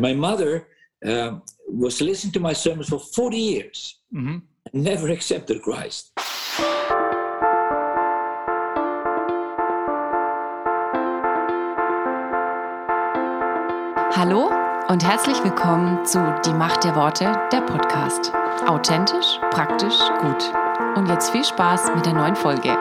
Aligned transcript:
My 0.00 0.14
mother 0.14 0.68
uh, 1.04 1.40
was 1.68 2.00
listening 2.00 2.32
to 2.34 2.40
my 2.40 2.52
sermons 2.52 2.88
for 2.88 3.00
40 3.00 3.36
years, 3.36 3.96
Mhm. 4.12 4.42
never 4.72 5.08
accepted 5.10 5.60
Christ. 5.62 6.12
Hallo 14.14 14.50
und 14.88 15.04
herzlich 15.06 15.42
willkommen 15.44 16.04
zu 16.04 16.18
Die 16.44 16.52
Macht 16.52 16.84
der 16.84 16.94
Worte, 16.96 17.32
der 17.52 17.60
Podcast. 17.62 18.32
Authentisch, 18.66 19.38
praktisch, 19.50 19.96
gut. 20.20 20.52
Und 20.96 21.08
jetzt 21.08 21.30
viel 21.30 21.44
Spaß 21.44 21.92
mit 21.94 22.06
der 22.06 22.14
neuen 22.14 22.36
Folge. 22.36 22.76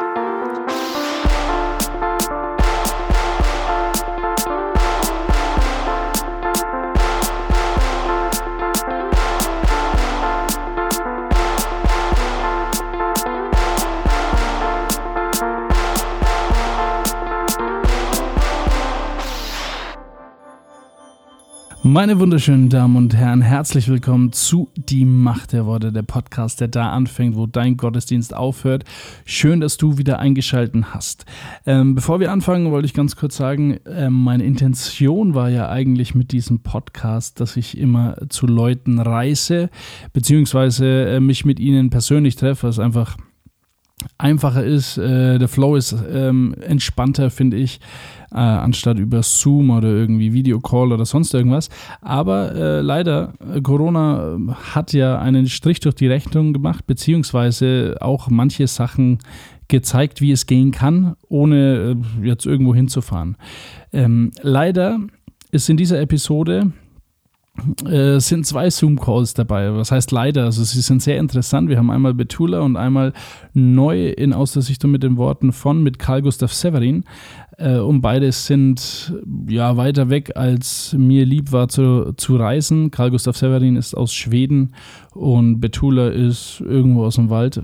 Meine 21.87 22.19
wunderschönen 22.19 22.67
Damen 22.67 22.97
und 22.97 23.15
Herren, 23.15 23.41
herzlich 23.41 23.87
willkommen 23.87 24.33
zu 24.33 24.69
Die 24.75 25.05
Macht 25.05 25.53
der 25.53 25.65
Worte, 25.65 25.93
der 25.93 26.01
Podcast, 26.01 26.59
der 26.59 26.67
da 26.67 26.91
anfängt, 26.91 27.37
wo 27.37 27.45
dein 27.45 27.77
Gottesdienst 27.77 28.35
aufhört. 28.35 28.83
Schön, 29.23 29.61
dass 29.61 29.77
du 29.77 29.97
wieder 29.97 30.19
eingeschalten 30.19 30.93
hast. 30.93 31.25
Ähm, 31.65 31.95
bevor 31.95 32.19
wir 32.19 32.33
anfangen, 32.33 32.71
wollte 32.71 32.87
ich 32.87 32.93
ganz 32.93 33.15
kurz 33.15 33.37
sagen, 33.37 33.79
ähm, 33.85 34.11
meine 34.11 34.43
Intention 34.43 35.33
war 35.33 35.49
ja 35.49 35.69
eigentlich 35.69 36.13
mit 36.13 36.33
diesem 36.33 36.59
Podcast, 36.59 37.39
dass 37.39 37.55
ich 37.55 37.77
immer 37.77 38.17
zu 38.27 38.47
Leuten 38.47 38.99
reise, 38.99 39.69
beziehungsweise 40.11 41.05
äh, 41.07 41.19
mich 41.21 41.45
mit 41.45 41.57
ihnen 41.57 41.89
persönlich 41.89 42.35
treffe, 42.35 42.67
was 42.67 42.79
einfach 42.79 43.15
einfacher 44.17 44.63
ist. 44.63 44.97
Äh, 44.97 45.39
der 45.39 45.47
Flow 45.47 45.75
ist 45.75 45.95
ähm, 46.11 46.55
entspannter, 46.61 47.29
finde 47.29 47.57
ich, 47.57 47.79
äh, 48.31 48.35
anstatt 48.35 48.99
über 48.99 49.23
Zoom 49.23 49.69
oder 49.69 49.89
irgendwie 49.89 50.33
Videocall 50.33 50.91
oder 50.91 51.05
sonst 51.05 51.33
irgendwas. 51.33 51.69
Aber 52.01 52.53
äh, 52.53 52.81
leider, 52.81 53.33
äh, 53.53 53.61
Corona 53.61 54.35
äh, 54.35 54.51
hat 54.75 54.93
ja 54.93 55.19
einen 55.19 55.47
Strich 55.47 55.79
durch 55.79 55.95
die 55.95 56.07
Rechnung 56.07 56.53
gemacht, 56.53 56.85
beziehungsweise 56.85 57.97
auch 57.99 58.29
manche 58.29 58.67
Sachen 58.67 59.19
gezeigt, 59.67 60.21
wie 60.21 60.31
es 60.31 60.45
gehen 60.45 60.71
kann, 60.71 61.15
ohne 61.27 61.97
äh, 62.23 62.27
jetzt 62.27 62.45
irgendwo 62.45 62.73
hinzufahren. 62.75 63.35
Ähm, 63.91 64.31
leider 64.41 64.99
ist 65.51 65.69
in 65.69 65.77
dieser 65.77 65.99
Episode 65.99 66.71
äh, 67.85 68.19
sind 68.19 68.45
zwei 68.45 68.69
Zoom-Calls 68.69 69.33
dabei. 69.33 69.73
Was 69.73 69.91
heißt 69.91 70.11
leider? 70.11 70.45
Also 70.45 70.63
sie 70.63 70.81
sind 70.81 71.01
sehr 71.01 71.17
interessant. 71.17 71.69
Wir 71.69 71.77
haben 71.77 71.91
einmal 71.91 72.13
Betula 72.13 72.61
und 72.61 72.77
einmal 72.77 73.13
neu 73.53 74.09
in 74.09 74.33
Aus 74.33 74.53
der 74.53 74.61
Sichtung 74.61 74.91
mit 74.91 75.03
den 75.03 75.17
Worten 75.17 75.51
von 75.51 75.83
mit 75.83 75.99
Karl 75.99 76.21
Gustav 76.21 76.53
Severin. 76.53 77.03
Äh, 77.57 77.79
und 77.79 78.01
beide 78.01 78.31
sind 78.31 79.13
ja 79.47 79.77
weiter 79.77 80.09
weg, 80.09 80.31
als 80.35 80.93
mir 80.97 81.25
lieb 81.25 81.51
war 81.51 81.67
zu, 81.67 82.13
zu 82.15 82.35
reisen. 82.35 82.91
Karl 82.91 83.11
Gustav 83.11 83.35
Severin 83.35 83.75
ist 83.75 83.95
aus 83.95 84.13
Schweden 84.13 84.75
und 85.13 85.59
Betula 85.59 86.09
ist 86.09 86.61
irgendwo 86.61 87.05
aus 87.05 87.15
dem 87.15 87.29
Wald. 87.29 87.61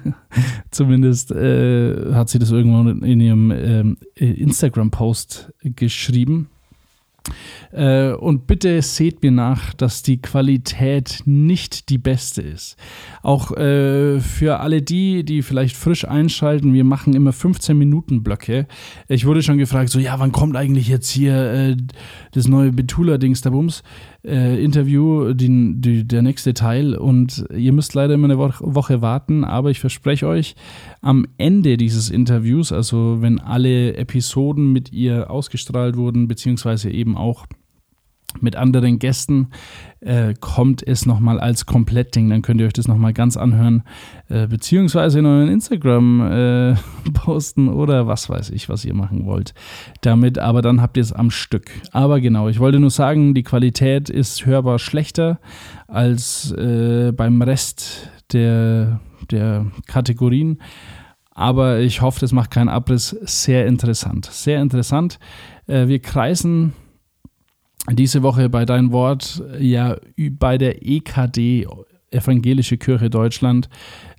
Zumindest 0.70 1.30
äh, 1.32 2.12
hat 2.12 2.28
sie 2.28 2.38
das 2.38 2.50
irgendwo 2.50 2.88
in 3.04 3.20
ihrem 3.20 3.50
ähm, 3.50 3.96
Instagram-Post 4.16 5.52
geschrieben. 5.62 6.48
Äh, 7.72 8.12
und 8.12 8.46
bitte 8.46 8.80
seht 8.82 9.22
mir 9.22 9.30
nach, 9.30 9.74
dass 9.74 10.02
die 10.02 10.20
Qualität 10.20 11.22
nicht 11.24 11.88
die 11.88 11.98
beste 11.98 12.42
ist. 12.42 12.76
Auch 13.22 13.50
äh, 13.52 14.20
für 14.20 14.60
alle 14.60 14.82
die, 14.82 15.24
die 15.24 15.42
vielleicht 15.42 15.76
frisch 15.76 16.06
einschalten, 16.06 16.72
wir 16.72 16.84
machen 16.84 17.14
immer 17.14 17.32
15 17.32 17.76
Minuten 17.76 18.22
Blöcke. 18.22 18.66
Ich 19.08 19.26
wurde 19.26 19.42
schon 19.42 19.58
gefragt, 19.58 19.90
so 19.90 19.98
ja, 19.98 20.18
wann 20.18 20.32
kommt 20.32 20.56
eigentlich 20.56 20.88
jetzt 20.88 21.10
hier 21.10 21.34
äh, 21.34 21.76
das 22.32 22.46
neue 22.48 22.72
Betula-Dings 22.72 23.40
da 23.40 23.50
Bums? 23.50 23.82
Äh, 24.24 24.62
Interview, 24.62 25.34
die, 25.34 25.74
die, 25.76 26.06
der 26.06 26.22
nächste 26.22 26.54
Teil. 26.54 26.94
Und 26.94 27.44
ihr 27.54 27.72
müsst 27.72 27.94
leider 27.94 28.14
immer 28.14 28.26
eine 28.26 28.38
Wo 28.38 28.44
Woche 28.60 29.02
warten, 29.02 29.44
aber 29.44 29.70
ich 29.70 29.80
verspreche 29.80 30.26
euch, 30.26 30.54
am 31.04 31.26
Ende 31.36 31.76
dieses 31.76 32.08
Interviews, 32.08 32.72
also 32.72 33.18
wenn 33.20 33.38
alle 33.38 33.94
Episoden 33.94 34.72
mit 34.72 34.90
ihr 34.90 35.30
ausgestrahlt 35.30 35.96
wurden, 35.96 36.28
beziehungsweise 36.28 36.90
eben 36.90 37.16
auch 37.16 37.46
mit 38.40 38.56
anderen 38.56 38.98
Gästen 38.98 39.50
äh, 40.00 40.34
kommt 40.40 40.84
es 40.84 41.06
nochmal 41.06 41.38
als 41.38 41.66
Komplettding. 41.66 42.30
Dann 42.30 42.42
könnt 42.42 42.60
ihr 42.60 42.66
euch 42.66 42.72
das 42.72 42.88
nochmal 42.88 43.12
ganz 43.12 43.36
anhören, 43.36 43.84
äh, 44.28 44.46
beziehungsweise 44.46 45.20
in 45.20 45.26
euren 45.26 45.48
Instagram 45.48 46.20
äh, 46.20 46.74
posten 47.12 47.68
oder 47.68 48.06
was 48.06 48.28
weiß 48.28 48.50
ich, 48.50 48.68
was 48.68 48.84
ihr 48.84 48.94
machen 48.94 49.26
wollt 49.26 49.54
damit. 50.00 50.38
Aber 50.38 50.62
dann 50.62 50.80
habt 50.80 50.96
ihr 50.96 51.02
es 51.02 51.12
am 51.12 51.30
Stück. 51.30 51.70
Aber 51.92 52.20
genau, 52.20 52.48
ich 52.48 52.58
wollte 52.58 52.80
nur 52.80 52.90
sagen, 52.90 53.34
die 53.34 53.44
Qualität 53.44 54.08
ist 54.08 54.46
hörbar 54.46 54.78
schlechter 54.78 55.38
als 55.86 56.50
äh, 56.52 57.12
beim 57.12 57.40
Rest 57.42 58.10
der, 58.32 59.00
der 59.30 59.66
Kategorien. 59.86 60.58
Aber 61.34 61.80
ich 61.80 62.00
hoffe, 62.00 62.20
das 62.20 62.32
macht 62.32 62.52
keinen 62.52 62.68
Abriss. 62.68 63.10
Sehr 63.22 63.66
interessant. 63.66 64.26
Sehr 64.26 64.62
interessant. 64.62 65.18
Äh, 65.66 65.88
wir 65.88 65.98
kreisen 65.98 66.72
diese 67.92 68.22
Woche 68.22 68.48
bei 68.48 68.64
Dein 68.64 68.92
Wort 68.92 69.42
ja 69.58 69.96
bei 70.16 70.56
der 70.56 70.86
EKD, 70.86 71.66
Evangelische 72.10 72.78
Kirche 72.78 73.10
Deutschland, 73.10 73.68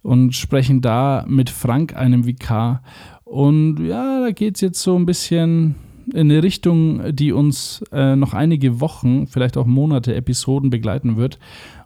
und 0.03 0.35
sprechen 0.35 0.81
da 0.81 1.25
mit 1.27 1.49
Frank, 1.49 1.95
einem 1.95 2.25
Vikar. 2.25 2.83
Und 3.23 3.79
ja, 3.79 4.19
da 4.19 4.31
geht 4.31 4.55
es 4.55 4.61
jetzt 4.61 4.81
so 4.81 4.95
ein 4.95 5.05
bisschen 5.05 5.75
in 6.13 6.29
eine 6.29 6.43
Richtung, 6.43 7.15
die 7.15 7.31
uns 7.31 7.83
äh, 7.91 8.15
noch 8.15 8.33
einige 8.33 8.79
Wochen, 8.79 9.25
vielleicht 9.25 9.57
auch 9.57 9.65
Monate, 9.65 10.13
Episoden 10.13 10.69
begleiten 10.69 11.17
wird. 11.17 11.39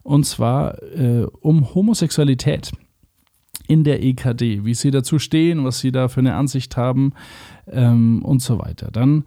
Und 0.04 0.26
zwar 0.26 0.82
äh, 0.82 1.28
um 1.40 1.74
Homosexualität 1.74 2.72
in 3.70 3.84
der 3.84 4.04
EKD, 4.04 4.66
wie 4.66 4.74
sie 4.74 4.90
dazu 4.90 5.20
stehen, 5.20 5.64
was 5.64 5.80
sie 5.80 5.92
da 5.92 6.08
für 6.08 6.20
eine 6.20 6.36
Ansicht 6.36 6.76
haben 6.76 7.14
ähm, 7.68 8.26
und 8.26 8.42
so 8.42 8.60
weiter. 8.60 8.90
Dann 8.92 9.26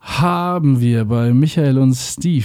haben 0.00 0.80
wir 0.80 1.06
bei 1.06 1.32
Michael 1.32 1.78
und 1.78 1.94
Steve 1.94 2.44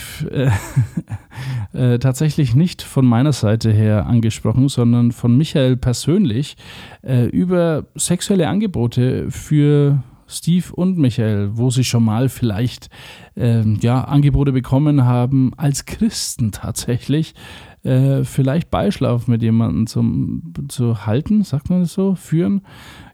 äh, 1.74 1.78
äh, 1.94 2.00
tatsächlich 2.00 2.56
nicht 2.56 2.82
von 2.82 3.06
meiner 3.06 3.34
Seite 3.34 3.70
her 3.70 4.06
angesprochen, 4.08 4.70
sondern 4.70 5.12
von 5.12 5.38
Michael 5.38 5.76
persönlich 5.76 6.56
äh, 7.02 7.26
über 7.26 7.86
sexuelle 7.96 8.48
Angebote 8.48 9.30
für 9.30 10.02
Steve 10.30 10.74
und 10.74 10.98
Michael, 10.98 11.58
wo 11.58 11.70
sie 11.70 11.84
schon 11.84 12.06
mal 12.06 12.30
vielleicht 12.30 12.90
ähm, 13.36 13.80
ja, 13.82 14.04
Angebote 14.04 14.52
bekommen 14.52 15.06
haben, 15.06 15.52
als 15.58 15.86
Christen 15.86 16.52
tatsächlich, 16.52 17.34
äh, 17.84 18.24
vielleicht 18.24 18.70
Beischlaf 18.70 19.28
mit 19.28 19.42
jemandem 19.42 19.88
zum, 19.88 20.54
zu 20.68 21.06
halten, 21.06 21.44
sagt 21.44 21.70
man 21.70 21.82
das 21.82 21.94
so, 21.94 22.16
führen. 22.16 22.62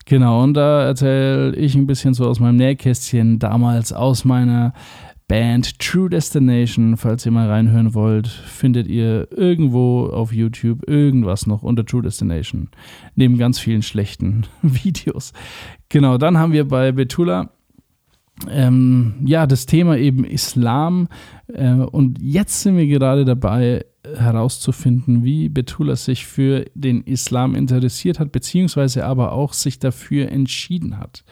Genau, 0.06 0.44
und 0.44 0.54
da 0.54 0.84
erzähle 0.84 1.56
ich 1.56 1.76
ein 1.76 1.88
bisschen 1.88 2.14
so 2.14 2.28
aus 2.28 2.40
meinem 2.40 2.58
Nähkästchen, 2.58 3.40
damals 3.40 3.94
aus 3.94 4.26
meiner 4.26 4.74
Band 5.28 5.80
True 5.80 6.10
Destination. 6.10 6.98
Falls 6.98 7.26
ihr 7.26 7.32
mal 7.32 7.50
reinhören 7.50 7.94
wollt, 7.94 8.28
findet 8.28 8.88
ihr 8.88 9.28
irgendwo 9.32 10.06
auf 10.08 10.32
YouTube 10.32 10.88
irgendwas 10.88 11.48
noch 11.48 11.64
unter 11.64 11.86
True 11.86 12.04
Destination. 12.04 12.70
Neben 13.16 13.38
ganz 13.38 13.60
vielen 13.60 13.82
schlechten 13.82 14.46
Videos. 14.62 15.34
Genau, 15.90 16.18
dann 16.18 16.38
haben 16.38 16.54
wir 16.54 16.68
bei 16.68 16.92
Betula 16.92 17.50
ähm, 18.50 19.16
ja, 19.26 19.48
das 19.48 19.66
Thema 19.66 19.98
eben 19.98 20.26
Islam. 20.26 21.08
Äh, 21.48 21.72
und 21.72 22.20
jetzt 22.22 22.62
sind 22.62 22.78
wir 22.78 22.88
gerade 22.88 23.24
dabei, 23.24 23.86
herauszufinden, 24.14 25.24
wie 25.24 25.50
Betula 25.50 25.96
sich 25.96 26.26
für 26.26 26.66
den 26.74 27.02
Islam 27.04 27.56
interessiert 27.56 28.20
hat, 28.20 28.32
beziehungsweise 28.32 29.06
aber 29.06 29.32
auch 29.32 29.54
sich 29.54 29.80
dafür 29.80 30.30
entschieden 30.32 31.00
hat. 31.00 31.24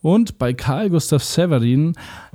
Und 0.00 0.38
bei 0.38 0.52
Karl 0.52 0.90
Gustav 0.90 1.24
Severin, 1.24 1.94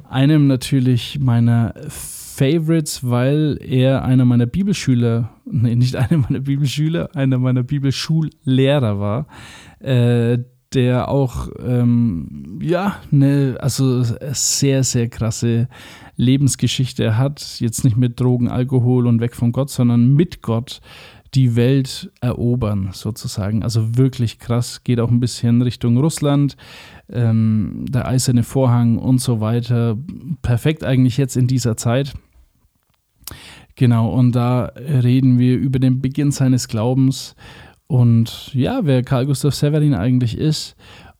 einem 0.09 0.47
natürlich 0.47 1.19
meiner 1.19 1.73
Favorites, 1.87 3.01
weil 3.03 3.57
er 3.61 4.03
einer 4.05 4.25
meiner 4.25 4.45
Bibelschüler, 4.45 5.29
nee, 5.45 5.75
nicht 5.75 5.95
einer 5.95 6.17
meiner 6.17 6.39
Bibelschüler, 6.39 7.15
einer 7.15 7.37
meiner 7.37 7.63
Bibelschullehrer 7.63 8.99
war, 8.99 9.27
äh, 9.79 10.39
der 10.73 11.09
auch, 11.09 11.49
ähm, 11.65 12.59
ja, 12.61 12.97
eine, 13.11 13.57
also 13.59 14.03
sehr, 14.03 14.83
sehr 14.83 15.09
krasse 15.09 15.67
Lebensgeschichte 16.15 17.17
hat. 17.17 17.59
Jetzt 17.59 17.83
nicht 17.83 17.97
mit 17.97 18.19
Drogen, 18.19 18.49
Alkohol 18.49 19.07
und 19.07 19.19
weg 19.19 19.35
von 19.35 19.51
Gott, 19.51 19.69
sondern 19.69 20.13
mit 20.13 20.41
Gott 20.41 20.79
die 21.33 21.55
Welt 21.55 22.11
erobern, 22.21 22.89
sozusagen. 22.93 23.63
Also 23.63 23.97
wirklich 23.97 24.39
krass. 24.39 24.83
Geht 24.83 24.99
auch 24.99 25.11
ein 25.11 25.19
bisschen 25.19 25.61
Richtung 25.61 25.97
Russland, 25.97 26.55
ähm, 27.11 27.85
der 27.89 28.07
eiserne 28.07 28.43
Vorhang 28.43 28.97
und 28.97 29.19
so 29.19 29.41
weiter. 29.41 29.97
Perfekt 30.41 30.83
eigentlich 30.83 31.17
jetzt 31.17 31.37
in 31.37 31.47
dieser 31.47 31.77
Zeit. 31.77 32.13
Genau, 33.75 34.09
und 34.09 34.33
da 34.33 34.73
reden 34.77 35.39
wir 35.39 35.57
über 35.57 35.79
den 35.79 36.01
Beginn 36.01 36.31
seines 36.31 36.67
Glaubens 36.67 37.35
und 37.87 38.53
ja, 38.53 38.81
wer 38.83 39.01
Karl 39.01 39.25
Gustav 39.25 39.55
Severin 39.55 39.95
eigentlich 39.95 40.37
ist 40.37 40.75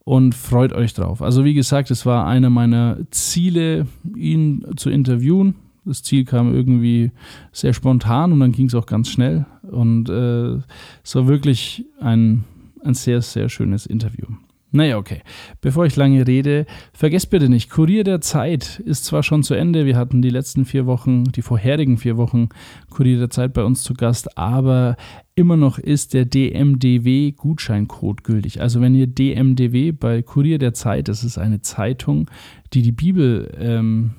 und 0.06 0.36
freut 0.36 0.72
euch 0.72 0.94
drauf. 0.94 1.22
Also 1.22 1.44
wie 1.44 1.56
gesagt, 1.56 1.90
es 1.90 2.06
war 2.06 2.28
einer 2.28 2.52
meiner 2.52 2.98
Ziele, 3.10 3.88
ihn 4.16 4.64
zu 4.76 4.92
interviewen. 4.92 5.56
Das 5.84 6.04
Ziel 6.04 6.26
kam 6.26 6.54
irgendwie 6.54 7.12
sehr 7.52 7.74
spontan 7.74 8.32
und 8.32 8.40
dann 8.40 8.52
ging 8.52 8.68
es 8.68 8.76
auch 8.76 8.86
ganz 8.86 9.10
schnell. 9.10 9.48
Und 9.64 10.10
äh, 10.10 10.58
es 11.04 11.16
war 11.16 11.28
wirklich 11.28 11.86
ein, 12.00 12.44
ein 12.84 12.94
sehr, 12.94 13.24
sehr 13.24 13.50
schönes 13.50 13.88
Interview. 13.88 14.28
Naja, 14.72 14.98
okay. 14.98 15.22
Bevor 15.62 15.86
ich 15.88 15.96
lange 15.96 16.28
rede, 16.28 16.68
vergesst 16.94 17.32
bitte 17.32 17.50
nicht, 17.50 17.72
Kurier 17.72 18.04
der 18.04 18.22
Zeit 18.22 18.80
ist 18.86 19.06
zwar 19.06 19.24
schon 19.24 19.42
zu 19.42 19.56
Ende. 19.56 19.88
Wir 19.88 19.98
hatten 19.98 20.22
die 20.22 20.30
letzten 20.30 20.64
vier 20.64 20.86
Wochen, 20.86 21.24
die 21.24 21.42
vorherigen 21.42 21.98
vier 21.98 22.18
Wochen 22.18 22.50
Kurier 22.92 23.18
der 23.18 23.32
Zeit 23.32 23.54
bei 23.54 23.64
uns 23.64 23.82
zu 23.82 23.96
Gast, 23.96 24.38
aber 24.38 24.96
immer 25.34 25.58
noch 25.58 25.80
ist 25.80 26.14
der 26.14 26.26
DMDW-Gutscheincode 26.26 28.24
gültig. 28.24 28.62
Also 28.62 28.80
wenn 28.80 28.94
ihr 28.94 29.08
DMDW 29.08 29.92
bei 29.92 30.22
Kurier 30.22 30.60
der 30.60 30.76
Zeit, 30.76 31.08
das 31.08 31.24
ist 31.24 31.40
eine 31.40 31.62
Zeitung, 31.62 32.30
die 32.74 32.84
die 32.84 32.92
Bibel 32.92 33.52
ähm, 33.60 34.12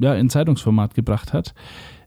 ja, 0.00 0.14
in 0.14 0.28
Zeitungsformat 0.28 0.94
gebracht 0.94 1.32
hat, 1.32 1.54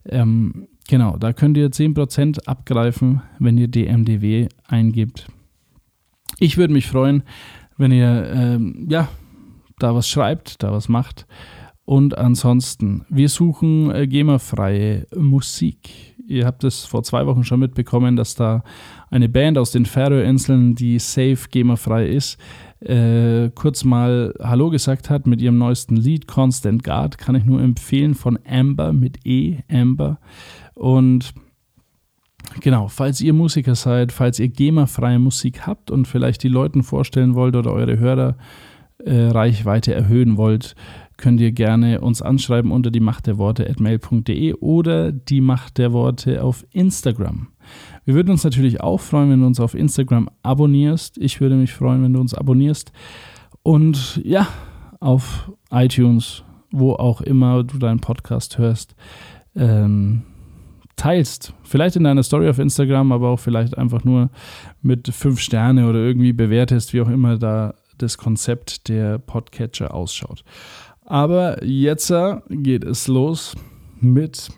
ähm, 0.06 0.68
genau, 0.90 1.16
da 1.16 1.32
könnt 1.32 1.56
ihr 1.56 1.70
10% 1.70 2.48
abgreifen, 2.48 3.22
wenn 3.40 3.58
ihr 3.58 3.70
DMDW 3.70 4.50
eingibt. 4.68 5.28
Ich 6.40 6.58
würde 6.58 6.74
mich 6.74 6.88
freuen, 6.88 7.24
wenn 7.82 7.92
ihr 7.92 8.32
ähm, 8.34 8.88
ja, 8.90 9.10
da 9.80 9.94
was 9.96 10.08
schreibt, 10.08 10.64
da 10.64 10.72
was 10.72 10.88
macht. 10.88 11.26
Und 11.84 12.18
ansonsten, 12.18 13.06
wir 13.10 13.28
suchen 13.28 13.92
äh, 13.92 14.08
GEMA-freie 14.08 15.08
Musik. 15.16 16.16
Ihr 16.26 16.46
habt 16.46 16.64
es 16.64 16.86
vor 16.86 17.04
zwei 17.04 17.26
Wochen 17.26 17.44
schon 17.44 17.60
mitbekommen, 17.60 18.16
dass 18.16 18.36
da 18.36 18.64
eine 19.10 19.28
Band 19.28 19.58
aus 19.58 19.72
den 19.72 19.86
Färöerinseln, 19.86 20.76
die 20.76 21.00
safe 21.00 21.50
GEMA-frei 21.50 22.08
ist, 22.08 22.38
äh, 22.80 23.50
kurz 23.54 23.84
mal 23.84 24.34
Hallo 24.40 24.70
gesagt 24.70 25.10
hat 25.10 25.28
mit 25.28 25.42
ihrem 25.42 25.58
neuesten 25.58 25.98
Lied 25.98 26.28
Constant 26.28 26.84
Guard. 26.84 27.18
Kann 27.18 27.36
ich 27.36 27.44
nur 27.44 27.62
empfehlen 27.62 28.14
von 28.14 28.40
Amber 28.48 28.94
mit 28.94 29.26
E, 29.26 29.58
Amber. 29.70 30.20
Und 30.76 31.34
Genau, 32.60 32.88
falls 32.88 33.22
ihr 33.22 33.34
Musiker 33.34 33.76
seid, 33.76 34.12
falls 34.12 34.40
ihr 34.40 34.50
GEMA-freie 34.50 35.20
Musik 35.20 35.66
habt 35.66 35.90
und 35.90 36.08
vielleicht 36.08 36.44
die 36.44 36.50
Leuten 36.50 36.84
vorstellen 36.84 37.34
wollt 37.34 37.56
oder 37.56 37.72
eure 37.72 37.98
Hörerreichweite 37.98 39.94
äh, 39.94 39.98
erhöhen 39.98 40.38
wollt, 40.38 40.76
könnt 41.18 41.40
ihr 41.40 41.52
gerne 41.52 42.02
uns 42.02 42.22
anschreiben 42.22 42.72
unter 42.72 42.92
die 42.92 43.00
Macht 43.00 43.28
der 43.28 43.38
Worte 43.38 43.70
at 43.70 43.80
mail.de 43.80 44.54
oder 44.56 45.12
die 45.12 45.40
Macht 45.40 45.78
der 45.78 45.94
Worte 45.94 46.44
auf 46.44 46.66
Instagram. 46.72 47.48
Wir 48.06 48.16
würden 48.16 48.32
uns 48.32 48.44
natürlich 48.44 48.82
auch 48.82 49.00
freuen, 49.00 49.30
wenn 49.30 49.40
du 49.42 49.46
uns 49.46 49.60
auf 49.60 49.76
Instagram 49.76 50.30
abonnierst. 50.42 51.18
Ich 51.20 51.40
würde 51.40 51.56
mich 51.56 51.74
freuen, 51.74 52.04
wenn 52.04 52.14
du 52.14 52.20
uns 52.20 52.34
abonnierst. 52.34 52.92
Und 53.64 54.20
ja, 54.24 54.48
auf 55.00 55.52
iTunes, 55.70 56.44
wo 56.72 56.94
auch 56.94 57.22
immer 57.22 57.64
du 57.64 57.78
deinen 57.78 58.00
Podcast 58.00 58.58
hörst. 58.58 58.96
Ähm, 59.56 60.24
teilst. 61.02 61.54
Vielleicht 61.64 61.96
in 61.96 62.04
deiner 62.04 62.22
Story 62.22 62.48
auf 62.48 62.60
Instagram, 62.60 63.12
aber 63.12 63.30
auch 63.30 63.40
vielleicht 63.40 63.76
einfach 63.76 64.04
nur 64.04 64.30
mit 64.84 65.08
fünf 65.08 65.40
Sterne 65.40 65.90
oder 65.90 65.98
irgendwie 65.98 66.32
bewertest, 66.32 66.94
wie 66.94 67.02
auch 67.02 67.10
immer 67.10 67.40
da 67.40 67.74
das 67.98 68.20
Konzept 68.20 68.88
der 68.88 69.18
Podcatcher 69.18 69.96
ausschaut. 69.96 70.44
Aber 71.04 71.64
jetzt 71.64 72.14
geht 72.50 72.84
es 72.84 73.08
los 73.08 73.56
mit 74.00 74.50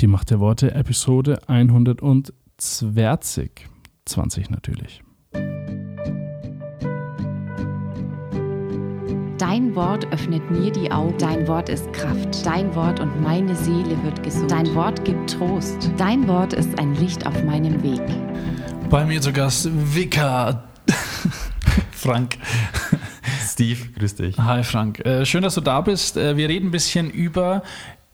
die 0.00 0.06
Macht 0.06 0.30
der 0.30 0.40
Worte, 0.40 0.74
Episode 0.74 1.40
120. 1.46 3.50
20 4.06 4.50
natürlich. 4.50 5.03
Dein 9.46 9.74
Wort 9.74 10.10
öffnet 10.10 10.50
mir 10.50 10.72
die 10.72 10.90
Augen. 10.90 11.18
Dein 11.18 11.46
Wort 11.46 11.68
ist 11.68 11.92
Kraft. 11.92 12.46
Dein 12.46 12.74
Wort 12.74 12.98
und 12.98 13.20
meine 13.20 13.54
Seele 13.54 14.02
wird 14.02 14.22
gesund. 14.22 14.50
Dein 14.50 14.74
Wort 14.74 15.04
gibt 15.04 15.34
Trost. 15.34 15.90
Dein 15.98 16.26
Wort 16.26 16.54
ist 16.54 16.78
ein 16.78 16.94
Licht 16.94 17.26
auf 17.26 17.44
meinem 17.44 17.82
Weg. 17.82 18.00
Bei 18.88 19.04
mir 19.04 19.20
zu 19.20 19.34
Gast 19.34 19.68
Vika. 19.70 20.64
Frank. 21.92 22.38
Steve, 23.46 23.80
grüß 23.98 24.14
dich. 24.14 24.38
Hi 24.38 24.62
Frank. 24.64 25.04
Äh, 25.04 25.26
schön, 25.26 25.42
dass 25.42 25.56
du 25.56 25.60
da 25.60 25.82
bist. 25.82 26.16
Äh, 26.16 26.38
wir 26.38 26.48
reden 26.48 26.68
ein 26.68 26.70
bisschen 26.70 27.10
über 27.10 27.62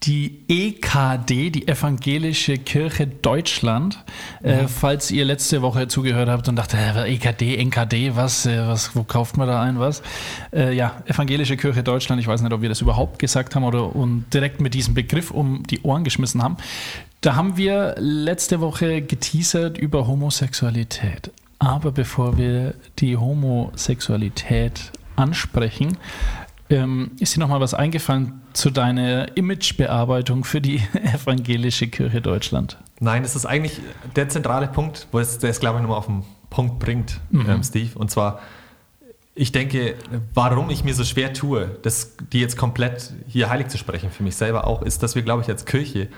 die 0.02 0.40
EKD, 0.48 1.50
die 1.50 1.68
Evangelische 1.68 2.56
Kirche 2.56 3.06
Deutschland. 3.06 4.02
Mhm. 4.42 4.48
Äh, 4.48 4.68
falls 4.68 5.10
ihr 5.10 5.26
letzte 5.26 5.60
Woche 5.60 5.88
zugehört 5.88 6.28
habt 6.28 6.48
und 6.48 6.56
dachte, 6.56 6.78
äh, 6.78 7.14
EKD, 7.14 7.56
NKD, 7.62 8.16
was, 8.16 8.46
äh, 8.46 8.66
was, 8.66 8.96
wo 8.96 9.04
kauft 9.04 9.36
man 9.36 9.46
da 9.46 9.60
ein, 9.62 9.78
was? 9.78 10.02
Äh, 10.52 10.74
ja, 10.74 11.02
Evangelische 11.04 11.56
Kirche 11.58 11.82
Deutschland, 11.82 12.20
ich 12.20 12.26
weiß 12.26 12.40
nicht, 12.40 12.52
ob 12.52 12.62
wir 12.62 12.70
das 12.70 12.80
überhaupt 12.80 13.18
gesagt 13.18 13.54
haben 13.54 13.64
oder 13.64 13.94
und 13.94 14.24
direkt 14.32 14.60
mit 14.60 14.72
diesem 14.72 14.94
Begriff 14.94 15.30
um 15.30 15.64
die 15.64 15.82
Ohren 15.82 16.04
geschmissen 16.04 16.42
haben. 16.42 16.56
Da 17.20 17.36
haben 17.36 17.58
wir 17.58 17.94
letzte 17.98 18.60
Woche 18.60 19.02
geteasert 19.02 19.76
über 19.76 20.06
Homosexualität. 20.06 21.30
Aber 21.58 21.92
bevor 21.92 22.38
wir 22.38 22.74
die 22.98 23.18
Homosexualität 23.18 24.92
ansprechen, 25.16 25.98
ähm, 26.70 27.10
ist 27.18 27.34
dir 27.34 27.40
noch 27.40 27.48
mal 27.48 27.60
was 27.60 27.74
eingefallen 27.74 28.40
zu 28.52 28.70
deiner 28.70 29.36
Imagebearbeitung 29.36 30.44
für 30.44 30.60
die 30.60 30.76
evangelische 31.02 31.88
Kirche 31.88 32.20
Deutschland? 32.20 32.78
Nein, 33.00 33.22
das 33.22 33.34
ist 33.36 33.44
eigentlich 33.44 33.80
der 34.14 34.28
zentrale 34.28 34.68
Punkt, 34.68 35.08
wo 35.10 35.18
es, 35.18 35.38
der 35.38 35.50
es, 35.50 35.60
glaube 35.60 35.78
ich, 35.78 35.82
nochmal 35.82 35.98
auf 35.98 36.06
den 36.06 36.24
Punkt 36.48 36.78
bringt, 36.78 37.20
mhm. 37.30 37.48
ähm, 37.48 37.62
Steve. 37.64 37.98
Und 37.98 38.10
zwar, 38.10 38.40
ich 39.34 39.52
denke, 39.52 39.96
warum 40.32 40.70
ich 40.70 40.84
mir 40.84 40.94
so 40.94 41.04
schwer 41.04 41.32
tue, 41.32 41.78
das, 41.82 42.16
die 42.32 42.40
jetzt 42.40 42.56
komplett 42.56 43.12
hier 43.26 43.50
heilig 43.50 43.68
zu 43.68 43.78
sprechen, 43.78 44.10
für 44.10 44.22
mich 44.22 44.36
selber 44.36 44.66
auch, 44.66 44.82
ist, 44.82 45.02
dass 45.02 45.14
wir, 45.14 45.22
glaube 45.22 45.42
ich, 45.42 45.48
als 45.48 45.64
Kirche 45.64 46.08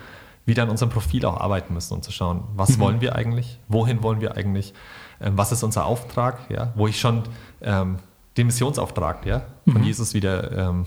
wieder 0.44 0.64
an 0.64 0.70
unserem 0.70 0.90
Profil 0.90 1.24
auch 1.24 1.40
arbeiten 1.40 1.72
müssen 1.72 1.94
und 1.94 2.04
zu 2.04 2.12
schauen, 2.12 2.42
was 2.56 2.76
mhm. 2.76 2.80
wollen 2.80 3.00
wir 3.00 3.14
eigentlich, 3.16 3.58
wohin 3.68 4.02
wollen 4.02 4.20
wir 4.20 4.36
eigentlich, 4.36 4.74
ähm, 5.20 5.38
was 5.38 5.52
ist 5.52 5.62
unser 5.62 5.86
Auftrag, 5.86 6.50
ja, 6.50 6.72
wo 6.74 6.88
ich 6.88 7.00
schon 7.00 7.22
ähm, 7.62 7.98
den 8.36 8.46
Missionsauftrag 8.46 9.26
ja, 9.26 9.42
von 9.64 9.80
mhm. 9.80 9.86
Jesus 9.86 10.14
wieder 10.14 10.70
ähm, 10.70 10.86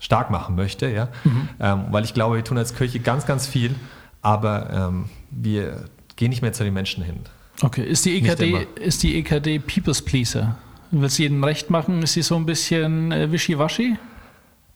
stark 0.00 0.30
machen 0.30 0.56
möchte. 0.56 0.88
Ja? 0.90 1.08
Mhm. 1.24 1.48
Ähm, 1.60 1.84
weil 1.90 2.04
ich 2.04 2.14
glaube, 2.14 2.36
wir 2.36 2.44
tun 2.44 2.58
als 2.58 2.74
Kirche 2.74 3.00
ganz, 3.00 3.26
ganz 3.26 3.46
viel, 3.46 3.74
aber 4.22 4.70
ähm, 4.70 5.04
wir 5.30 5.84
gehen 6.16 6.30
nicht 6.30 6.42
mehr 6.42 6.52
zu 6.52 6.64
den 6.64 6.74
Menschen 6.74 7.04
hin. 7.04 7.20
Okay, 7.62 7.84
ist 7.84 8.04
die 8.04 8.16
EKD, 8.16 8.66
ist 8.76 9.02
die 9.02 9.18
EKD 9.18 9.58
People's 9.58 10.02
Pleaser? 10.02 10.56
Will 10.90 11.08
sie 11.08 11.24
jedem 11.24 11.44
recht 11.44 11.70
machen? 11.70 12.02
Ist 12.02 12.14
sie 12.14 12.22
so 12.22 12.36
ein 12.36 12.46
bisschen 12.46 13.12
äh, 13.12 13.30
wischiwaschi? 13.30 13.96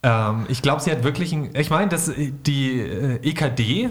Ähm, 0.02 0.46
ich 0.48 0.62
glaube, 0.62 0.82
sie 0.82 0.90
hat 0.90 1.02
wirklich, 1.02 1.32
ein, 1.32 1.50
ich 1.54 1.70
meine, 1.70 1.88
dass 1.88 2.12
die 2.16 2.78
äh, 2.78 3.16
EKD 3.22 3.90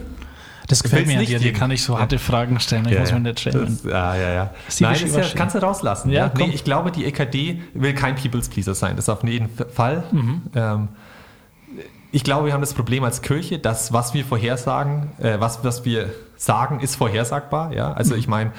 das 0.68 0.84
gefällt 0.84 1.08
mir 1.08 1.20
dir, 1.20 1.40
dir 1.40 1.54
kann 1.54 1.72
ich 1.72 1.84
so 1.84 2.00
harte 2.00 2.20
Fragen 2.20 2.60
stellen, 2.60 2.86
ich 2.86 2.94
ja, 2.94 3.02
muss 3.02 3.12
mir 3.12 3.20
nicht 3.20 3.40
schämen. 3.40 3.80
ja, 3.86 4.16
ja, 4.16 4.34
ja. 4.34 4.50
Nein, 4.80 5.00
das 5.02 5.16
ja, 5.16 5.36
kannst 5.36 5.56
du 5.56 5.60
rauslassen. 5.60 6.10
Ja, 6.10 6.28
ja. 6.28 6.32
Nee, 6.38 6.52
ich 6.54 6.64
glaube, 6.64 6.92
die 6.92 7.06
EKD 7.06 7.62
will 7.74 7.94
kein 7.94 8.16
People's 8.16 8.50
Pleaser 8.50 8.76
sein, 8.76 8.96
das 8.96 9.10
auf 9.10 9.24
jeden 9.24 9.50
Fall. 9.74 10.04
Mhm. 10.12 10.42
Ähm, 10.56 10.88
ich 12.12 12.24
glaube, 12.24 12.46
wir 12.46 12.54
haben 12.54 12.62
das 12.62 12.76
Problem 12.76 13.04
als 13.04 13.22
Kirche, 13.24 13.58
dass 13.58 13.92
was 13.92 14.14
wir 14.14 14.24
vorhersagen, 14.24 15.10
äh, 15.20 15.40
was, 15.40 15.64
was 15.64 15.84
wir 15.84 16.12
sagen, 16.36 16.80
ist 16.80 16.96
vorhersagbar. 16.96 17.74
Ja? 17.74 17.92
Also 17.94 18.14
mhm. 18.14 18.20
ich 18.20 18.28
meine, 18.28 18.52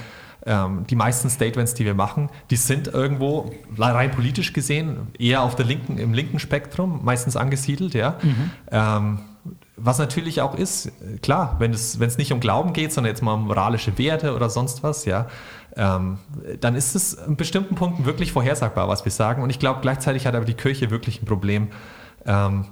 ähm, 0.45 0.85
die 0.91 0.97
meisten 0.97 1.31
Statements, 1.31 1.75
die 1.75 1.85
wir 1.85 1.95
machen, 1.95 2.31
die 2.51 2.57
sind 2.57 2.89
irgendwo 2.89 3.53
rein 3.79 4.11
politisch 4.11 4.53
gesehen 4.53 5.09
eher 5.19 5.43
auf 5.43 5.55
der 5.55 5.67
linken, 5.67 5.99
im 5.99 6.13
linken 6.13 6.41
Spektrum 6.41 7.05
meistens 7.05 7.37
angesiedelt. 7.37 7.95
Ja? 7.95 8.17
Mhm. 8.23 8.51
Ähm, 8.71 9.19
was 9.77 9.99
natürlich 9.99 10.41
auch 10.41 10.55
ist, 10.55 10.93
klar, 11.23 11.57
wenn 11.59 11.73
es, 11.73 11.99
wenn 11.99 12.09
es 12.09 12.17
nicht 12.17 12.33
um 12.33 12.41
Glauben 12.41 12.73
geht, 12.73 12.93
sondern 12.93 13.13
jetzt 13.13 13.23
mal 13.23 13.35
um 13.35 13.47
moralische 13.47 13.99
Werte 13.99 14.35
oder 14.35 14.49
sonst 14.49 14.83
was, 14.83 15.05
ja, 15.05 15.27
ähm, 15.77 16.19
dann 16.61 16.77
ist 16.77 16.95
es 16.95 17.15
in 17.15 17.37
bestimmten 17.37 17.75
Punkten 17.75 18.05
wirklich 18.05 18.31
vorhersagbar, 18.31 18.89
was 18.89 19.05
wir 19.05 19.11
sagen. 19.11 19.43
Und 19.43 19.51
ich 19.51 19.59
glaube, 19.59 19.81
gleichzeitig 19.83 20.27
hat 20.27 20.35
aber 20.35 20.45
die 20.45 20.55
Kirche 20.55 20.91
wirklich 20.91 21.23
ein 21.23 21.27
Problem, 21.27 21.69
ähm, 22.25 22.67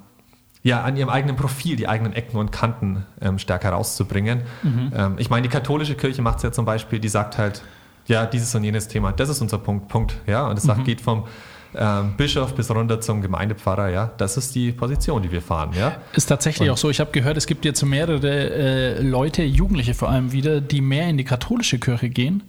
ja, 0.63 0.83
an 0.83 0.97
ihrem 0.97 1.09
eigenen 1.09 1.35
Profil 1.35 1.75
die 1.75 1.89
eigenen 1.89 2.13
Ecken 2.13 2.37
und 2.37 2.53
Kanten 2.53 3.05
ähm, 3.21 3.41
stärker 3.41 3.71
rauszubringen. 3.71 4.43
Mhm. 4.63 4.93
Ähm, 4.95 5.15
ich 5.19 5.29
meine, 5.29 5.43
die 5.43 5.49
katholische 5.49 5.97
Kirche 5.97 6.23
macht 6.23 6.37
es 6.37 6.45
ja 6.45 6.53
zum 6.53 6.65
Beispiel, 6.65 7.01
die 7.01 7.09
sagt 7.09 7.37
halt, 7.37 7.63
ja, 8.07 8.27
dieses 8.27 8.55
und 8.55 8.63
jenes 8.63 8.87
Thema, 8.87 9.13
das 9.13 9.29
ist 9.29 9.41
unser 9.41 9.59
Punkt, 9.59 9.89
Punkt, 9.89 10.17
ja, 10.27 10.47
und 10.47 10.57
es 10.57 10.65
mhm. 10.65 10.85
geht 10.85 11.01
vom 11.01 11.25
ähm, 11.75 12.15
Bischof 12.17 12.55
bis 12.55 12.71
runter 12.71 13.01
zum 13.01 13.23
Gemeindepfarrer, 13.23 13.89
ja, 13.91 14.11
das 14.19 14.37
ist 14.37 14.55
die 14.55 14.73
Position, 14.73 15.23
die 15.23 15.31
wir 15.31 15.43
fahren, 15.43 15.71
ja. 15.79 15.97
Ist 16.15 16.27
tatsächlich 16.27 16.69
Und 16.69 16.75
auch 16.75 16.79
so. 16.79 16.91
Ich 16.91 17.01
habe 17.01 17.11
gehört, 17.11 17.37
es 17.37 17.47
gibt 17.47 17.65
jetzt 17.65 17.83
mehrere 17.85 18.29
äh, 18.29 19.03
Leute, 19.03 19.43
Jugendliche 19.43 19.95
vor 19.95 20.09
allem 20.11 20.33
wieder, 20.33 20.61
die 20.61 20.81
mehr 20.81 21.09
in 21.09 21.17
die 21.17 21.25
katholische 21.25 21.79
Kirche 21.79 22.09
gehen 22.09 22.43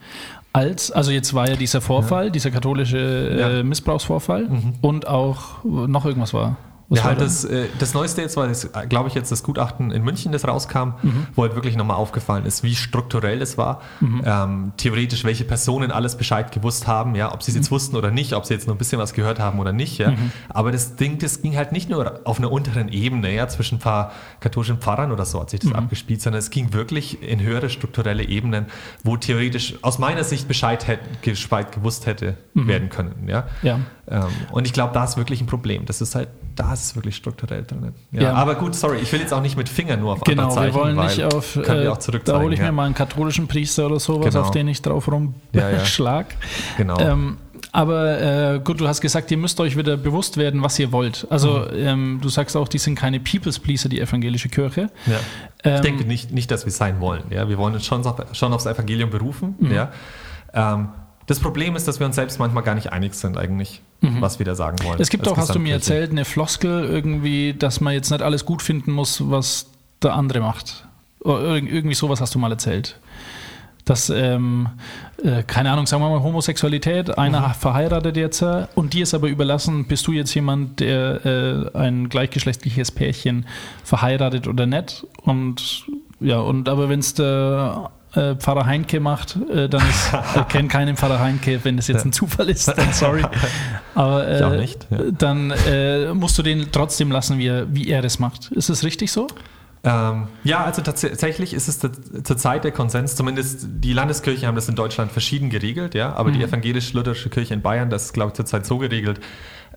als, 0.53 0.91
also 0.91 1.11
jetzt 1.11 1.33
war 1.33 1.49
ja 1.49 1.55
dieser 1.55 1.81
Vorfall, 1.81 2.25
ja. 2.25 2.29
dieser 2.29 2.51
katholische 2.51 2.97
äh, 2.97 3.57
ja. 3.57 3.63
Missbrauchsvorfall 3.63 4.43
mhm. 4.43 4.73
und 4.81 5.07
auch 5.07 5.63
noch 5.63 6.05
irgendwas 6.05 6.33
war. 6.33 6.57
Ja, 6.95 7.03
halt 7.03 7.21
das, 7.21 7.43
äh, 7.45 7.67
das 7.79 7.93
Neueste 7.93 8.21
jetzt 8.21 8.38
war, 8.38 8.47
das, 8.47 8.69
glaube 8.89 9.09
ich, 9.09 9.15
jetzt 9.15 9.31
das 9.31 9.43
Gutachten 9.43 9.91
in 9.91 10.03
München, 10.03 10.31
das 10.31 10.47
rauskam, 10.47 10.93
mhm. 11.01 11.27
wo 11.35 11.43
halt 11.43 11.55
wirklich 11.55 11.75
nochmal 11.75 11.97
aufgefallen 11.97 12.45
ist, 12.45 12.63
wie 12.63 12.75
strukturell 12.75 13.41
es 13.41 13.57
war. 13.57 13.81
Mhm. 14.00 14.21
Ähm, 14.25 14.71
theoretisch, 14.77 15.23
welche 15.23 15.43
Personen 15.43 15.91
alles 15.91 16.17
Bescheid 16.17 16.51
gewusst 16.51 16.88
haben, 16.88 17.15
ja, 17.15 17.33
ob 17.33 17.43
sie 17.43 17.51
es 17.51 17.55
jetzt 17.55 17.71
mhm. 17.71 17.75
wussten 17.75 17.95
oder 17.95 18.12
nicht, 18.12 18.33
ob 18.33 18.45
sie 18.45 18.53
jetzt 18.53 18.67
nur 18.67 18.75
ein 18.75 18.79
bisschen 18.79 19.00
was 19.00 19.13
gehört 19.13 19.39
haben 19.39 19.59
oder 19.59 19.73
nicht. 19.73 19.97
Ja. 19.97 20.12
Mhm. 20.12 20.31
Aber 20.50 20.71
das 20.71 20.95
Ding, 20.95 21.17
das 21.19 21.41
ging 21.41 21.55
halt 21.55 21.71
nicht 21.71 21.89
nur 21.89 22.21
auf 22.25 22.38
einer 22.38 22.51
unteren 22.51 22.89
Ebene, 22.89 23.33
ja, 23.33 23.47
zwischen 23.47 23.75
ein 23.75 23.79
paar 23.79 24.12
katholischen 24.39 24.77
Pfarrern 24.77 25.12
oder 25.12 25.25
so 25.25 25.39
hat 25.41 25.50
sich 25.50 25.59
das 25.59 25.69
mhm. 25.69 25.77
abgespielt, 25.77 26.21
sondern 26.21 26.39
es 26.39 26.50
ging 26.50 26.73
wirklich 26.73 27.21
in 27.21 27.41
höhere 27.41 27.69
strukturelle 27.69 28.23
Ebenen, 28.23 28.67
wo 29.03 29.17
theoretisch 29.17 29.75
aus 29.81 30.00
meiner 30.00 30.23
Sicht 30.23 30.47
Bescheid, 30.47 30.88
hätte, 30.88 31.03
Bescheid 31.23 31.71
gewusst 31.71 32.05
hätte 32.05 32.38
mhm. 32.53 32.67
werden 32.67 32.89
können. 32.89 33.27
Ja. 33.27 33.47
ja. 33.62 33.79
Ähm, 34.07 34.27
und 34.51 34.65
ich 34.65 34.73
glaube, 34.73 34.93
da 34.93 35.03
ist 35.03 35.17
wirklich 35.17 35.41
ein 35.41 35.47
Problem. 35.47 35.85
Das 35.85 36.01
ist 36.01 36.15
halt, 36.15 36.29
da 36.55 36.73
ist 36.73 36.82
es 36.83 36.95
wirklich 36.95 37.15
strukturell 37.15 37.63
drin. 37.63 37.93
Ja, 38.11 38.21
ja. 38.21 38.33
Aber 38.33 38.55
gut, 38.55 38.75
sorry, 38.75 38.99
ich 38.99 39.11
will 39.11 39.19
jetzt 39.19 39.33
auch 39.33 39.41
nicht 39.41 39.57
mit 39.57 39.69
Fingern 39.69 39.99
nur 39.99 40.13
auf 40.13 40.21
genau, 40.21 40.43
andere 40.43 40.55
zeichnen. 40.55 40.73
Genau, 40.73 40.85
wir 40.85 40.95
wollen 40.95 41.07
nicht 41.07 41.23
auf, 41.23 41.55
äh, 41.55 41.87
auch 41.87 41.97
da 41.97 42.39
hole 42.39 42.53
ich 42.53 42.59
ja. 42.59 42.67
mir 42.67 42.71
mal 42.71 42.85
einen 42.85 42.95
katholischen 42.95 43.47
Priester 43.47 43.85
oder 43.87 43.99
sowas, 43.99 44.33
genau. 44.33 44.41
auf 44.41 44.51
den 44.51 44.67
ich 44.67 44.81
drauf 44.81 45.07
rumschlag. 45.07 46.27
Ja, 46.31 46.37
genau. 46.77 46.99
Ähm, 46.99 47.37
aber 47.71 48.21
äh, 48.21 48.59
gut, 48.59 48.79
du 48.79 48.87
hast 48.87 49.01
gesagt, 49.01 49.31
ihr 49.31 49.37
müsst 49.37 49.59
euch 49.59 49.75
wieder 49.75 49.97
bewusst 49.97 50.37
werden, 50.37 50.61
was 50.61 50.77
ihr 50.77 50.91
wollt. 50.91 51.25
Also 51.29 51.59
mhm. 51.59 51.67
ähm, 51.73 52.19
du 52.21 52.29
sagst 52.29 52.55
auch, 52.55 52.67
die 52.67 52.77
sind 52.77 52.95
keine 52.95 53.19
People's 53.19 53.57
Pleaser, 53.57 53.89
die 53.89 53.99
evangelische 53.99 54.47
Kirche. 54.49 54.89
Ja. 55.07 55.19
Ähm, 55.63 55.75
ich 55.75 55.81
denke 55.81 56.05
nicht, 56.05 56.31
nicht, 56.31 56.51
dass 56.51 56.65
wir 56.65 56.71
sein 56.71 56.99
wollen. 56.99 57.23
Ja? 57.31 57.49
Wir 57.49 57.57
wollen 57.57 57.73
uns 57.73 57.85
schon, 57.85 58.03
schon 58.33 58.53
aufs 58.53 58.67
Evangelium 58.67 59.09
berufen. 59.09 59.55
Mhm. 59.59 59.71
Ja? 59.71 59.91
Ähm, 60.53 60.89
das 61.25 61.39
Problem 61.39 61.75
ist, 61.75 61.87
dass 61.87 61.99
wir 61.99 62.05
uns 62.05 62.15
selbst 62.15 62.39
manchmal 62.39 62.63
gar 62.63 62.75
nicht 62.75 62.91
einig 62.91 63.13
sind 63.13 63.37
eigentlich, 63.37 63.81
mhm. 64.01 64.21
was 64.21 64.39
wir 64.39 64.45
da 64.45 64.55
sagen 64.55 64.77
wollen. 64.83 64.99
Es 64.99 65.09
gibt 65.09 65.27
auch, 65.27 65.37
hast 65.37 65.55
du 65.55 65.59
mir 65.59 65.73
erzählt, 65.73 66.11
eine 66.11 66.25
Floskel 66.25 66.83
irgendwie, 66.83 67.53
dass 67.53 67.81
man 67.81 67.93
jetzt 67.93 68.11
nicht 68.11 68.21
alles 68.21 68.45
gut 68.45 68.61
finden 68.61 68.91
muss, 68.91 69.29
was 69.29 69.67
der 70.01 70.13
andere 70.13 70.41
macht. 70.41 70.85
Oder 71.21 71.55
irgendwie 71.55 71.95
sowas 71.95 72.19
hast 72.19 72.35
du 72.35 72.39
mal 72.39 72.51
erzählt. 72.51 72.99
Dass, 73.85 74.09
ähm, 74.09 74.69
äh, 75.23 75.43
keine 75.43 75.71
Ahnung, 75.71 75.87
sagen 75.87 76.01
wir 76.01 76.09
mal 76.09 76.23
Homosexualität, 76.23 77.17
einer 77.17 77.49
mhm. 77.49 77.53
verheiratet 77.53 78.15
jetzt 78.15 78.41
äh, 78.41 78.67
und 78.75 78.93
dir 78.93 79.03
ist 79.03 79.13
aber 79.13 79.27
überlassen, 79.27 79.85
bist 79.85 80.07
du 80.07 80.13
jetzt 80.13 80.33
jemand, 80.33 80.79
der 80.79 81.25
äh, 81.25 81.77
ein 81.77 82.07
gleichgeschlechtliches 82.07 82.91
Pärchen 82.91 83.45
verheiratet 83.83 84.47
oder 84.47 84.65
nicht? 84.65 85.05
Und 85.23 85.85
ja, 86.21 86.39
und 86.39 86.69
aber 86.69 86.87
wenn 86.87 86.99
es 86.99 87.13
der 87.13 87.91
äh, 88.15 88.36
Pfarrer 88.36 88.65
Heinke 88.65 89.00
macht, 89.00 89.38
äh, 89.50 89.67
dann 89.67 89.82
ist, 89.89 90.13
äh, 90.36 90.43
kennt 90.50 90.72
keinen 90.72 90.98
Pfarrer 90.98 91.20
Heinke, 91.20 91.60
wenn 91.63 91.77
das 91.77 91.88
jetzt 91.88 92.05
ein 92.05 92.12
Zufall 92.12 92.50
ist, 92.50 92.67
dann 92.67 92.93
sorry. 92.93 93.24
Aber 93.96 94.27
äh, 94.27 94.58
nicht, 94.58 94.88
ja. 94.89 95.00
dann 95.17 95.51
äh, 95.51 96.13
musst 96.13 96.38
du 96.38 96.43
den 96.43 96.72
trotzdem 96.72 97.12
lassen, 97.12 97.38
wie 97.38 97.48
er, 97.48 97.74
wie 97.74 97.88
er 97.89 98.01
das 98.01 98.20
macht. 98.20 98.51
Ist 98.51 98.70
das 98.70 98.84
richtig 98.84 99.12
so? 99.12 99.27
Ähm, 99.86 100.27
ja, 100.46 100.63
also 100.63 100.82
tatsächlich 100.82 101.53
ist 101.53 101.67
es 101.67 101.79
zurzeit 102.24 102.63
der 102.63 102.72
Konsens, 102.72 103.17
zumindest 103.17 103.67
die 103.70 103.91
Landeskirchen 103.91 104.48
haben 104.48 104.55
das 104.55 104.70
in 104.70 104.75
Deutschland 104.75 105.12
verschieden 105.12 105.50
geregelt, 105.50 105.93
ja, 105.93 106.13
aber 106.13 106.29
mhm. 106.29 106.36
die 106.36 106.43
evangelisch-lutherische 106.43 107.29
Kirche 107.29 107.53
in 107.53 107.62
Bayern, 107.62 107.89
das 107.89 108.05
ist, 108.05 108.13
glaube 108.13 108.29
ich, 108.29 108.36
zurzeit 108.36 108.65
so 108.65 108.77
geregelt, 108.77 109.20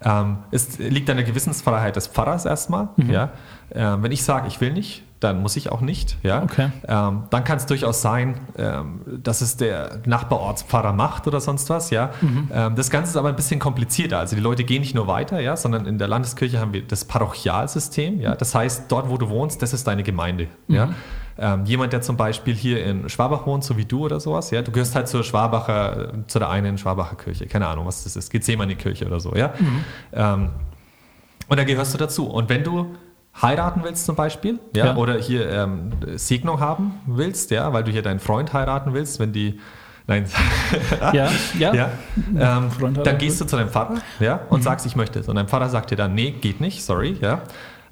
ähm, 0.00 0.38
es 0.52 0.78
liegt 0.78 1.11
an 1.11 1.16
der 1.16 1.26
Gewissensfreiheit 1.26 1.97
des 1.97 2.07
Pfarrers 2.07 2.45
erstmal, 2.45 2.90
mhm. 2.97 3.11
ja. 3.11 3.33
Ähm, 3.75 4.05
wenn 4.05 4.12
ich 4.12 4.23
sage, 4.23 4.47
ich 4.47 4.61
will 4.61 4.73
nicht, 4.73 5.02
dann 5.20 5.40
muss 5.40 5.56
ich 5.56 5.73
auch 5.73 5.80
nicht. 5.80 6.18
Ja? 6.23 6.42
Okay. 6.42 6.70
Ähm, 6.87 7.25
dann 7.30 7.44
kann 7.44 7.56
es 7.56 7.66
durchaus 7.66 8.02
sein, 8.02 8.38
ähm, 8.58 9.00
dass 9.06 9.40
es 9.40 9.56
der 9.56 10.00
Nachbarortspfarrer 10.04 10.92
macht 10.92 11.26
oder 11.26 11.40
sonst 11.40 11.70
was. 11.70 11.90
Ja? 11.90 12.11
Mhm. 12.20 12.50
Ähm, 12.52 12.76
das 12.76 12.90
Ganze 12.90 13.11
ist 13.11 13.16
aber 13.16 13.30
ein 13.30 13.37
bisschen 13.37 13.58
komplizierter. 13.58 14.18
Also 14.18 14.37
die 14.37 14.42
Leute 14.42 14.64
gehen 14.64 14.80
nicht 14.80 14.94
nur 14.94 15.06
weiter, 15.06 15.40
ja, 15.40 15.56
sondern 15.56 15.87
in 15.87 15.99
der 15.99 16.08
Landeskirche 16.08 16.61
haben 16.61 16.73
wir 16.73 16.82
das 16.82 17.04
Parochialsystem. 17.06 18.20
Ja? 18.20 18.35
Das 18.35 18.54
heißt, 18.54 18.85
dort, 18.92 19.08
wo 19.08 19.16
du 19.16 19.28
wohnst, 19.30 19.62
das 19.62 19.73
ist 19.73 19.87
deine 19.87 20.02
Gemeinde. 20.02 20.49
Mhm. 20.68 20.75
Ja? 20.75 20.90
Ähm, 21.38 21.64
jemand, 21.64 21.92
der 21.92 22.02
zum 22.02 22.16
Beispiel 22.16 22.54
hier 22.54 22.85
in 22.85 23.08
Schwabach 23.08 23.46
wohnt, 23.46 23.64
so 23.64 23.76
wie 23.76 23.85
du 23.85 24.04
oder 24.04 24.20
sowas, 24.20 24.50
ja, 24.50 24.62
du 24.62 24.73
gehörst 24.73 24.94
halt 24.94 25.06
zur 25.06 25.23
Schwabacher, 25.23 26.25
zu 26.28 26.38
der 26.38 26.49
einen 26.49 26.78
Schwabacher 26.78 27.16
Kirche, 27.16 27.46
keine 27.46 27.66
Ahnung, 27.66 27.85
was 27.85 28.04
das 28.04 28.16
ist, 28.16 28.30
Gethsemane-Kirche 28.30 29.04
oder 29.04 29.20
so, 29.20 29.35
ja. 29.35 29.52
Mhm. 29.58 29.85
Ähm, 30.14 30.50
und 31.49 31.58
da 31.58 31.64
gehörst 31.64 31.92
du 31.94 31.99
dazu. 31.99 32.26
Und 32.26 32.49
wenn 32.49 32.64
du 32.64 32.96
heiraten 33.40 33.83
willst 33.85 34.07
zum 34.07 34.16
Beispiel, 34.16 34.59
ja, 34.75 34.87
ja. 34.87 34.97
oder 34.97 35.14
hier 35.19 35.50
ähm, 35.50 35.93
Segnung 36.14 36.61
haben 36.61 37.00
willst, 37.07 37.50
ja, 37.50 37.73
weil 37.73 37.85
du 37.85 37.93
hier 37.93 38.02
deinen 38.02 38.21
Freund 38.21 38.52
heiraten 38.52 38.95
willst, 38.95 39.21
wenn 39.21 39.33
die 39.33 39.59
Nein. 40.09 40.26
ja, 41.12 41.31
ja. 41.59 41.75
ja. 41.75 41.90
Ähm, 42.38 42.71
dann 43.02 43.19
gehst 43.19 43.40
du 43.40 43.45
zu 43.45 43.57
deinem 43.57 43.71
Vater 43.71 44.00
ja, 44.21 44.40
und 44.50 44.61
mhm. 44.61 44.62
sagst, 44.62 44.87
ich 44.87 44.95
möchte 44.95 45.19
es. 45.19 45.28
Und 45.28 45.35
dein 45.35 45.49
Vater 45.49 45.69
sagt 45.69 45.90
dir 45.90 45.97
dann, 45.97 46.14
nee, 46.14 46.31
geht 46.31 46.61
nicht, 46.61 46.85
sorry. 46.85 47.16
Ja. 47.21 47.43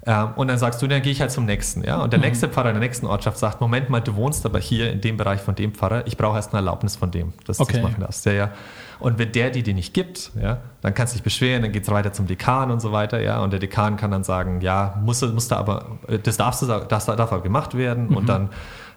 Ähm, 0.05 0.29
und 0.35 0.47
dann 0.47 0.57
sagst 0.57 0.81
du, 0.81 0.87
dann 0.87 1.01
gehe 1.01 1.11
ich 1.11 1.19
halt 1.19 1.31
zum 1.31 1.45
nächsten. 1.45 1.83
Ja? 1.83 1.97
Und 1.97 2.13
der 2.13 2.19
mhm. 2.19 2.25
nächste 2.25 2.47
Pfarrer 2.47 2.69
in 2.69 2.75
der 2.75 2.81
nächsten 2.81 3.05
Ortschaft 3.05 3.37
sagt, 3.37 3.59
Moment 3.59 3.89
mal, 3.89 3.99
du 3.99 4.15
wohnst 4.15 4.45
aber 4.45 4.59
hier 4.59 4.91
in 4.91 5.01
dem 5.01 5.17
Bereich 5.17 5.41
von 5.41 5.55
dem 5.55 5.73
Pfarrer, 5.73 6.07
ich 6.07 6.15
brauche 6.15 6.37
erst 6.37 6.53
eine 6.53 6.59
Erlaubnis 6.59 6.95
von 6.95 7.11
dem, 7.11 7.33
dass 7.45 7.59
okay. 7.59 7.73
du 7.73 7.81
das 7.81 7.91
machen 7.91 8.01
darfst. 8.01 8.25
Ja, 8.25 8.31
ja. 8.31 8.51
Und 8.99 9.19
wenn 9.19 9.31
der 9.31 9.49
die 9.49 9.63
dir 9.63 9.73
nicht 9.73 9.93
gibt, 9.93 10.31
ja, 10.41 10.57
dann 10.81 10.93
kannst 10.93 11.13
du 11.13 11.17
dich 11.17 11.23
beschweren, 11.23 11.61
dann 11.61 11.71
geht 11.71 11.83
es 11.83 11.89
weiter 11.89 12.13
zum 12.13 12.27
Dekan 12.27 12.71
und 12.71 12.79
so 12.79 12.91
weiter, 12.91 13.21
ja. 13.21 13.43
Und 13.43 13.51
der 13.51 13.59
Dekan 13.59 13.97
kann 13.97 14.11
dann 14.11 14.23
sagen, 14.23 14.61
ja, 14.61 14.99
muss, 15.03 15.21
muss 15.21 15.47
da 15.47 15.57
aber, 15.57 15.97
das 16.23 16.37
darfst 16.37 16.61
du, 16.61 16.67
das 16.67 17.05
darf 17.05 17.31
aber 17.31 17.41
gemacht 17.41 17.75
werden 17.75 18.07
mhm. 18.07 18.17
und 18.17 18.29
dann 18.29 18.49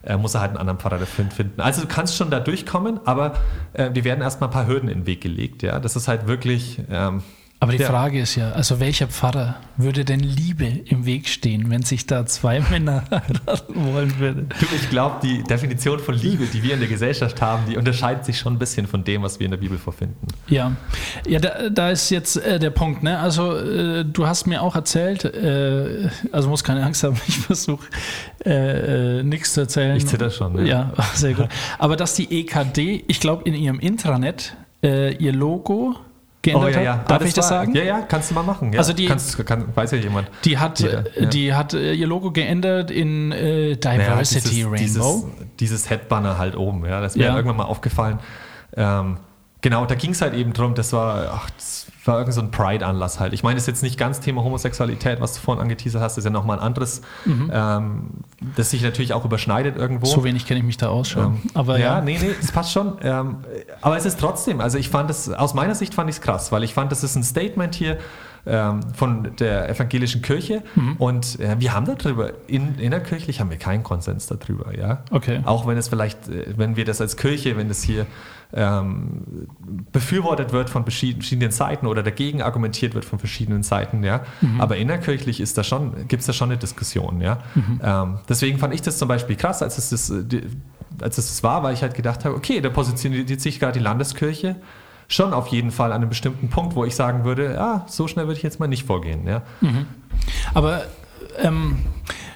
äh, 0.02 0.17
muss 0.17 0.35
er 0.35 0.40
halt 0.40 0.50
einen 0.50 0.59
anderen 0.59 0.78
Pfarrer 0.78 0.99
dafür 0.99 1.25
finden. 1.26 1.61
Also 1.61 1.83
du 1.83 1.88
kannst 1.88 2.17
schon 2.17 2.31
da 2.31 2.40
durchkommen, 2.40 3.00
aber 3.05 3.35
äh, 3.73 3.90
die 3.90 4.05
werden 4.05 4.23
erstmal 4.23 4.49
ein 4.49 4.52
paar 4.52 4.67
Hürden 4.67 4.88
in 4.88 5.00
den 5.00 5.07
Weg 5.07 5.21
gelegt, 5.21 5.62
ja. 5.62 5.81
Das 5.81 5.97
ist 5.97 6.09
halt 6.09 6.26
wirklich, 6.26 6.81
ähm, 6.90 7.23
aber 7.60 7.72
die 7.72 7.78
ja. 7.78 7.88
Frage 7.88 8.20
ist 8.20 8.36
ja, 8.36 8.52
also 8.52 8.78
welcher 8.78 9.08
Pfarrer 9.08 9.56
würde 9.76 10.04
denn 10.04 10.20
Liebe 10.20 10.64
im 10.64 11.06
Weg 11.06 11.28
stehen, 11.28 11.70
wenn 11.70 11.82
sich 11.82 12.06
da 12.06 12.24
zwei 12.24 12.60
Männer 12.70 13.02
heiraten 13.10 13.92
wollen 13.92 14.18
würden? 14.20 14.48
Ich 14.76 14.88
glaube, 14.90 15.16
die 15.24 15.42
Definition 15.42 15.98
von 15.98 16.14
Liebe, 16.14 16.46
die 16.46 16.62
wir 16.62 16.74
in 16.74 16.80
der 16.80 16.88
Gesellschaft 16.88 17.42
haben, 17.42 17.64
die 17.68 17.76
unterscheidet 17.76 18.24
sich 18.24 18.38
schon 18.38 18.54
ein 18.54 18.58
bisschen 18.60 18.86
von 18.86 19.02
dem, 19.02 19.22
was 19.22 19.40
wir 19.40 19.46
in 19.46 19.50
der 19.50 19.58
Bibel 19.58 19.76
vorfinden. 19.76 20.28
Ja, 20.46 20.76
ja 21.26 21.40
da, 21.40 21.68
da 21.68 21.90
ist 21.90 22.10
jetzt 22.10 22.36
äh, 22.36 22.60
der 22.60 22.70
Punkt. 22.70 23.02
Ne? 23.02 23.18
Also 23.18 23.56
äh, 23.56 24.04
du 24.04 24.28
hast 24.28 24.46
mir 24.46 24.62
auch 24.62 24.76
erzählt, 24.76 25.24
äh, 25.24 26.10
also 26.30 26.48
muss 26.48 26.62
keine 26.62 26.84
Angst 26.84 27.02
haben, 27.02 27.16
ich 27.26 27.38
versuche 27.38 27.86
äh, 28.44 29.18
äh, 29.18 29.22
nichts 29.24 29.54
zu 29.54 29.62
erzählen. 29.62 29.96
Ich 29.96 30.06
zitter 30.06 30.30
schon. 30.30 30.64
Ja. 30.64 30.92
ja, 30.96 31.04
sehr 31.14 31.34
gut. 31.34 31.48
Aber 31.78 31.96
dass 31.96 32.14
die 32.14 32.40
EKD, 32.40 33.04
ich 33.08 33.18
glaube 33.18 33.42
in 33.48 33.54
ihrem 33.54 33.80
Intranet, 33.80 34.54
äh, 34.84 35.14
ihr 35.16 35.32
Logo 35.32 35.96
geändert 36.49 36.71
oh, 36.75 36.78
ja, 36.78 36.83
ja. 36.83 36.93
hat. 36.99 37.11
Darf 37.11 37.23
ah, 37.23 37.25
ich 37.25 37.35
das 37.35 37.50
war, 37.50 37.59
sagen? 37.59 37.75
Ja, 37.75 37.83
ja, 37.83 38.00
kannst 38.02 38.31
du 38.31 38.35
mal 38.35 38.43
machen. 38.43 38.73
Ja. 38.73 38.78
Also 38.78 38.93
die, 38.93 39.07
kannst, 39.07 39.45
kann, 39.47 39.64
weiß 39.75 39.90
ja 39.93 39.99
jemand. 39.99 40.31
Die 40.45 40.59
hat, 40.59 40.81
ja, 40.81 41.02
die 41.02 41.55
hat 41.55 41.75
äh, 41.75 41.93
ihr 41.93 42.07
Logo 42.07 42.31
geändert 42.31 42.90
in 42.90 43.33
äh, 43.33 43.76
Diversity 43.76 44.64
naja, 44.64 44.76
dieses, 44.76 45.00
Rainbow. 45.00 45.28
Dieses, 45.28 45.47
dieses 45.61 45.90
Headbanner 45.90 46.38
halt 46.38 46.57
oben, 46.57 46.85
ja, 46.85 47.00
das 47.00 47.12
ist 47.12 47.19
mir 47.19 47.26
irgendwann 47.26 47.57
mal 47.57 47.64
aufgefallen. 47.64 48.19
Ähm, 48.76 49.19
genau, 49.60 49.86
da 49.86 49.94
ging 49.94 50.10
es 50.10 50.22
halt 50.22 50.34
eben 50.34 50.52
drum, 50.52 50.74
das 50.74 50.92
war, 50.92 51.30
ach, 51.32 51.50
das 51.50 51.86
war 52.04 52.18
irgend 52.18 52.34
so 52.34 52.40
ein 52.40 52.50
Pride-Anlass 52.50 53.20
halt. 53.20 53.32
Ich 53.32 53.42
meine, 53.42 53.56
das 53.56 53.64
ist 53.64 53.68
jetzt 53.68 53.82
nicht 53.82 53.98
ganz 53.98 54.20
Thema 54.20 54.42
Homosexualität, 54.42 55.20
was 55.20 55.34
du 55.34 55.40
vorhin 55.40 55.62
angeteasert 55.62 56.02
hast, 56.02 56.16
das 56.16 56.18
ist 56.18 56.24
ja 56.24 56.30
nochmal 56.30 56.58
ein 56.58 56.64
anderes, 56.64 57.02
mhm. 57.24 57.50
ähm, 57.52 58.02
das 58.56 58.70
sich 58.70 58.82
natürlich 58.82 59.12
auch 59.12 59.24
überschneidet 59.24 59.76
irgendwo. 59.76 60.06
So 60.06 60.24
wenig 60.24 60.46
kenne 60.46 60.60
ich 60.60 60.66
mich 60.66 60.76
da 60.76 60.88
aus 60.88 61.08
schon. 61.08 61.24
Ähm, 61.24 61.38
aber 61.54 61.78
ja, 61.78 61.96
ja, 61.96 62.00
nee, 62.00 62.18
nee, 62.20 62.30
das 62.40 62.52
passt 62.52 62.72
schon. 62.72 62.96
Ähm, 63.02 63.38
aber 63.80 63.96
es 63.96 64.06
ist 64.06 64.18
trotzdem, 64.18 64.60
also 64.60 64.78
ich 64.78 64.88
fand 64.88 65.10
es, 65.10 65.30
aus 65.30 65.54
meiner 65.54 65.74
Sicht 65.74 65.94
fand 65.94 66.08
ich 66.10 66.16
es 66.16 66.22
krass, 66.22 66.50
weil 66.52 66.62
ich 66.62 66.74
fand, 66.74 66.90
das 66.92 67.04
ist 67.04 67.16
ein 67.16 67.22
Statement 67.22 67.74
hier, 67.74 67.98
ähm, 68.46 68.80
von 68.94 69.36
der 69.38 69.68
evangelischen 69.68 70.22
Kirche. 70.22 70.62
Mhm. 70.74 70.96
Und 70.96 71.38
äh, 71.40 71.56
wir 71.58 71.74
haben 71.74 71.86
darüber, 71.86 72.32
in, 72.46 72.78
innerkirchlich 72.78 73.40
haben 73.40 73.50
wir 73.50 73.58
keinen 73.58 73.82
Konsens 73.82 74.26
darüber, 74.26 74.76
ja. 74.76 75.02
Okay. 75.10 75.40
Auch 75.44 75.66
wenn 75.66 75.76
es 75.76 75.88
vielleicht, 75.88 76.28
äh, 76.28 76.46
wenn 76.56 76.76
wir 76.76 76.84
das 76.84 77.00
als 77.00 77.16
Kirche, 77.16 77.56
wenn 77.56 77.68
das 77.68 77.82
hier 77.82 78.06
ähm, 78.52 79.47
befürwortet 79.93 80.52
wird 80.52 80.71
von 80.71 80.85
verschiedenen 80.85 81.50
Seiten 81.50 81.87
oder 81.87 82.02
dagegen 82.02 82.40
argumentiert 82.40 82.95
wird 82.95 83.05
von 83.05 83.19
verschiedenen 83.19 83.62
Seiten, 83.62 84.02
ja. 84.02 84.23
Mhm. 84.40 84.61
Aber 84.61 84.76
innerkirchlich 84.76 85.40
ist 85.40 85.59
da 85.59 85.64
schon, 85.64 86.09
gibt 86.09 86.21
es 86.21 86.26
da 86.26 86.33
schon 86.33 86.50
eine 86.50 86.59
Diskussion, 86.59 87.21
ja. 87.21 87.38
Mhm. 87.55 87.81
Ähm, 87.83 88.19
deswegen 88.28 88.59
fand 88.59 88.75
ich 88.75 88.83
das 88.83 88.99
zum 88.99 89.09
Beispiel 89.09 89.37
krass, 89.37 89.62
als 89.62 89.76
es 89.76 89.90
das, 89.90 90.12
die, 90.26 90.43
als 91.02 91.19
es 91.19 91.28
das 91.28 91.43
war, 91.43 91.62
weil 91.62 91.75
ich 91.75 91.83
halt 91.83 91.95
gedacht 91.95 92.25
habe, 92.25 92.35
okay, 92.35 92.61
da 92.61 92.71
positioniert 92.71 93.40
sich 93.40 93.61
gerade 93.61 93.78
die 93.78 93.85
Landeskirche 93.85 94.57
schon 95.09 95.33
auf 95.33 95.49
jeden 95.49 95.71
Fall 95.71 95.93
an 95.93 96.02
einem 96.02 96.11
bestimmten 96.11 96.49
Punkt, 96.49 96.75
wo 96.75 96.85
ich 96.85 96.95
sagen 96.95 97.25
würde, 97.25 97.55
ja, 97.55 97.85
so 97.88 98.09
schnell 98.09 98.26
würde 98.26 98.37
ich 98.38 98.43
jetzt 98.43 98.61
mal 98.61 98.67
nicht 98.67 98.87
vorgehen. 98.87 99.26
Ja. 99.26 99.43
Mhm. 99.61 99.87
Aber 100.55 100.83
ähm, 101.38 101.78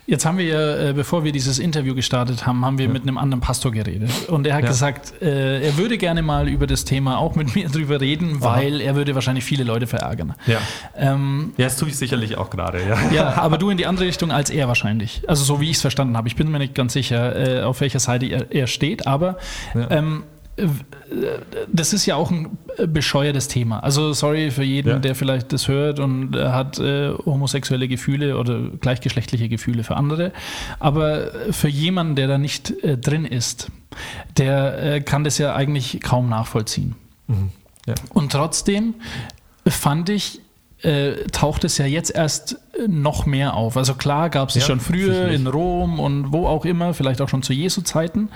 jetzt 0.06 0.26
haben 0.26 0.38
wir 0.38 0.44
ja, 0.44 0.88
äh, 0.90 0.92
bevor 0.92 1.24
wir 1.24 1.32
dieses 1.32 1.58
Interview 1.58 1.94
gestartet 1.94 2.46
haben, 2.46 2.64
haben 2.64 2.78
wir 2.78 2.86
ja. 2.86 2.92
mit 2.92 3.02
einem 3.02 3.18
anderen 3.18 3.40
Pastor 3.40 3.72
geredet. 3.72 4.10
Und 4.28 4.46
er 4.46 4.54
hat 4.54 4.64
ja. 4.64 4.68
gesagt, 4.68 5.20
äh, 5.22 5.62
er 5.62 5.76
würde 5.76 5.98
gerne 5.98 6.22
mal 6.22 6.48
über 6.48 6.66
das 6.66 6.84
Thema 6.84 7.18
auch 7.18 7.34
mit 7.34 7.54
mir 7.54 7.68
drüber 7.68 8.00
reden, 8.00 8.40
weil 8.40 8.76
Aha. 8.76 8.82
er 8.82 8.96
würde 8.96 9.14
wahrscheinlich 9.14 9.44
viele 9.44 9.64
Leute 9.64 9.86
verärgern. 9.86 10.34
Ja, 10.46 10.58
ähm, 10.96 11.52
ja 11.56 11.66
das 11.66 11.76
tue 11.76 11.88
ich 11.88 11.96
sicherlich 11.96 12.36
auch 12.36 12.50
gerade. 12.50 12.80
Ja. 12.86 12.98
ja, 13.12 13.32
aber 13.36 13.58
du 13.58 13.70
in 13.70 13.76
die 13.76 13.86
andere 13.86 14.06
Richtung 14.06 14.30
als 14.30 14.50
er 14.50 14.68
wahrscheinlich. 14.68 15.22
Also 15.28 15.44
so 15.44 15.60
wie 15.60 15.70
ich 15.70 15.76
es 15.76 15.80
verstanden 15.80 16.16
habe. 16.16 16.28
Ich 16.28 16.36
bin 16.36 16.50
mir 16.50 16.58
nicht 16.58 16.74
ganz 16.74 16.92
sicher, 16.92 17.60
äh, 17.60 17.62
auf 17.62 17.80
welcher 17.80 18.00
Seite 18.00 18.26
er, 18.26 18.50
er 18.50 18.66
steht, 18.66 19.06
aber 19.06 19.36
ähm, 19.90 20.24
das 21.70 21.92
ist 21.92 22.06
ja 22.06 22.16
auch 22.16 22.30
ein 22.30 22.58
bescheuertes 22.86 23.48
Thema. 23.48 23.80
Also 23.80 24.12
sorry 24.12 24.50
für 24.50 24.62
jeden, 24.62 24.88
ja. 24.88 24.98
der 24.98 25.14
vielleicht 25.14 25.52
das 25.52 25.68
hört 25.68 25.98
und 26.00 26.34
hat 26.36 26.78
äh, 26.78 27.12
homosexuelle 27.24 27.88
Gefühle 27.88 28.38
oder 28.38 28.60
gleichgeschlechtliche 28.80 29.48
Gefühle 29.48 29.84
für 29.84 29.96
andere. 29.96 30.32
Aber 30.78 31.30
für 31.50 31.68
jemanden, 31.68 32.16
der 32.16 32.28
da 32.28 32.38
nicht 32.38 32.70
äh, 32.82 32.96
drin 32.96 33.24
ist, 33.24 33.70
der 34.36 34.82
äh, 34.82 35.00
kann 35.00 35.24
das 35.24 35.38
ja 35.38 35.54
eigentlich 35.54 36.00
kaum 36.00 36.28
nachvollziehen. 36.28 36.94
Mhm. 37.26 37.50
Ja. 37.86 37.94
Und 38.10 38.32
trotzdem 38.32 38.94
fand 39.66 40.08
ich 40.08 40.40
äh, 40.82 41.14
taucht 41.30 41.64
es 41.64 41.78
ja 41.78 41.86
jetzt 41.86 42.14
erst 42.14 42.58
äh, 42.78 42.88
noch 42.88 43.26
mehr 43.26 43.54
auf. 43.54 43.76
Also 43.76 43.94
klar 43.94 44.30
gab 44.30 44.48
es 44.48 44.56
ja, 44.56 44.62
schon 44.62 44.80
früher 44.80 45.28
in 45.28 45.46
Rom 45.46 46.00
und 46.00 46.32
wo 46.32 46.46
auch 46.46 46.64
immer, 46.64 46.94
vielleicht 46.94 47.20
auch 47.20 47.28
schon 47.28 47.42
zu 47.42 47.52
Jesu 47.52 47.82
Zeiten. 47.82 48.28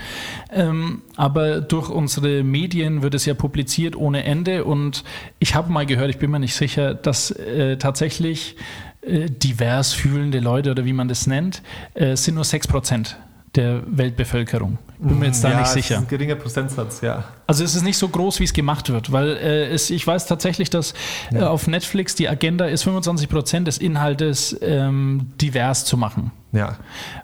Ähm, 0.53 1.03
aber 1.17 1.61
durch 1.61 1.89
unsere 1.89 2.43
Medien 2.43 3.03
wird 3.03 3.15
es 3.15 3.27
ja 3.27 3.35
publiziert 3.35 3.97
ohne 3.97 4.25
Ende. 4.25 4.65
Und 4.65 5.05
ich 5.39 5.55
habe 5.55 5.73
mal 5.73 5.87
gehört, 5.87 6.11
ich 6.11 6.19
bin 6.19 6.31
mir 6.31 6.39
nicht 6.39 6.55
sicher, 6.55 6.95
dass 6.95 7.31
äh, 7.33 7.79
tatsächlich 7.79 8.57
äh, 9.03 9.29
divers 9.29 9.93
fühlende 9.93 10.41
Leute 10.41 10.71
oder 10.71 10.85
wie 10.85 10.93
man 10.93 11.09
das 11.09 11.27
nennt, 11.27 11.63
äh, 11.95 12.17
sind 12.17 12.37
nur 12.37 12.45
6 12.45 12.69
Prozent 12.69 13.17
der 13.55 13.83
Weltbevölkerung. 13.87 14.79
Bin 14.99 15.19
mir 15.19 15.27
jetzt 15.27 15.45
da 15.45 15.51
ja, 15.51 15.61
nicht 15.61 15.69
sicher. 15.69 15.97
Ist 15.97 16.01
ein 16.03 16.09
geringer 16.09 16.37
Prozentsatz, 16.37 17.01
ja. 17.01 17.25
Also 17.47 17.65
es 17.65 17.75
ist 17.75 17.83
nicht 17.83 17.99
so 17.99 18.09
groß, 18.09 18.41
wie 18.41 18.45
es 18.45 18.53
gemacht 18.53 18.91
wird, 18.91 19.13
weil 19.13 19.37
äh, 19.37 19.67
es, 19.69 19.91
ich 19.91 20.07
weiß 20.07 20.27
tatsächlich, 20.27 20.71
dass 20.71 20.95
ja. 21.33 21.41
äh, 21.41 21.45
auf 21.45 21.67
Netflix 21.67 22.15
die 22.15 22.29
Agenda 22.29 22.67
ist, 22.67 22.85
25 22.85 23.29
Prozent 23.29 23.69
des 23.69 23.79
Inhaltes 23.79 24.57
ähm, 24.63 25.33
divers 25.41 25.85
zu 25.85 25.97
machen. 25.97 26.33
Ja. 26.53 26.77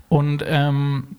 Und 0.09 0.45
ähm, 0.47 1.17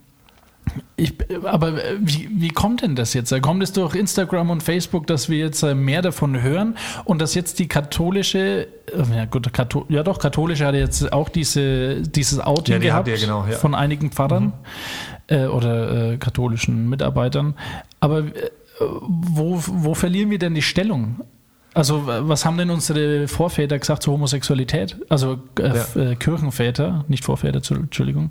ich, 0.96 1.14
aber 1.44 1.74
wie, 2.00 2.30
wie 2.32 2.50
kommt 2.50 2.82
denn 2.82 2.96
das 2.96 3.14
jetzt? 3.14 3.34
Kommt 3.42 3.62
es 3.64 3.74
durch 3.74 3.96
Instagram 3.96 4.50
und 4.50 4.64
Facebook, 4.64 5.08
dass 5.08 5.28
wir 5.28 5.38
jetzt 5.38 5.62
äh, 5.64 5.76
mehr 5.76 6.02
davon 6.02 6.42
hören 6.42 6.78
und 7.04 7.22
dass 7.22 7.36
jetzt 7.36 7.60
die 7.60 7.68
katholische, 7.68 8.68
äh, 8.92 9.16
ja 9.16 9.26
gut, 9.26 9.52
Kathol 9.52 9.86
ja 9.90 10.04
doch, 10.04 10.20
katholische 10.20 10.66
hat 10.66 10.76
jetzt 10.76 11.12
auch 11.12 11.30
diese, 11.30 12.02
dieses 12.02 12.40
Outing 12.40 12.76
ja, 12.76 12.80
gehabt 12.80 13.08
ja, 13.08 13.18
genau, 13.18 13.46
ja. 13.46 13.58
von 13.58 13.76
einigen 13.76 14.12
Pfarrern 14.12 14.46
mhm. 14.46 14.54
Äh, 15.28 15.46
oder 15.46 16.12
äh, 16.14 16.18
katholischen 16.18 16.90
Mitarbeitern. 16.90 17.56
Aber 18.00 18.20
äh, 18.20 18.52
wo, 18.80 19.62
wo 19.66 19.94
verlieren 19.94 20.30
wir 20.30 20.40
denn 20.40 20.56
die 20.56 20.62
Stellung? 20.62 21.22
Also, 21.76 22.04
was 22.06 22.46
haben 22.46 22.58
denn 22.58 22.70
unsere 22.70 23.28
Vorväter 23.28 23.80
gesagt 23.80 24.04
zur 24.04 24.14
Homosexualität? 24.14 24.98
Also 25.10 25.40
äh, 25.60 25.74
ja. 25.96 26.16
Kirchenväter, 26.16 27.04
nicht 27.08 27.24
Vorväter, 27.24 27.62
Entschuldigung. 27.76 28.30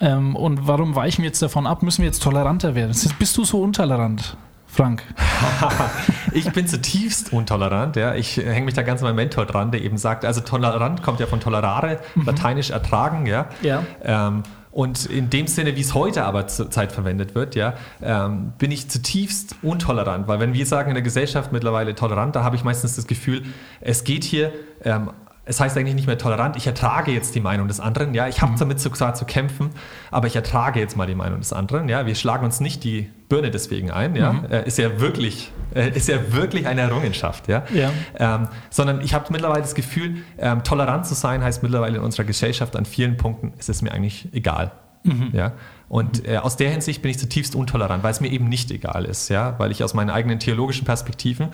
Ähm, 0.00 0.36
und 0.36 0.66
warum 0.66 0.94
weichen 0.94 1.22
wir 1.22 1.28
jetzt 1.28 1.42
davon 1.42 1.66
ab? 1.66 1.82
Müssen 1.82 1.98
wir 1.98 2.06
jetzt 2.06 2.22
toleranter 2.22 2.74
werden? 2.74 2.96
Bist 3.18 3.36
du 3.36 3.44
so 3.44 3.64
intolerant? 3.64 4.36
Frank. 4.66 5.02
ich 6.32 6.50
bin 6.50 6.66
zutiefst 6.66 7.30
untolerant, 7.34 7.94
ja. 7.96 8.14
Ich 8.14 8.38
hänge 8.38 8.64
mich 8.64 8.74
da 8.74 8.80
ganz 8.80 9.02
an 9.02 9.08
meinem 9.08 9.16
Mentor 9.16 9.44
dran, 9.44 9.70
der 9.70 9.82
eben 9.82 9.98
sagt, 9.98 10.24
also 10.24 10.40
tolerant 10.40 11.02
kommt 11.02 11.20
ja 11.20 11.26
von 11.26 11.40
tolerare, 11.40 12.00
mhm. 12.14 12.24
lateinisch 12.24 12.70
ertragen, 12.70 13.26
ja. 13.26 13.48
ja. 13.60 13.82
Ähm, 14.02 14.42
und 14.72 15.06
in 15.06 15.28
dem 15.28 15.46
Sinne, 15.46 15.76
wie 15.76 15.80
es 15.80 15.94
heute 15.94 16.24
aber 16.24 16.46
zur 16.48 16.70
Zeit 16.70 16.92
verwendet 16.92 17.34
wird, 17.34 17.54
ja, 17.54 17.74
ähm, 18.02 18.54
bin 18.58 18.70
ich 18.70 18.88
zutiefst 18.88 19.54
untolerant, 19.62 20.28
weil 20.28 20.40
wenn 20.40 20.54
wir 20.54 20.64
sagen 20.64 20.88
in 20.88 20.94
der 20.94 21.02
Gesellschaft 21.02 21.52
mittlerweile 21.52 21.94
tolerant, 21.94 22.34
da 22.34 22.42
habe 22.42 22.56
ich 22.56 22.64
meistens 22.64 22.96
das 22.96 23.06
Gefühl, 23.06 23.42
es 23.80 24.04
geht 24.04 24.24
hier 24.24 24.52
ähm, 24.82 25.10
es 25.44 25.58
heißt 25.58 25.76
eigentlich 25.76 25.96
nicht 25.96 26.06
mehr 26.06 26.18
tolerant, 26.18 26.56
ich 26.56 26.66
ertrage 26.66 27.10
jetzt 27.10 27.34
die 27.34 27.40
Meinung 27.40 27.66
des 27.66 27.80
anderen. 27.80 28.14
Ja, 28.14 28.28
ich 28.28 28.42
habe 28.42 28.52
mhm. 28.52 28.58
damit 28.58 28.80
sogar 28.80 29.14
zu 29.14 29.24
kämpfen, 29.24 29.70
aber 30.12 30.28
ich 30.28 30.36
ertrage 30.36 30.78
jetzt 30.78 30.96
mal 30.96 31.06
die 31.06 31.16
Meinung 31.16 31.40
des 31.40 31.52
anderen. 31.52 31.88
Ja, 31.88 32.06
wir 32.06 32.14
schlagen 32.14 32.44
uns 32.44 32.60
nicht 32.60 32.84
die 32.84 33.10
Birne 33.28 33.50
deswegen 33.50 33.90
ein. 33.90 34.14
Ja, 34.14 34.32
mhm. 34.34 34.44
ist 34.64 34.78
ja 34.78 35.00
wirklich, 35.00 35.50
ist 35.74 36.08
ja 36.08 36.32
wirklich 36.32 36.68
eine 36.68 36.82
Errungenschaft. 36.82 37.48
Ja, 37.48 37.64
ja. 37.74 37.90
Ähm, 38.18 38.48
sondern 38.70 39.00
ich 39.00 39.14
habe 39.14 39.26
mittlerweile 39.30 39.62
das 39.62 39.74
Gefühl, 39.74 40.18
ähm, 40.38 40.62
tolerant 40.62 41.06
zu 41.06 41.14
sein 41.14 41.42
heißt 41.42 41.62
mittlerweile 41.64 41.96
in 41.98 42.04
unserer 42.04 42.24
Gesellschaft 42.24 42.76
an 42.76 42.84
vielen 42.84 43.16
Punkten 43.16 43.52
ist 43.58 43.68
es 43.68 43.82
mir 43.82 43.90
eigentlich 43.90 44.28
egal. 44.32 44.70
Mhm. 45.02 45.30
Ja, 45.32 45.54
und 45.88 46.26
äh, 46.28 46.36
aus 46.36 46.56
der 46.56 46.70
Hinsicht 46.70 47.02
bin 47.02 47.10
ich 47.10 47.18
zutiefst 47.18 47.56
intolerant, 47.56 48.04
weil 48.04 48.12
es 48.12 48.20
mir 48.20 48.30
eben 48.30 48.48
nicht 48.48 48.70
egal 48.70 49.04
ist. 49.04 49.28
Ja, 49.28 49.58
weil 49.58 49.72
ich 49.72 49.82
aus 49.82 49.92
meinen 49.92 50.10
eigenen 50.10 50.38
theologischen 50.38 50.84
Perspektiven 50.84 51.48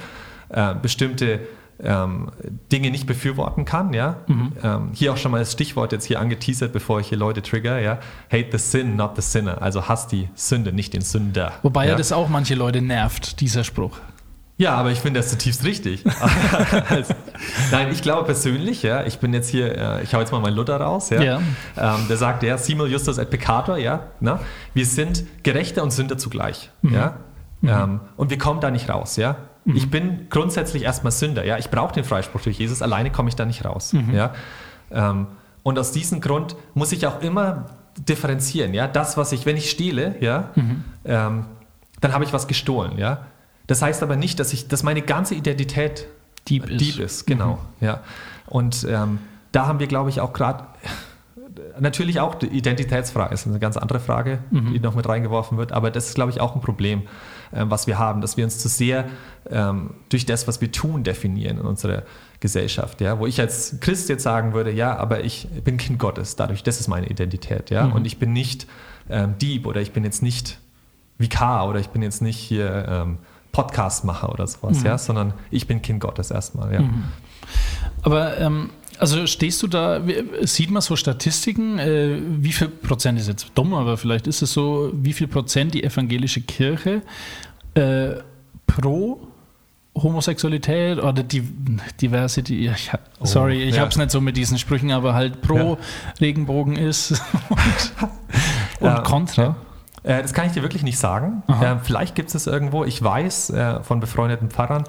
äh, 0.50 0.74
bestimmte 0.74 1.40
ähm, 1.82 2.30
Dinge 2.72 2.90
nicht 2.90 3.06
befürworten 3.06 3.64
kann. 3.64 3.92
Ja? 3.92 4.18
Mhm. 4.26 4.52
Ähm, 4.62 4.90
hier 4.92 5.12
auch 5.12 5.16
schon 5.16 5.30
mal 5.30 5.38
das 5.38 5.52
Stichwort 5.52 5.92
jetzt 5.92 6.04
hier 6.04 6.20
angeteasert, 6.20 6.72
bevor 6.72 7.00
ich 7.00 7.08
hier 7.08 7.18
Leute 7.18 7.42
trigger. 7.42 7.80
Ja? 7.80 7.98
Hate 8.30 8.48
the 8.52 8.58
sin, 8.58 8.96
not 8.96 9.12
the 9.16 9.22
sinner. 9.22 9.62
Also 9.62 9.88
hasst 9.88 10.12
die 10.12 10.28
Sünde, 10.34 10.72
nicht 10.72 10.92
den 10.94 11.02
Sünder. 11.02 11.52
Wobei 11.62 11.84
ja, 11.84 11.92
ja 11.92 11.96
das 11.96 12.12
auch 12.12 12.28
manche 12.28 12.54
Leute 12.54 12.82
nervt, 12.82 13.40
dieser 13.40 13.64
Spruch. 13.64 13.98
Ja, 14.58 14.74
aber 14.74 14.90
ich 14.90 14.98
finde 14.98 15.20
das 15.20 15.30
zutiefst 15.30 15.62
richtig. 15.64 16.04
also, 16.88 17.14
nein, 17.70 17.92
ich 17.92 18.02
glaube 18.02 18.24
persönlich, 18.24 18.82
ja, 18.82 19.04
ich 19.06 19.20
bin 19.20 19.32
jetzt 19.32 19.48
hier, 19.48 19.78
äh, 19.78 20.02
ich 20.02 20.14
hau 20.14 20.18
jetzt 20.18 20.32
mal 20.32 20.40
meinen 20.40 20.56
Luther 20.56 20.80
raus, 20.80 21.10
ja. 21.10 21.22
ja. 21.22 21.40
Ähm, 21.76 22.06
der 22.08 22.16
sagt, 22.16 22.42
ja, 22.42 22.58
simul 22.58 22.90
justus 22.90 23.18
et 23.18 23.30
peccator, 23.30 23.78
ja, 23.78 24.08
na? 24.18 24.40
wir 24.74 24.84
sind 24.84 25.24
Gerechter 25.44 25.84
und 25.84 25.92
Sünder 25.92 26.18
zugleich, 26.18 26.70
mhm. 26.82 26.92
ja. 26.92 27.16
Mhm. 27.60 27.68
Ähm, 27.68 28.00
und 28.16 28.30
wir 28.30 28.38
kommen 28.38 28.60
da 28.60 28.72
nicht 28.72 28.88
raus, 28.88 29.14
ja. 29.14 29.36
Mhm. 29.68 29.76
Ich 29.76 29.90
bin 29.90 30.26
grundsätzlich 30.30 30.82
erstmal 30.82 31.12
Sünder. 31.12 31.44
Ja? 31.44 31.58
Ich 31.58 31.70
brauche 31.70 31.92
den 31.92 32.04
Freispruch 32.04 32.40
durch 32.40 32.58
Jesus, 32.58 32.80
alleine 32.80 33.12
komme 33.12 33.28
ich 33.28 33.36
da 33.36 33.44
nicht 33.44 33.64
raus. 33.64 33.92
Mhm. 33.92 34.14
Ja? 34.14 34.32
Ähm, 34.90 35.26
und 35.62 35.78
aus 35.78 35.92
diesem 35.92 36.22
Grund 36.22 36.56
muss 36.72 36.90
ich 36.92 37.06
auch 37.06 37.20
immer 37.20 37.66
differenzieren. 37.98 38.72
Ja? 38.72 38.88
Das, 38.88 39.18
was 39.18 39.32
ich, 39.32 39.44
wenn 39.44 39.58
ich 39.58 39.70
stehle, 39.70 40.16
ja, 40.20 40.50
mhm. 40.54 40.84
ähm, 41.04 41.44
dann 42.00 42.14
habe 42.14 42.24
ich 42.24 42.32
was 42.32 42.48
gestohlen. 42.48 42.96
Ja? 42.96 43.26
Das 43.66 43.82
heißt 43.82 44.02
aber 44.02 44.16
nicht, 44.16 44.40
dass, 44.40 44.54
ich, 44.54 44.68
dass 44.68 44.82
meine 44.82 45.02
ganze 45.02 45.34
Identität 45.34 46.06
Dieb 46.48 46.70
ist. 46.70 46.80
Dieb 46.80 46.98
ist 47.00 47.26
genau. 47.26 47.58
Mhm. 47.80 47.86
Ja. 47.86 48.00
Und 48.46 48.86
ähm, 48.88 49.18
da 49.52 49.66
haben 49.66 49.80
wir, 49.80 49.86
glaube 49.86 50.08
ich, 50.08 50.22
auch 50.22 50.32
gerade 50.32 50.64
natürlich 51.78 52.20
auch 52.20 52.40
Identitätsfrage 52.40 53.34
ist 53.34 53.46
eine 53.46 53.58
ganz 53.58 53.76
andere 53.76 54.00
Frage, 54.00 54.38
mhm. 54.50 54.72
die 54.72 54.80
noch 54.80 54.94
mit 54.94 55.08
reingeworfen 55.08 55.58
wird, 55.58 55.72
aber 55.72 55.90
das 55.90 56.08
ist, 56.08 56.14
glaube 56.14 56.30
ich, 56.30 56.40
auch 56.40 56.54
ein 56.54 56.60
Problem, 56.60 57.02
äh, 57.52 57.64
was 57.68 57.86
wir 57.86 57.98
haben, 57.98 58.20
dass 58.20 58.36
wir 58.36 58.44
uns 58.44 58.58
zu 58.58 58.68
sehr 58.68 59.06
ähm, 59.50 59.90
durch 60.08 60.26
das, 60.26 60.48
was 60.48 60.60
wir 60.60 60.72
tun, 60.72 61.04
definieren 61.04 61.58
in 61.58 61.64
unserer 61.64 62.02
Gesellschaft, 62.40 63.00
ja, 63.00 63.18
wo 63.18 63.26
ich 63.26 63.40
als 63.40 63.80
Christ 63.80 64.08
jetzt 64.08 64.22
sagen 64.22 64.52
würde, 64.52 64.70
ja, 64.70 64.96
aber 64.96 65.24
ich 65.24 65.48
bin 65.64 65.76
Kind 65.76 65.98
Gottes, 65.98 66.36
dadurch, 66.36 66.62
das 66.62 66.80
ist 66.80 66.88
meine 66.88 67.08
Identität, 67.08 67.70
ja, 67.70 67.86
mhm. 67.86 67.92
und 67.92 68.06
ich 68.06 68.18
bin 68.18 68.32
nicht 68.32 68.66
ähm, 69.10 69.34
Dieb 69.40 69.66
oder 69.66 69.80
ich 69.80 69.92
bin 69.92 70.04
jetzt 70.04 70.22
nicht 70.22 70.58
Vikar 71.18 71.68
oder 71.68 71.80
ich 71.80 71.88
bin 71.88 72.02
jetzt 72.02 72.22
nicht 72.22 72.38
hier 72.38 72.86
ähm, 72.88 73.18
Podcastmacher 73.50 74.30
oder 74.32 74.46
sowas, 74.46 74.80
mhm. 74.80 74.86
ja, 74.86 74.98
sondern 74.98 75.34
ich 75.50 75.66
bin 75.66 75.82
Kind 75.82 76.00
Gottes 76.00 76.30
erstmal, 76.30 76.72
ja. 76.72 76.80
Mhm. 76.80 77.04
Aber 78.02 78.38
ähm, 78.38 78.70
also 78.98 79.26
stehst 79.26 79.62
du 79.62 79.66
da, 79.66 80.00
sieht 80.42 80.70
man 80.70 80.82
so 80.82 80.96
Statistiken, 80.96 81.78
äh, 81.78 82.16
wie 82.20 82.52
viel 82.52 82.68
Prozent 82.68 83.18
ist 83.18 83.28
jetzt 83.28 83.46
dumm, 83.54 83.74
aber 83.74 83.96
vielleicht 83.96 84.26
ist 84.26 84.42
es 84.42 84.52
so, 84.52 84.90
wie 84.92 85.12
viel 85.12 85.28
Prozent 85.28 85.74
die 85.74 85.84
evangelische 85.84 86.40
Kirche 86.40 87.02
äh, 87.74 88.14
pro 88.66 89.20
Homosexualität 89.94 90.98
oder 90.98 91.22
die 91.22 91.42
Diversity, 92.00 92.68
ich, 92.68 92.90
sorry, 93.22 93.64
oh, 93.64 93.68
ich 93.68 93.74
ja. 93.74 93.80
habe 93.80 93.90
es 93.90 93.96
nicht 93.96 94.10
so 94.10 94.20
mit 94.20 94.36
diesen 94.36 94.58
Sprüchen, 94.58 94.92
aber 94.92 95.14
halt 95.14 95.42
pro 95.42 95.56
ja. 95.56 95.76
Regenbogen 96.20 96.76
ist 96.76 97.12
und, 97.48 97.58
und 98.80 98.86
ja. 98.86 99.00
kontra. 99.00 99.56
Äh, 100.08 100.22
das 100.22 100.32
kann 100.32 100.46
ich 100.46 100.52
dir 100.52 100.62
wirklich 100.62 100.82
nicht 100.82 100.98
sagen. 100.98 101.42
Äh, 101.48 101.76
vielleicht 101.82 102.14
gibt 102.14 102.30
es 102.30 102.34
es 102.34 102.46
irgendwo. 102.46 102.84
Ich 102.84 103.02
weiß 103.02 103.50
äh, 103.50 103.82
von 103.82 104.00
befreundeten 104.00 104.48
Pfarrern, 104.48 104.84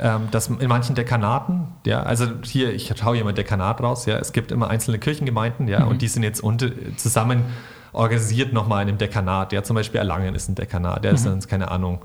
ähm, 0.00 0.28
dass 0.30 0.48
in 0.48 0.68
manchen 0.68 0.94
Dekanaten, 0.94 1.66
ja, 1.84 2.02
also 2.02 2.26
hier, 2.42 2.72
ich 2.72 2.92
schaue 2.96 3.16
hier 3.16 3.24
mal 3.24 3.34
Dekanat 3.34 3.82
raus, 3.82 4.06
ja, 4.06 4.16
es 4.16 4.32
gibt 4.32 4.50
immer 4.50 4.70
einzelne 4.70 4.98
Kirchengemeinden, 4.98 5.68
ja, 5.68 5.80
mhm. 5.80 5.88
und 5.88 6.02
die 6.02 6.08
sind 6.08 6.22
jetzt 6.22 6.42
unter, 6.42 6.70
zusammen 6.96 7.44
organisiert 7.92 8.54
nochmal 8.54 8.82
in 8.84 8.88
einem 8.88 8.98
Dekanat. 8.98 9.52
Ja, 9.52 9.62
zum 9.62 9.76
Beispiel 9.76 9.98
Erlangen 9.98 10.34
ist 10.34 10.48
ein 10.48 10.54
Dekanat, 10.54 11.04
der 11.04 11.12
mhm. 11.12 11.16
ist 11.16 11.26
dann, 11.26 11.40
keine 11.40 11.70
Ahnung, 11.70 12.00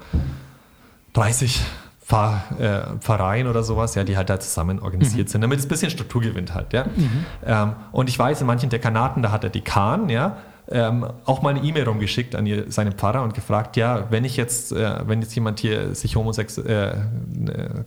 30 1.14 1.62
Pfarr, 2.02 2.44
äh, 2.60 3.00
Pfarreien 3.00 3.48
oder 3.48 3.64
sowas, 3.64 3.96
ja, 3.96 4.04
die 4.04 4.18
halt 4.18 4.30
da 4.30 4.42
zusammen 4.42 4.80
organisiert 4.80 5.28
mhm. 5.28 5.32
sind, 5.32 5.42
damit 5.42 5.60
es 5.60 5.66
ein 5.66 5.70
bisschen 5.70 5.90
Struktur 5.90 6.22
gewinnt 6.22 6.54
halt, 6.54 6.74
ja. 6.74 6.84
Mhm. 6.84 7.26
Ähm, 7.46 7.76
und 7.94 8.10
ich 8.10 8.20
weiß, 8.20 8.42
in 8.42 8.48
manchen 8.48 8.70
Dekanaten, 8.70 9.24
da 9.24 9.32
hat 9.32 9.44
der 9.44 9.52
Dekan, 9.52 10.10
ja, 10.10 10.36
ähm, 10.70 11.06
auch 11.26 11.42
mal 11.42 11.56
eine 11.56 11.64
E-Mail 11.64 11.84
rumgeschickt 11.84 12.36
an 12.36 12.46
ihr, 12.46 12.72
seinen 12.72 12.94
Pfarrer 12.94 13.24
und 13.24 13.34
gefragt, 13.34 13.78
ja, 13.78 14.08
wenn 14.10 14.26
ich 14.26 14.38
jetzt, 14.38 14.72
äh, 14.72 15.08
wenn 15.08 15.22
jetzt 15.22 15.34
jemand 15.36 15.60
hier 15.60 15.96
sich 15.96 16.16
homosex, 16.16 16.58
äh, 16.58 16.96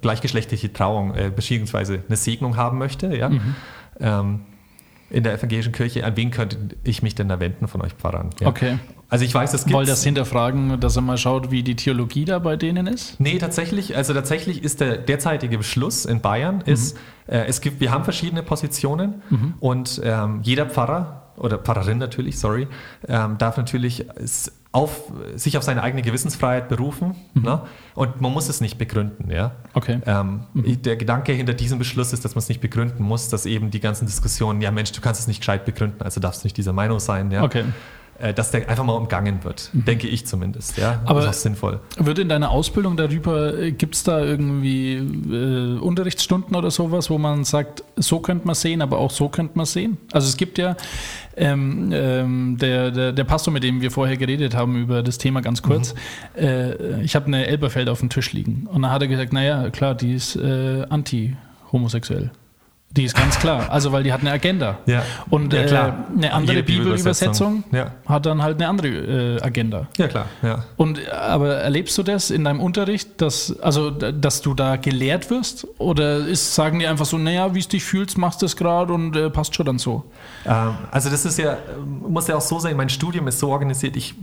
gleichgeschlechtliche 0.01 0.73
Trauung 0.73 1.15
äh, 1.15 1.31
beziehungsweise 1.35 2.03
eine 2.07 2.17
Segnung 2.17 2.57
haben 2.57 2.79
möchte, 2.79 3.15
ja, 3.15 3.29
mhm. 3.29 3.55
ähm, 4.01 4.41
in 5.11 5.25
der 5.25 5.35
evangelischen 5.35 5.73
Kirche, 5.73 6.05
an 6.05 6.17
wen 6.17 6.31
könnte 6.31 6.57
ich 6.85 7.03
mich 7.03 7.15
denn 7.15 7.29
da 7.29 7.41
wenden 7.41 7.67
von 7.69 7.83
euch 7.83 7.93
Pfarrern? 7.95 8.31
Ja. 8.41 8.47
Okay. 8.47 8.79
Also 9.09 9.25
ich 9.25 9.35
weiß, 9.35 9.53
es 9.55 9.65
gibt. 9.65 9.75
Wollt 9.75 9.89
das 9.89 10.05
hinterfragen, 10.05 10.79
dass 10.79 10.95
er 10.95 11.03
mal 11.03 11.19
schaut, 11.19 11.51
wie 11.51 11.65
die 11.65 11.75
Theologie 11.75 12.25
da 12.25 12.39
bei 12.39 12.57
denen 12.57 12.87
ist? 12.87 13.19
Nee, 13.19 13.39
tatsächlich, 13.39 13.97
also 13.97 14.15
tatsächlich 14.15 14.63
ist 14.63 14.81
der 14.81 14.99
derzeitige 14.99 15.59
Beschluss 15.59 16.05
in 16.05 16.21
Bayern, 16.21 16.57
mhm. 16.65 16.73
ist, 16.73 16.97
äh, 17.27 17.45
es 17.47 17.61
gibt, 17.61 17.81
wir 17.81 17.91
haben 17.91 18.05
verschiedene 18.05 18.45
Positionen 18.45 19.23
mhm. 19.29 19.55
und 19.59 20.01
ähm, 20.05 20.41
jeder 20.43 20.67
Pfarrer 20.67 21.20
oder 21.41 21.59
Pfarrerin 21.59 21.99
natürlich, 21.99 22.39
sorry, 22.39 22.69
ähm, 23.09 23.39
darf 23.39 23.57
natürlich 23.57 24.07
auf, 24.73 25.11
sich 25.35 25.59
auf 25.59 25.65
seine 25.65 25.83
eigene 25.83 26.03
Gewissensfreiheit 26.03 26.69
berufen 26.69 27.17
mhm. 27.35 27.43
ne? 27.43 27.63
und 27.95 28.21
man 28.21 28.33
muss 28.33 28.49
es 28.49 28.61
nicht 28.61 28.79
begründen. 28.79 29.31
Ja? 29.31 29.53
Okay. 29.75 30.01
Ähm, 30.07 30.45
mhm. 30.55 30.83
Der 30.83 30.97
Gedanke 30.97 31.33
hinter 31.33 31.55
diesem 31.55 31.79
Beschluss 31.79 32.13
ist, 32.13 32.25
dass 32.25 32.35
man 32.35 32.41
es 32.41 32.49
nicht 32.49 32.61
begründen 32.61 33.03
muss, 33.03 33.29
dass 33.29 33.47
eben 33.47 33.71
die 33.71 33.81
ganzen 33.81 34.07
Diskussionen, 34.07 34.61
ja 34.61 34.71
Mensch, 34.71 34.93
du 34.93 35.01
kannst 35.01 35.21
es 35.21 35.27
nicht 35.27 35.41
gescheit 35.41 35.65
begründen, 35.65 36.03
also 36.03 36.21
darfst 36.21 36.45
du 36.45 36.47
nicht 36.47 36.57
dieser 36.57 36.73
Meinung 36.73 37.01
sein. 37.01 37.31
Ja? 37.33 37.43
Okay. 37.43 37.65
Äh, 38.21 38.35
dass 38.35 38.51
der 38.51 38.69
einfach 38.69 38.85
mal 38.85 38.93
umgangen 38.93 39.45
wird, 39.45 39.71
mhm. 39.73 39.87
denke 39.87 40.07
ich 40.07 40.27
zumindest. 40.27 40.77
Ja? 40.77 41.01
Aber 41.07 41.23
das 41.23 41.37
ist 41.37 41.43
sinnvoll. 41.43 41.81
Wird 41.97 42.19
in 42.19 42.29
deiner 42.29 42.51
Ausbildung 42.51 42.99
darüber, 42.99 43.59
äh, 43.59 43.73
gibt 43.73 43.95
es 43.95 44.03
da 44.03 44.21
irgendwie 44.21 44.97
äh, 44.97 45.79
Unterrichtsstunden 45.79 46.55
oder 46.55 46.71
sowas, 46.71 47.09
wo 47.09 47.17
man 47.17 47.45
sagt, 47.45 47.83
so 47.97 48.21
könnte 48.21 48.47
man 48.47 48.55
sehen, 48.55 48.83
aber 48.83 48.99
auch 48.99 49.11
so 49.11 49.31
könnte 49.31 49.57
man 49.57 49.65
sehen? 49.65 49.97
Also 50.13 50.29
es 50.29 50.37
gibt 50.37 50.59
ja 50.59 50.77
ähm, 51.35 51.93
ähm, 51.95 52.59
der, 52.61 52.91
der, 52.91 53.13
der, 53.13 53.25
Pastor, 53.25 53.55
mit 53.55 53.63
dem 53.63 53.81
wir 53.81 53.91
vorher 53.91 54.19
geredet 54.19 54.55
haben 54.55 54.77
über 54.77 55.03
das 55.03 55.17
Thema 55.17 55.41
ganz 55.41 55.63
kurz, 55.63 55.95
mhm. 56.37 56.43
äh, 56.43 57.03
ich 57.03 57.17
habe 57.17 57.27
eine 57.27 57.47
Elberfeld 57.47 57.89
auf 57.89 58.01
dem 58.01 58.11
Tisch 58.11 58.35
liegen 58.35 58.69
und 58.71 58.83
dann 58.83 58.91
hat 58.91 59.01
er 59.01 59.09
gesagt, 59.09 59.33
naja, 59.33 59.71
klar, 59.71 59.95
die 59.95 60.13
ist 60.13 60.37
äh, 60.37 60.85
anti-homosexuell. 60.91 62.33
Die 62.93 63.05
ist 63.05 63.15
ganz 63.15 63.39
klar. 63.39 63.71
Also, 63.71 63.93
weil 63.93 64.03
die 64.03 64.13
hat 64.13 64.21
eine 64.21 64.33
Agenda. 64.33 64.79
Ja. 64.87 65.05
Und 65.29 65.53
ja, 65.53 65.61
äh, 65.61 65.93
eine 66.17 66.33
andere 66.33 66.65
Bibelübersetzung 66.65 67.63
ja. 67.71 67.93
hat 68.05 68.27
dann 68.27 68.43
halt 68.43 68.57
eine 68.57 68.69
andere 68.69 68.89
äh, 68.89 69.43
Agenda. 69.43 69.87
Ja, 69.97 70.09
klar. 70.09 70.27
Ja. 70.43 70.65
Und 70.77 71.09
aber 71.13 71.59
erlebst 71.59 71.97
du 71.99 72.03
das 72.03 72.33
in 72.33 72.43
deinem 72.43 72.61
Unterricht, 72.61 73.21
dass, 73.21 73.61
also, 73.61 73.91
dass 73.91 74.43
du 74.43 74.55
da 74.55 74.75
gelehrt 74.75 75.31
wirst? 75.31 75.69
Oder 75.79 76.27
ist, 76.27 76.57
sagen 76.57 76.81
die 76.81 76.89
einfach 76.89 77.07
so, 77.07 77.17
naja, 77.17 77.55
wie 77.55 77.61
es 77.61 77.69
dich 77.69 77.85
fühlst, 77.85 78.19
machst 78.19 78.43
du 78.43 78.47
es 78.47 78.57
gerade 78.57 78.93
und 78.93 79.15
äh, 79.15 79.31
passt 79.31 79.55
schon 79.55 79.67
dann 79.67 79.79
so? 79.79 80.05
Ähm, 80.45 80.75
also, 80.91 81.11
das 81.11 81.25
ist 81.25 81.39
ja, 81.39 81.59
muss 81.87 82.27
ja 82.27 82.37
auch 82.37 82.41
so 82.41 82.59
sein, 82.59 82.77
mein 82.77 82.89
Studium 82.89 83.29
ist 83.29 83.39
so 83.39 83.51
organisiert, 83.51 83.97
ich 83.97 84.17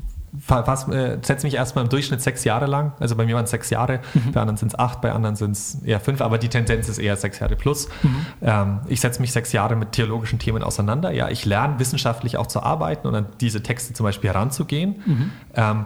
äh, 0.49 1.17
setze 1.21 1.45
mich 1.45 1.55
erstmal 1.55 1.83
im 1.83 1.89
Durchschnitt 1.89 2.21
sechs 2.21 2.43
Jahre 2.43 2.65
lang. 2.65 2.93
Also 2.99 3.15
bei 3.15 3.25
mir 3.25 3.35
waren 3.35 3.45
es 3.45 3.51
sechs 3.51 3.69
Jahre, 3.69 4.01
mhm. 4.13 4.31
bei 4.31 4.41
anderen 4.41 4.57
sind 4.57 4.69
es 4.69 4.79
acht, 4.79 5.01
bei 5.01 5.11
anderen 5.11 5.35
sind 5.35 5.51
es 5.51 5.75
eher 5.83 5.99
fünf, 5.99 6.21
aber 6.21 6.37
die 6.37 6.49
Tendenz 6.49 6.89
ist 6.89 6.97
eher 6.97 7.15
sechs 7.15 7.39
Jahre 7.39 7.55
plus. 7.55 7.87
Mhm. 8.03 8.25
Ähm, 8.41 8.79
ich 8.87 9.01
setze 9.01 9.21
mich 9.21 9.31
sechs 9.31 9.51
Jahre 9.51 9.75
mit 9.75 9.93
theologischen 9.93 10.39
Themen 10.39 10.63
auseinander. 10.63 11.11
Ja, 11.11 11.29
ich 11.29 11.45
lerne 11.45 11.79
wissenschaftlich 11.79 12.37
auch 12.37 12.47
zu 12.47 12.61
arbeiten 12.61 13.07
und 13.07 13.15
an 13.15 13.27
diese 13.39 13.63
Texte 13.63 13.93
zum 13.93 14.03
Beispiel 14.03 14.29
heranzugehen. 14.29 15.01
Mhm. 15.05 15.31
Ähm, 15.55 15.85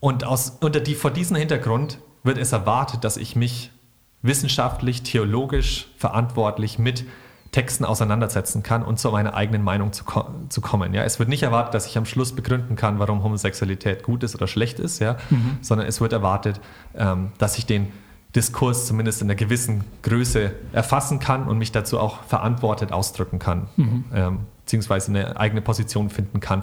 und 0.00 0.24
aus, 0.24 0.58
unter 0.60 0.80
die, 0.80 0.94
vor 0.94 1.10
diesem 1.10 1.36
Hintergrund 1.36 1.98
wird 2.22 2.38
es 2.38 2.52
erwartet, 2.52 3.04
dass 3.04 3.16
ich 3.16 3.36
mich 3.36 3.70
wissenschaftlich, 4.22 5.02
theologisch 5.02 5.88
verantwortlich 5.96 6.78
mit 6.78 7.04
Texten 7.56 7.86
auseinandersetzen 7.86 8.62
kann 8.62 8.82
und 8.82 8.98
zu 8.98 9.10
meiner 9.10 9.32
eigenen 9.32 9.64
Meinung 9.64 9.90
zu, 9.90 10.04
zu 10.50 10.60
kommen. 10.60 10.92
Ja? 10.92 11.04
Es 11.04 11.18
wird 11.18 11.30
nicht 11.30 11.42
erwartet, 11.42 11.72
dass 11.72 11.86
ich 11.86 11.96
am 11.96 12.04
Schluss 12.04 12.34
begründen 12.34 12.76
kann, 12.76 12.98
warum 12.98 13.22
Homosexualität 13.24 14.02
gut 14.02 14.22
ist 14.24 14.34
oder 14.34 14.46
schlecht 14.46 14.78
ist, 14.78 14.98
ja? 14.98 15.16
Mhm. 15.30 15.56
sondern 15.62 15.86
es 15.86 16.02
wird 16.02 16.12
erwartet, 16.12 16.60
ähm, 16.94 17.32
dass 17.38 17.56
ich 17.56 17.64
den 17.64 17.90
Diskurs 18.34 18.86
zumindest 18.86 19.22
in 19.22 19.28
einer 19.28 19.36
gewissen 19.36 19.84
Größe 20.02 20.52
erfassen 20.74 21.18
kann 21.18 21.48
und 21.48 21.56
mich 21.56 21.72
dazu 21.72 21.98
auch 21.98 22.24
verantwortet 22.24 22.92
ausdrücken 22.92 23.38
kann, 23.38 23.68
mhm. 23.76 24.04
ähm, 24.12 24.40
beziehungsweise 24.66 25.10
eine 25.12 25.40
eigene 25.40 25.62
Position 25.62 26.10
finden 26.10 26.40
kann. 26.40 26.62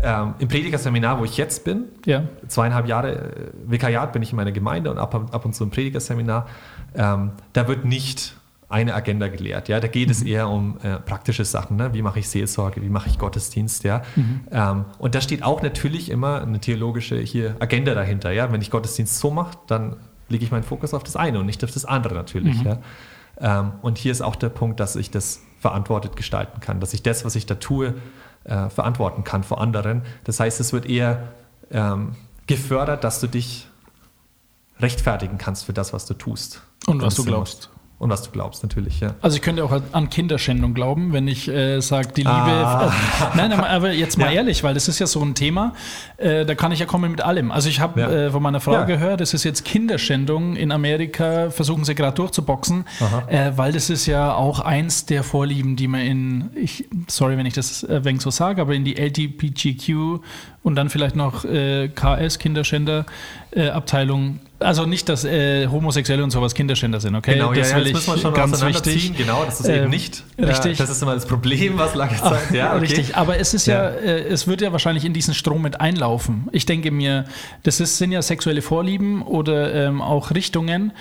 Ähm, 0.00 0.32
Im 0.38 0.48
Predigerseminar, 0.48 1.20
wo 1.20 1.24
ich 1.26 1.36
jetzt 1.36 1.62
bin, 1.66 1.84
ja. 2.06 2.22
zweieinhalb 2.48 2.88
Jahre 2.88 3.12
äh, 3.12 3.50
Vikariat 3.66 4.14
bin 4.14 4.22
ich 4.22 4.30
in 4.30 4.36
meiner 4.36 4.52
Gemeinde 4.52 4.90
und 4.90 4.96
ab, 4.96 5.14
ab 5.14 5.44
und 5.44 5.54
zu 5.54 5.64
im 5.64 5.68
Predigerseminar, 5.68 6.46
ähm, 6.94 7.32
da 7.52 7.68
wird 7.68 7.84
nicht 7.84 8.34
eine 8.72 8.94
Agenda 8.94 9.28
gelehrt. 9.28 9.68
Ja, 9.68 9.80
da 9.80 9.88
geht 9.88 10.08
mhm. 10.08 10.12
es 10.12 10.22
eher 10.22 10.48
um 10.48 10.78
äh, 10.82 10.96
praktische 10.96 11.44
Sachen. 11.44 11.76
Ne? 11.76 11.92
Wie 11.92 12.02
mache 12.02 12.18
ich 12.18 12.28
Seelsorge? 12.28 12.82
Wie 12.82 12.88
mache 12.88 13.08
ich 13.08 13.18
Gottesdienst? 13.18 13.84
Ja, 13.84 14.02
mhm. 14.16 14.40
ähm, 14.50 14.84
und 14.98 15.14
da 15.14 15.20
steht 15.20 15.42
auch 15.42 15.62
natürlich 15.62 16.10
immer 16.10 16.42
eine 16.42 16.58
theologische 16.58 17.18
hier 17.18 17.56
Agenda 17.60 17.94
dahinter. 17.94 18.32
Ja, 18.32 18.50
wenn 18.50 18.62
ich 18.62 18.70
Gottesdienst 18.70 19.18
so 19.18 19.30
mache, 19.30 19.58
dann 19.66 19.96
lege 20.28 20.44
ich 20.44 20.50
meinen 20.50 20.62
Fokus 20.62 20.94
auf 20.94 21.04
das 21.04 21.16
eine 21.16 21.38
und 21.38 21.46
nicht 21.46 21.62
auf 21.62 21.70
das 21.70 21.84
andere 21.84 22.14
natürlich. 22.14 22.58
Mhm. 22.64 22.66
Ja? 22.66 23.60
Ähm, 23.60 23.72
und 23.82 23.98
hier 23.98 24.10
ist 24.10 24.22
auch 24.22 24.36
der 24.36 24.48
Punkt, 24.48 24.80
dass 24.80 24.96
ich 24.96 25.10
das 25.10 25.42
verantwortet 25.60 26.16
gestalten 26.16 26.60
kann, 26.60 26.80
dass 26.80 26.94
ich 26.94 27.02
das, 27.02 27.24
was 27.24 27.36
ich 27.36 27.46
da 27.46 27.56
tue, 27.56 27.94
äh, 28.44 28.70
verantworten 28.70 29.22
kann 29.22 29.44
vor 29.44 29.60
anderen. 29.60 30.02
Das 30.24 30.40
heißt, 30.40 30.60
es 30.60 30.72
wird 30.72 30.86
eher 30.86 31.28
ähm, 31.70 32.16
gefördert, 32.46 33.04
dass 33.04 33.20
du 33.20 33.26
dich 33.26 33.68
rechtfertigen 34.80 35.38
kannst 35.38 35.66
für 35.66 35.72
das, 35.72 35.92
was 35.92 36.06
du 36.06 36.14
tust. 36.14 36.62
Und 36.86 37.02
was 37.02 37.14
du 37.14 37.24
glaubst 37.24 37.71
und 38.02 38.10
was 38.10 38.22
du 38.22 38.32
glaubst, 38.32 38.64
natürlich, 38.64 38.98
ja. 38.98 39.14
Also 39.20 39.36
ich 39.36 39.42
könnte 39.42 39.62
auch 39.62 39.80
an 39.92 40.10
Kinderschändung 40.10 40.74
glauben, 40.74 41.12
wenn 41.12 41.28
ich 41.28 41.46
äh, 41.46 41.78
sage, 41.78 42.08
die 42.08 42.22
Liebe. 42.22 42.32
Ah. 42.32 42.92
Äh, 43.32 43.36
nein, 43.36 43.52
aber 43.52 43.92
jetzt 43.92 44.18
mal 44.18 44.24
ja. 44.24 44.38
ehrlich, 44.38 44.64
weil 44.64 44.74
das 44.74 44.88
ist 44.88 44.98
ja 44.98 45.06
so 45.06 45.22
ein 45.22 45.36
Thema, 45.36 45.72
äh, 46.16 46.44
da 46.44 46.56
kann 46.56 46.72
ich 46.72 46.80
ja 46.80 46.86
kommen 46.86 47.12
mit 47.12 47.20
allem. 47.20 47.52
Also 47.52 47.68
ich 47.68 47.78
habe 47.78 48.00
ja. 48.00 48.10
äh, 48.10 48.30
von 48.32 48.42
meiner 48.42 48.58
Frau 48.58 48.72
ja. 48.72 48.82
gehört, 48.86 49.20
das 49.20 49.34
ist 49.34 49.44
jetzt 49.44 49.64
Kinderschändung 49.64 50.56
in 50.56 50.72
Amerika, 50.72 51.50
versuchen 51.50 51.84
sie 51.84 51.94
gerade 51.94 52.16
durchzuboxen, 52.16 52.86
äh, 53.28 53.52
weil 53.54 53.70
das 53.70 53.88
ist 53.88 54.06
ja 54.06 54.34
auch 54.34 54.58
eins 54.58 55.06
der 55.06 55.22
Vorlieben, 55.22 55.76
die 55.76 55.86
man 55.86 56.00
in, 56.00 56.50
ich, 56.56 56.88
sorry, 57.06 57.38
wenn 57.38 57.46
ich 57.46 57.54
das 57.54 57.84
äh, 57.84 58.04
wenig 58.04 58.20
so 58.22 58.30
sage, 58.30 58.62
aber 58.62 58.74
in 58.74 58.84
die 58.84 58.94
LGBTQ 58.94 60.18
und 60.64 60.74
dann 60.74 60.90
vielleicht 60.90 61.14
noch 61.14 61.44
äh, 61.44 61.88
KS, 61.88 62.40
Kinderschänder, 62.40 63.06
Abteilung 63.54 64.40
also 64.62 64.86
nicht, 64.86 65.08
dass 65.08 65.24
äh, 65.24 65.66
Homosexuelle 65.66 66.22
und 66.24 66.30
sowas 66.30 66.54
Kinderschänder 66.54 67.00
sind, 67.00 67.14
okay? 67.14 67.34
Genau, 67.34 67.52
das, 67.52 67.70
ja, 67.70 67.78
ja, 67.78 67.84
das 67.84 67.92
müssen 67.92 68.14
wir 68.14 68.18
schon 68.18 68.34
ganz 68.34 68.62
wichtig. 68.64 69.16
Genau, 69.16 69.44
das 69.44 69.60
ist 69.60 69.68
ähm, 69.68 69.82
eben 69.82 69.90
nicht. 69.90 70.24
Richtig. 70.38 70.78
das 70.78 70.90
ist 70.90 71.02
immer 71.02 71.14
das 71.14 71.26
Problem, 71.26 71.78
was 71.78 71.94
lange 71.94 72.16
Zeit. 72.16 72.50
Ja, 72.52 72.72
okay. 72.72 72.80
Richtig, 72.80 73.16
aber 73.16 73.38
es 73.38 73.54
ist 73.54 73.66
ja, 73.66 73.90
ja 73.90 73.96
äh, 73.96 74.28
es 74.28 74.46
wird 74.46 74.60
ja 74.60 74.72
wahrscheinlich 74.72 75.04
in 75.04 75.12
diesen 75.12 75.34
Strom 75.34 75.62
mit 75.62 75.80
einlaufen. 75.80 76.48
Ich 76.52 76.66
denke 76.66 76.90
mir, 76.90 77.24
das 77.62 77.80
ist, 77.80 77.98
sind 77.98 78.12
ja 78.12 78.22
sexuelle 78.22 78.62
Vorlieben 78.62 79.22
oder 79.22 79.74
ähm, 79.74 80.00
auch 80.00 80.30
Richtungen. 80.30 80.92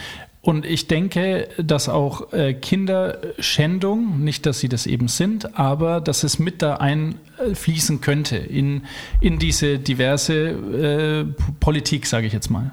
Und 0.42 0.66
ich 0.66 0.88
denke, 0.88 1.50
dass 1.58 1.88
auch 1.88 2.34
äh, 2.34 2.56
Kinderschändung, 2.56 4.24
nicht, 4.24 4.48
dass 4.48 4.60
sie 4.60 4.70
das 4.70 4.88
eben 4.88 5.08
sind, 5.08 5.58
aber 5.58 6.02
dass 6.02 6.24
es 6.24 6.40
mit 6.40 6.64
da 6.64 6.78
einfließen 6.78 8.02
könnte 8.02 8.38
in, 8.38 8.84
in 9.20 9.38
diese 9.38 9.78
diverse 9.78 10.36
äh, 10.36 11.26
Politik, 11.60 12.08
sage 12.08 12.26
ich 12.26 12.34
jetzt 12.34 12.50
mal. 12.50 12.72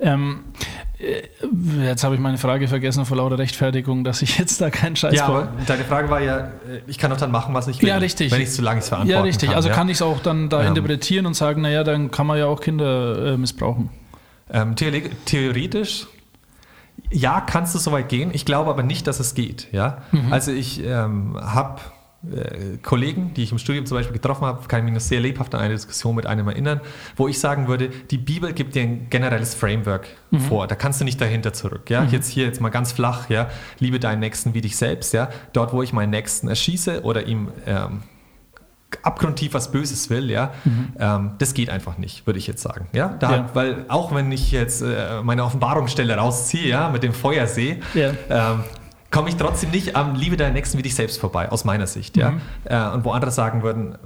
Ähm, 0.00 0.44
äh, 0.98 1.22
jetzt 1.84 2.04
habe 2.04 2.14
ich 2.14 2.20
meine 2.20 2.38
Frage 2.38 2.68
vergessen 2.68 3.04
vor 3.04 3.16
lauter 3.16 3.38
Rechtfertigung, 3.38 4.04
dass 4.04 4.22
ich 4.22 4.38
jetzt 4.38 4.60
da 4.60 4.70
keinen 4.70 4.96
Scheiß 4.96 5.14
Ja, 5.14 5.26
aber 5.26 5.48
deine 5.66 5.84
Frage 5.84 6.10
war 6.10 6.20
ja, 6.20 6.38
äh, 6.38 6.50
ich 6.86 6.98
kann 6.98 7.10
doch 7.10 7.18
dann 7.18 7.30
machen, 7.30 7.54
was 7.54 7.68
ich 7.68 7.80
will. 7.80 7.88
Ja, 7.88 7.98
richtig. 7.98 8.32
Wenn 8.32 8.40
ich 8.40 8.48
es 8.48 8.56
zu 8.56 8.62
lange 8.62 8.82
verantworten 8.82 9.18
Ja, 9.18 9.22
richtig. 9.22 9.50
Kann, 9.50 9.56
also 9.56 9.68
ja? 9.68 9.74
kann 9.74 9.88
ich 9.88 9.96
es 9.96 10.02
auch 10.02 10.20
dann 10.20 10.48
da 10.48 10.62
ähm. 10.62 10.68
interpretieren 10.68 11.26
und 11.26 11.34
sagen, 11.34 11.62
naja, 11.62 11.84
dann 11.84 12.10
kann 12.10 12.26
man 12.26 12.38
ja 12.38 12.46
auch 12.46 12.60
Kinder 12.60 13.34
äh, 13.34 13.36
missbrauchen. 13.36 13.90
Ähm, 14.52 14.74
theoretisch 14.76 16.06
ja, 17.10 17.40
kannst 17.40 17.74
du 17.74 17.78
so 17.78 17.92
weit 17.92 18.08
gehen. 18.08 18.30
Ich 18.32 18.44
glaube 18.44 18.70
aber 18.70 18.82
nicht, 18.82 19.06
dass 19.06 19.20
es 19.20 19.34
geht. 19.34 19.68
Ja? 19.72 20.02
Mhm. 20.12 20.32
Also 20.32 20.52
ich 20.52 20.84
ähm, 20.84 21.36
habe 21.40 21.80
äh, 22.22 22.76
Kollegen, 22.82 23.32
die 23.34 23.44
ich 23.44 23.52
im 23.52 23.58
Studium 23.58 23.86
zum 23.86 23.96
Beispiel 23.96 24.12
getroffen 24.12 24.44
habe, 24.44 24.66
kann 24.68 24.80
ich 24.80 24.84
mich 24.84 24.94
noch 24.94 25.00
sehr 25.00 25.20
lebhaft 25.20 25.54
an 25.54 25.60
eine 25.62 25.74
Diskussion 25.74 26.14
mit 26.14 26.26
einem 26.26 26.48
erinnern, 26.48 26.80
wo 27.16 27.28
ich 27.28 27.38
sagen 27.38 27.66
würde, 27.66 27.88
die 27.88 28.18
Bibel 28.18 28.52
gibt 28.52 28.74
dir 28.74 28.82
ein 28.82 29.08
generelles 29.08 29.54
Framework 29.54 30.06
mhm. 30.30 30.40
vor. 30.40 30.66
Da 30.66 30.74
kannst 30.74 31.00
du 31.00 31.04
nicht 31.04 31.20
dahinter 31.20 31.52
zurück. 31.52 31.88
Ja? 31.88 32.02
Mhm. 32.02 32.10
Jetzt 32.10 32.28
hier 32.28 32.44
jetzt 32.44 32.60
mal 32.60 32.68
ganz 32.68 32.92
flach, 32.92 33.30
ja, 33.30 33.48
liebe 33.78 33.98
deinen 33.98 34.20
Nächsten 34.20 34.52
wie 34.52 34.60
dich 34.60 34.76
selbst, 34.76 35.14
ja. 35.14 35.30
Dort, 35.54 35.72
wo 35.72 35.82
ich 35.82 35.92
meinen 35.92 36.10
Nächsten 36.10 36.48
erschieße 36.48 37.04
oder 37.04 37.26
ihm 37.26 37.48
ähm, 37.66 38.02
abgrundtief 39.02 39.54
was 39.54 39.72
Böses 39.72 40.10
will, 40.10 40.30
ja, 40.30 40.52
mhm. 40.64 40.92
ähm, 40.98 41.30
das 41.38 41.54
geht 41.54 41.70
einfach 41.70 41.96
nicht, 41.96 42.26
würde 42.26 42.38
ich 42.38 42.46
jetzt 42.46 42.62
sagen. 42.62 42.88
Ja? 42.92 43.16
Da, 43.18 43.30
ja. 43.30 43.50
Weil 43.54 43.86
auch 43.88 44.14
wenn 44.14 44.30
ich 44.30 44.52
jetzt 44.52 44.82
äh, 44.82 45.22
meine 45.22 45.44
Offenbarungsstelle 45.44 46.16
rausziehe, 46.16 46.68
ja, 46.68 46.90
mit 46.90 47.02
dem 47.02 47.14
Feuersee, 47.14 47.80
ja. 47.94 48.12
ähm, 48.28 48.64
komme 49.10 49.28
ich 49.28 49.36
trotzdem 49.36 49.70
nicht 49.70 49.96
am 49.96 50.14
Liebe 50.14 50.36
deiner 50.36 50.54
Nächsten 50.54 50.78
wie 50.78 50.82
dich 50.82 50.94
selbst 50.94 51.18
vorbei, 51.18 51.50
aus 51.50 51.64
meiner 51.64 51.86
Sicht. 51.86 52.16
Ja? 52.16 52.32
Mhm. 52.32 52.40
Äh, 52.64 52.88
und 52.90 53.04
wo 53.04 53.10
andere 53.10 53.30
sagen 53.30 53.62
würden, 53.62 53.98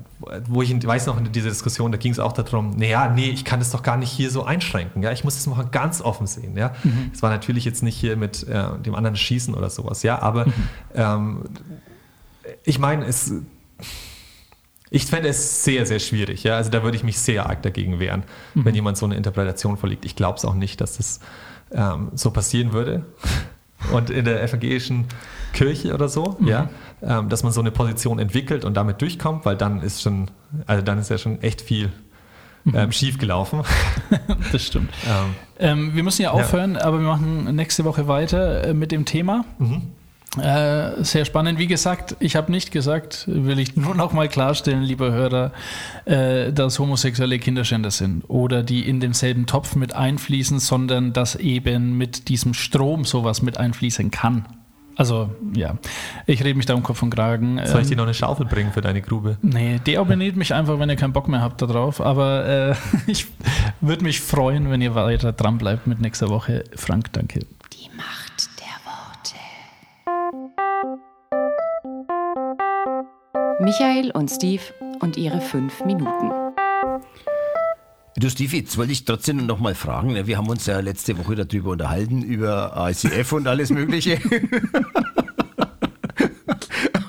wo 0.48 0.62
ich 0.62 0.86
weiß 0.86 1.06
noch 1.06 1.18
in 1.18 1.30
dieser 1.30 1.50
Diskussion, 1.50 1.92
da 1.92 1.98
ging 1.98 2.12
es 2.12 2.18
auch 2.18 2.32
darum, 2.32 2.70
naja, 2.70 3.08
nee, 3.08 3.28
ich 3.28 3.44
kann 3.44 3.58
das 3.58 3.70
doch 3.70 3.82
gar 3.82 3.98
nicht 3.98 4.10
hier 4.10 4.30
so 4.30 4.44
einschränken. 4.44 5.02
Ja? 5.02 5.12
Ich 5.12 5.22
muss 5.22 5.34
das 5.34 5.46
mal 5.46 5.66
ganz 5.66 6.00
offen 6.00 6.26
sehen. 6.26 6.56
Ja? 6.56 6.74
Mhm. 6.82 7.10
Das 7.12 7.22
war 7.22 7.30
natürlich 7.30 7.64
jetzt 7.64 7.82
nicht 7.82 7.96
hier 7.96 8.16
mit 8.16 8.48
äh, 8.48 8.78
dem 8.78 8.94
anderen 8.94 9.16
Schießen 9.16 9.54
oder 9.54 9.68
sowas, 9.68 10.02
ja, 10.02 10.20
aber 10.22 10.46
mhm. 10.46 10.52
ähm, 10.94 11.44
ich 12.64 12.78
meine, 12.78 13.04
es. 13.04 13.32
Ich 14.90 15.06
fände 15.06 15.28
es 15.28 15.64
sehr, 15.64 15.86
sehr 15.86 15.98
schwierig. 15.98 16.44
Ja? 16.44 16.56
Also 16.56 16.70
da 16.70 16.84
würde 16.84 16.96
ich 16.96 17.02
mich 17.02 17.18
sehr 17.18 17.46
arg 17.46 17.62
dagegen 17.62 17.98
wehren, 17.98 18.22
mhm. 18.54 18.64
wenn 18.64 18.74
jemand 18.76 18.96
so 18.96 19.06
eine 19.06 19.16
Interpretation 19.16 19.76
verlegt. 19.76 20.04
Ich 20.04 20.14
glaube 20.14 20.38
es 20.38 20.44
auch 20.44 20.54
nicht, 20.54 20.80
dass 20.80 20.98
das 20.98 21.18
ähm, 21.72 22.10
so 22.14 22.30
passieren 22.30 22.72
würde 22.72 23.04
und 23.92 24.10
in 24.10 24.24
der 24.24 24.42
evangelischen 24.42 25.06
Kirche 25.52 25.94
oder 25.94 26.08
so, 26.08 26.36
mhm. 26.38 26.48
ja, 26.48 26.68
ähm, 27.02 27.28
dass 27.28 27.42
man 27.42 27.52
so 27.52 27.60
eine 27.60 27.70
Position 27.70 28.18
entwickelt 28.18 28.64
und 28.64 28.74
damit 28.74 29.00
durchkommt, 29.00 29.44
weil 29.44 29.56
dann 29.56 29.80
ist 29.82 30.02
schon, 30.02 30.30
also 30.66 30.82
dann 30.82 30.98
ist 30.98 31.10
ja 31.10 31.18
schon 31.18 31.40
echt 31.42 31.60
viel 31.60 31.90
mhm. 32.64 32.74
ähm, 32.74 32.92
schief 32.92 33.18
gelaufen. 33.18 33.62
das 34.52 34.66
stimmt. 34.66 34.90
Ähm, 35.06 35.34
ähm, 35.58 35.94
wir 35.94 36.02
müssen 36.02 36.22
ja 36.22 36.32
aufhören, 36.32 36.74
ja. 36.74 36.84
aber 36.84 36.98
wir 36.98 37.06
machen 37.06 37.54
nächste 37.56 37.84
Woche 37.84 38.08
weiter 38.08 38.64
äh, 38.64 38.74
mit 38.74 38.92
dem 38.92 39.04
Thema. 39.04 39.44
Mhm. 39.58 39.82
Äh, 40.38 41.04
sehr 41.04 41.24
spannend. 41.24 41.58
Wie 41.58 41.66
gesagt, 41.66 42.16
ich 42.20 42.36
habe 42.36 42.50
nicht 42.50 42.70
gesagt, 42.70 43.24
will 43.26 43.58
ich 43.58 43.76
nur 43.76 43.94
noch 43.94 44.12
mal 44.12 44.28
klarstellen, 44.28 44.82
lieber 44.82 45.12
Hörer, 45.12 45.52
äh, 46.04 46.52
dass 46.52 46.78
homosexuelle 46.78 47.38
Kinderschänder 47.38 47.90
sind 47.90 48.24
oder 48.28 48.62
die 48.62 48.88
in 48.88 49.00
denselben 49.00 49.46
Topf 49.46 49.76
mit 49.76 49.94
einfließen, 49.94 50.58
sondern 50.58 51.12
dass 51.12 51.36
eben 51.36 51.96
mit 51.96 52.28
diesem 52.28 52.54
Strom 52.54 53.04
sowas 53.04 53.42
mit 53.42 53.58
einfließen 53.58 54.10
kann. 54.10 54.46
Also, 54.96 55.30
ja, 55.56 55.76
ich 56.26 56.44
rede 56.44 56.54
mich 56.56 56.66
da 56.66 56.74
um 56.74 56.82
Kopf 56.82 57.02
und 57.02 57.10
Kragen. 57.10 57.60
Soll 57.64 57.82
ich 57.82 57.88
dir 57.88 57.96
noch 57.96 58.04
eine 58.04 58.14
Schaufel 58.14 58.46
bringen 58.46 58.72
für 58.72 58.80
deine 58.80 59.02
Grube? 59.02 59.38
Nee, 59.42 59.80
deabonniert 59.84 60.36
mich 60.36 60.54
einfach, 60.54 60.78
wenn 60.78 60.88
ihr 60.88 60.96
keinen 60.96 61.12
Bock 61.12 61.26
mehr 61.26 61.40
habt 61.40 61.60
darauf. 61.62 62.00
Aber 62.00 62.46
äh, 62.46 62.74
ich 63.10 63.26
würde 63.80 64.04
mich 64.04 64.20
freuen, 64.20 64.70
wenn 64.70 64.80
ihr 64.80 64.94
weiter 64.94 65.32
dran 65.32 65.58
bleibt 65.58 65.86
mit 65.86 66.00
nächster 66.00 66.28
Woche. 66.28 66.64
Frank, 66.76 67.12
danke. 67.12 67.40
Michael 73.64 74.10
und 74.10 74.30
Steve 74.30 74.60
und 75.00 75.16
ihre 75.16 75.40
fünf 75.40 75.86
Minuten. 75.86 76.30
Du 78.14 78.28
Steve, 78.28 78.58
jetzt 78.58 78.76
wollte 78.76 78.92
ich 78.92 79.06
trotzdem 79.06 79.46
noch 79.46 79.58
mal 79.58 79.74
fragen. 79.74 80.12
Ne? 80.12 80.26
Wir 80.26 80.36
haben 80.36 80.50
uns 80.50 80.66
ja 80.66 80.80
letzte 80.80 81.16
Woche 81.16 81.34
darüber 81.34 81.70
unterhalten, 81.70 82.20
über 82.20 82.74
ICF 82.76 83.32
und 83.32 83.48
alles 83.48 83.70
Mögliche. 83.70 84.20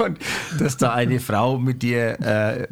und 0.05 0.19
dass 0.59 0.77
da 0.77 0.93
eine 0.93 1.19
Frau 1.19 1.57
mit 1.57 1.81
dir 1.83 2.19
äh, 2.21 2.67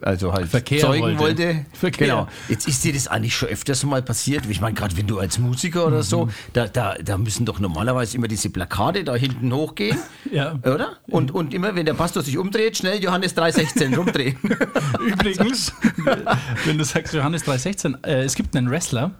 also 0.00 0.32
halt 0.32 0.48
Verkehr 0.48 0.80
zeugen 0.80 1.18
wollte. 1.18 1.44
wollte. 1.44 1.66
Verkehr. 1.72 2.06
Genau. 2.06 2.28
Jetzt 2.48 2.66
ist 2.68 2.82
dir 2.84 2.92
das 2.92 3.08
eigentlich 3.08 3.34
schon 3.36 3.48
öfters 3.48 3.84
mal 3.84 4.02
passiert. 4.02 4.44
Ich 4.48 4.60
meine, 4.60 4.74
gerade 4.74 4.96
wenn 4.96 5.06
du 5.06 5.18
als 5.18 5.38
Musiker 5.38 5.86
oder 5.86 6.02
so, 6.02 6.26
Mhm. 6.26 6.30
da, 6.52 6.66
da, 6.68 6.94
da 6.94 7.18
müssen 7.18 7.44
doch 7.46 7.60
normalerweise 7.60 8.16
immer 8.16 8.28
diese 8.28 8.50
Plakate 8.50 9.04
da 9.04 9.14
hinten 9.14 9.52
hochgehen. 9.52 9.98
Ja. 10.32 10.54
Oder? 10.64 10.96
Und, 11.08 11.32
und 11.32 11.52
immer, 11.54 11.74
wenn 11.74 11.86
der 11.86 11.94
Pastor 11.94 12.22
sich 12.22 12.38
umdreht, 12.38 12.76
schnell 12.76 13.02
Johannes 13.02 13.36
3,16 13.36 13.96
rumdrehen. 13.96 14.36
Übrigens, 15.04 15.72
wenn 16.64 16.78
du 16.78 16.84
sagst 16.84 17.14
Johannes 17.14 17.44
3,16, 17.44 18.06
äh, 18.06 18.22
es 18.22 18.34
gibt 18.36 18.54
einen 18.54 18.70
Wrestler, 18.70 19.10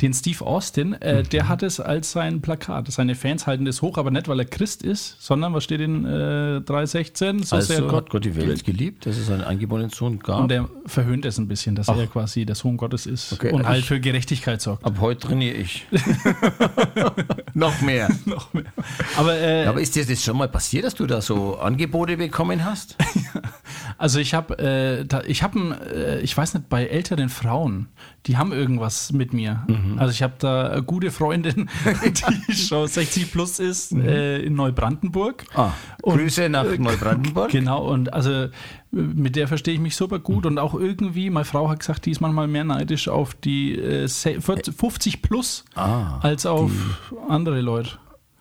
den 0.00 0.14
Steve 0.14 0.46
Austin, 0.46 0.92
äh, 0.94 1.24
der 1.24 1.48
hat 1.48 1.64
es 1.64 1.80
als 1.80 2.12
sein 2.12 2.40
Plakat. 2.40 2.90
Seine 2.92 3.16
Fans 3.16 3.48
halten 3.48 3.64
das 3.64 3.82
hoch, 3.82 3.98
aber 3.98 4.12
nicht, 4.12 4.28
weil 4.28 4.38
er 4.38 4.44
Christ 4.44 4.84
ist, 4.84 5.16
sondern 5.20 5.54
was 5.54 5.64
steht 5.64 5.80
in 5.80 6.04
äh, 6.04 6.08
3,16? 6.64 7.44
So 7.44 7.60
sehr 7.60 7.78
Also 7.78 7.96
hat 7.96 8.08
Gott 8.08 8.24
die 8.24 8.36
Welt 8.36 8.64
geliebt, 8.64 9.06
dass 9.06 9.16
es 9.16 9.28
einen 9.28 9.42
eingeborenen 9.42 9.90
Sohn 9.90 10.20
gab. 10.20 10.42
Und 10.42 10.52
er 10.52 10.68
verhöhnt 10.86 11.24
es 11.24 11.38
ein 11.38 11.48
bisschen, 11.48 11.74
dass 11.74 11.88
er 11.88 12.06
quasi 12.06 12.46
der 12.46 12.54
Sohn 12.54 12.76
Gottes 12.76 13.06
ist 13.06 13.32
Okay, 13.32 13.50
und 13.50 13.66
halt 13.66 13.84
für 13.84 13.98
Gerechtigkeit 13.98 14.60
sorgt. 14.62 14.84
Ab 14.84 14.98
heute 15.00 15.26
trainiere 15.26 15.56
ich. 15.56 15.84
Noch 17.54 17.80
mehr. 17.80 18.08
Noch 18.24 18.52
mehr. 18.54 18.64
Aber, 19.16 19.36
äh, 19.36 19.66
Aber 19.66 19.80
ist 19.80 19.96
dir 19.96 20.06
das 20.06 20.22
schon 20.22 20.36
mal 20.36 20.48
passiert, 20.48 20.84
dass 20.84 20.94
du 20.94 21.06
da 21.06 21.20
so 21.20 21.58
Angebote 21.58 22.16
bekommen 22.16 22.64
hast? 22.64 22.96
also 23.98 24.20
ich 24.20 24.32
habe, 24.34 24.58
äh, 24.58 25.04
da- 25.04 25.22
ich 25.26 25.42
habe, 25.42 25.58
äh, 25.92 26.20
ich 26.20 26.36
weiß 26.36 26.54
nicht, 26.54 26.68
bei 26.68 26.86
älteren 26.86 27.28
Frauen, 27.28 27.88
die 28.28 28.36
haben 28.36 28.52
irgendwas 28.52 29.10
mit 29.12 29.32
mir. 29.32 29.64
Mhm. 29.66 29.98
Also 29.98 30.12
ich 30.12 30.22
habe 30.22 30.34
da 30.38 30.68
eine 30.68 30.82
gute 30.82 31.10
Freundin, 31.10 31.68
die 32.48 32.54
schon 32.54 32.86
60 32.86 33.32
plus 33.32 33.58
ist 33.58 33.92
äh, 33.92 34.38
in 34.42 34.54
Neubrandenburg. 34.54 35.44
Mhm. 35.54 35.60
Ah, 35.60 35.72
Und- 36.02 36.18
Grüße 36.18 36.48
nach 36.48 36.64
Neubrandenburg. 36.78 37.50
Genau, 37.50 37.88
und 37.90 38.12
also 38.12 38.30
äh, 38.30 38.50
mit 38.92 39.34
der 39.36 39.48
verstehe 39.48 39.74
ich 39.74 39.80
mich 39.80 39.96
super 39.96 40.18
gut 40.18 40.46
und 40.46 40.58
auch 40.58 40.74
irgendwie, 40.74 41.30
meine 41.30 41.44
Frau 41.44 41.68
hat 41.68 41.80
gesagt, 41.80 42.06
die 42.06 42.10
ist 42.12 42.20
manchmal 42.20 42.46
mehr 42.48 42.64
neidisch 42.64 43.08
auf 43.08 43.34
die 43.34 43.76
äh, 43.78 44.06
se- 44.06 44.40
40 44.40 44.74
50 44.76 45.22
plus 45.22 45.64
Ah, 45.74 46.18
als 46.20 46.46
auf 46.46 46.70
andere 47.28 47.60
Leute. 47.60 47.90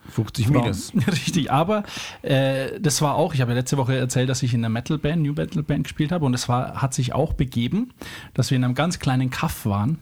50 0.09 0.47
Frauen. 0.47 0.61
minus. 0.61 0.93
Richtig, 1.07 1.51
aber 1.51 1.83
äh, 2.21 2.79
das 2.79 3.01
war 3.01 3.15
auch, 3.15 3.33
ich 3.33 3.41
habe 3.41 3.51
ja 3.51 3.57
letzte 3.57 3.77
Woche 3.77 3.95
erzählt, 3.95 4.29
dass 4.29 4.43
ich 4.43 4.53
in 4.53 4.61
einer 4.61 4.69
Metal-Band, 4.69 5.21
New 5.21 5.33
Metal-Band 5.33 5.83
gespielt 5.83 6.11
habe 6.11 6.25
und 6.25 6.33
es 6.33 6.49
war, 6.49 6.81
hat 6.81 6.93
sich 6.93 7.13
auch 7.13 7.33
begeben, 7.33 7.91
dass 8.33 8.51
wir 8.51 8.57
in 8.57 8.63
einem 8.63 8.75
ganz 8.75 8.99
kleinen 8.99 9.29
Kaff 9.29 9.65
waren 9.65 9.99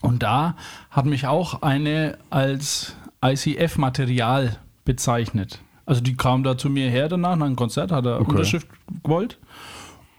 und 0.00 0.22
da 0.22 0.56
hat 0.90 1.06
mich 1.06 1.26
auch 1.26 1.62
eine 1.62 2.18
als 2.30 2.96
ICF-Material 3.24 4.56
bezeichnet. 4.84 5.60
Also 5.86 6.00
die 6.00 6.16
kam 6.16 6.42
da 6.42 6.56
zu 6.56 6.70
mir 6.70 6.88
her 6.88 7.08
danach, 7.08 7.36
nach 7.36 7.46
einem 7.46 7.56
Konzert, 7.56 7.92
hat 7.92 8.06
er 8.06 8.20
Unterschrift 8.20 8.68
gewollt 9.02 9.38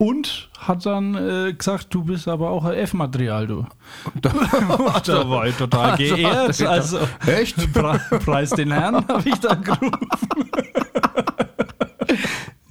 und 0.02 0.50
hat 0.58 0.84
dann 0.88 1.14
äh, 1.14 1.54
gesagt, 1.54 1.94
du 1.94 2.04
bist 2.04 2.28
aber 2.28 2.50
auch 2.50 2.66
ein 2.66 2.74
F-Material, 2.74 3.46
du. 3.46 3.68
Da 4.22 5.30
war 5.30 5.46
ich 5.46 5.56
total 5.56 5.96
geehrt. 5.96 6.60
Also, 6.64 6.98
Echt? 7.28 7.72
Pre 7.72 8.00
Preis 8.26 8.50
den 8.50 8.72
Herrn, 8.72 8.96
habe 9.08 9.30
ich 9.30 9.40
da 9.40 9.54
gerufen. 9.54 9.92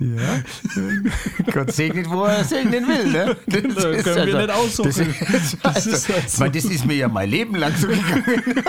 Gott 1.53 1.73
segnet, 1.73 2.11
wo 2.11 2.25
er 2.25 2.43
segnen 2.43 2.88
will. 2.88 3.07
Ne? 3.12 3.37
Das 3.47 3.62
Da 3.85 3.90
ist 3.90 4.05
können 4.05 4.27
wir 4.27 4.38
nicht 4.38 4.51
aussuchen. 4.51 4.88
Das 4.88 4.99
ist, 4.99 5.57
Das 5.62 5.77
also, 5.77 5.90
ist 5.90 6.09
ich 6.09 6.29
so. 6.31 6.40
meine, 6.40 6.53
das 6.53 6.64
ist 6.64 6.85
mir 6.85 6.97
ja 6.97 7.07
mein 7.09 7.31
Leben 7.31 7.55
lang 7.55 7.77
so 7.77 7.87
gegangen. 7.87 8.64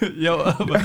Ja, 0.16 0.34
aber, 0.34 0.80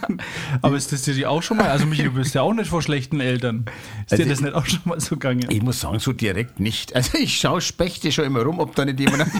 aber 0.62 0.76
ist 0.76 0.92
das 0.92 1.02
dir 1.02 1.30
auch 1.30 1.42
schon 1.42 1.56
mal? 1.58 1.68
Also, 1.70 1.86
Michi, 1.86 2.04
du 2.04 2.10
bist 2.10 2.34
ja 2.34 2.42
auch 2.42 2.52
nicht 2.52 2.68
vor 2.68 2.82
schlechten 2.82 3.20
Eltern. 3.20 3.66
Ist 4.02 4.12
dir 4.12 4.18
Also 4.18 4.28
das 4.30 4.40
nicht 4.40 4.54
auch 4.54 4.66
schon 4.66 4.80
mal 4.84 5.00
so 5.00 5.16
gegangen? 5.16 5.46
Ich 5.48 5.62
muss 5.62 5.80
sagen, 5.80 5.98
so 5.98 6.12
direkt 6.12 6.60
nicht. 6.60 6.94
Also 6.94 7.18
ich 7.18 7.38
schaue 7.38 7.60
Spechte 7.60 8.10
schon 8.12 8.24
immer 8.24 8.42
rum, 8.42 8.58
ob 8.58 8.74
da 8.74 8.84
nicht 8.84 9.00
jemand 9.00 9.22
ein 9.22 9.30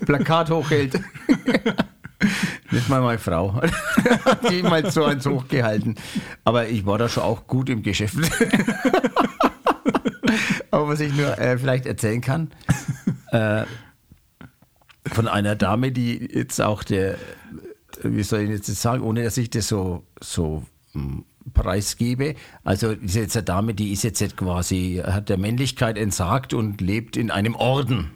Plakat 0.06 0.50
hochhält. 0.50 1.00
Nicht 2.70 2.88
mal 2.88 3.00
meine 3.00 3.18
Frau. 3.18 3.60
Hat 4.24 4.50
jemals 4.50 4.94
so 4.94 5.04
eins 5.04 5.24
hochgehalten. 5.26 5.96
Aber 6.44 6.68
ich 6.68 6.84
war 6.84 6.98
da 6.98 7.08
schon 7.08 7.22
auch 7.22 7.46
gut 7.46 7.68
im 7.70 7.82
Geschäft. 7.82 8.16
Aber 10.70 10.88
was 10.88 11.00
ich 11.00 11.14
nur 11.14 11.38
äh, 11.38 11.56
vielleicht 11.58 11.86
erzählen 11.86 12.20
kann, 12.20 12.50
äh, 13.30 13.64
von 15.06 15.28
einer 15.28 15.56
Dame, 15.56 15.92
die 15.92 16.28
jetzt 16.32 16.60
auch 16.60 16.82
der, 16.84 17.16
wie 18.02 18.22
soll 18.22 18.40
ich 18.40 18.50
jetzt 18.50 18.66
sagen, 18.76 19.02
ohne 19.02 19.24
dass 19.24 19.36
ich 19.36 19.50
das 19.50 19.68
so, 19.68 20.04
so 20.20 20.62
hm, 20.92 21.24
preisgebe. 21.52 22.34
Also 22.64 22.90
ist 22.92 23.14
jetzt 23.14 23.36
eine 23.36 23.44
Dame, 23.44 23.74
die 23.74 23.92
ist 23.92 24.04
jetzt 24.04 24.36
quasi, 24.36 25.02
hat 25.04 25.28
der 25.28 25.38
Männlichkeit 25.38 25.98
entsagt 25.98 26.54
und 26.54 26.80
lebt 26.80 27.16
in 27.16 27.30
einem 27.30 27.54
Orden. 27.54 28.10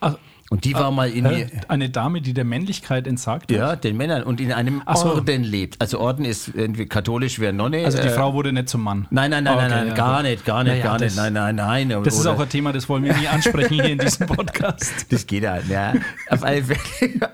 Ach, 0.00 0.16
Und 0.50 0.64
die 0.64 0.74
war 0.74 0.90
mal 0.90 1.08
in 1.10 1.26
hä? 1.26 1.46
eine 1.68 1.90
Dame, 1.90 2.20
die 2.20 2.34
der 2.34 2.44
Männlichkeit 2.44 3.06
entsagt 3.06 3.50
hat? 3.52 3.56
ja, 3.56 3.76
den 3.76 3.96
Männern 3.96 4.22
und 4.24 4.40
in 4.40 4.52
einem 4.52 4.82
so. 4.94 5.14
Orden 5.14 5.44
lebt. 5.44 5.80
Also 5.80 6.00
Orden 6.00 6.24
ist 6.24 6.48
irgendwie 6.48 6.86
katholisch, 6.86 7.38
wäre 7.38 7.52
Nonne. 7.52 7.84
Also 7.84 8.00
die 8.00 8.08
äh, 8.08 8.10
Frau 8.10 8.34
wurde 8.34 8.52
nicht 8.52 8.68
zum 8.68 8.82
Mann. 8.82 9.06
Nein, 9.10 9.30
nein, 9.30 9.44
nein, 9.44 9.56
nein, 9.56 9.66
okay, 9.66 9.74
nein, 9.76 9.88
ja, 9.88 9.94
gar 9.94 10.22
gut. 10.22 10.30
nicht, 10.30 10.44
gar 10.44 10.64
nicht, 10.64 10.72
Ja, 10.72 10.78
ja, 10.78 10.84
gar 10.84 11.00
nicht, 11.00 11.16
nein, 11.16 11.32
nein, 11.32 11.56
nein. 11.56 12.02
Das 12.04 12.18
ist 12.18 12.26
auch 12.26 12.40
ein 12.40 12.48
Thema, 12.48 12.72
das 12.72 12.88
wollen 12.88 13.04
wir 13.04 13.14
nie 13.16 13.28
ansprechen 13.28 13.74
hier 13.74 13.84
in 13.90 13.98
diesem 13.98 14.26
Podcast. 14.28 15.06
Das 15.10 15.26
geht 15.26 15.46
halt, 15.46 15.68
ja. 15.68 15.94
Auf 16.28 16.42
alle 16.42 16.62
Fälle 16.64 17.30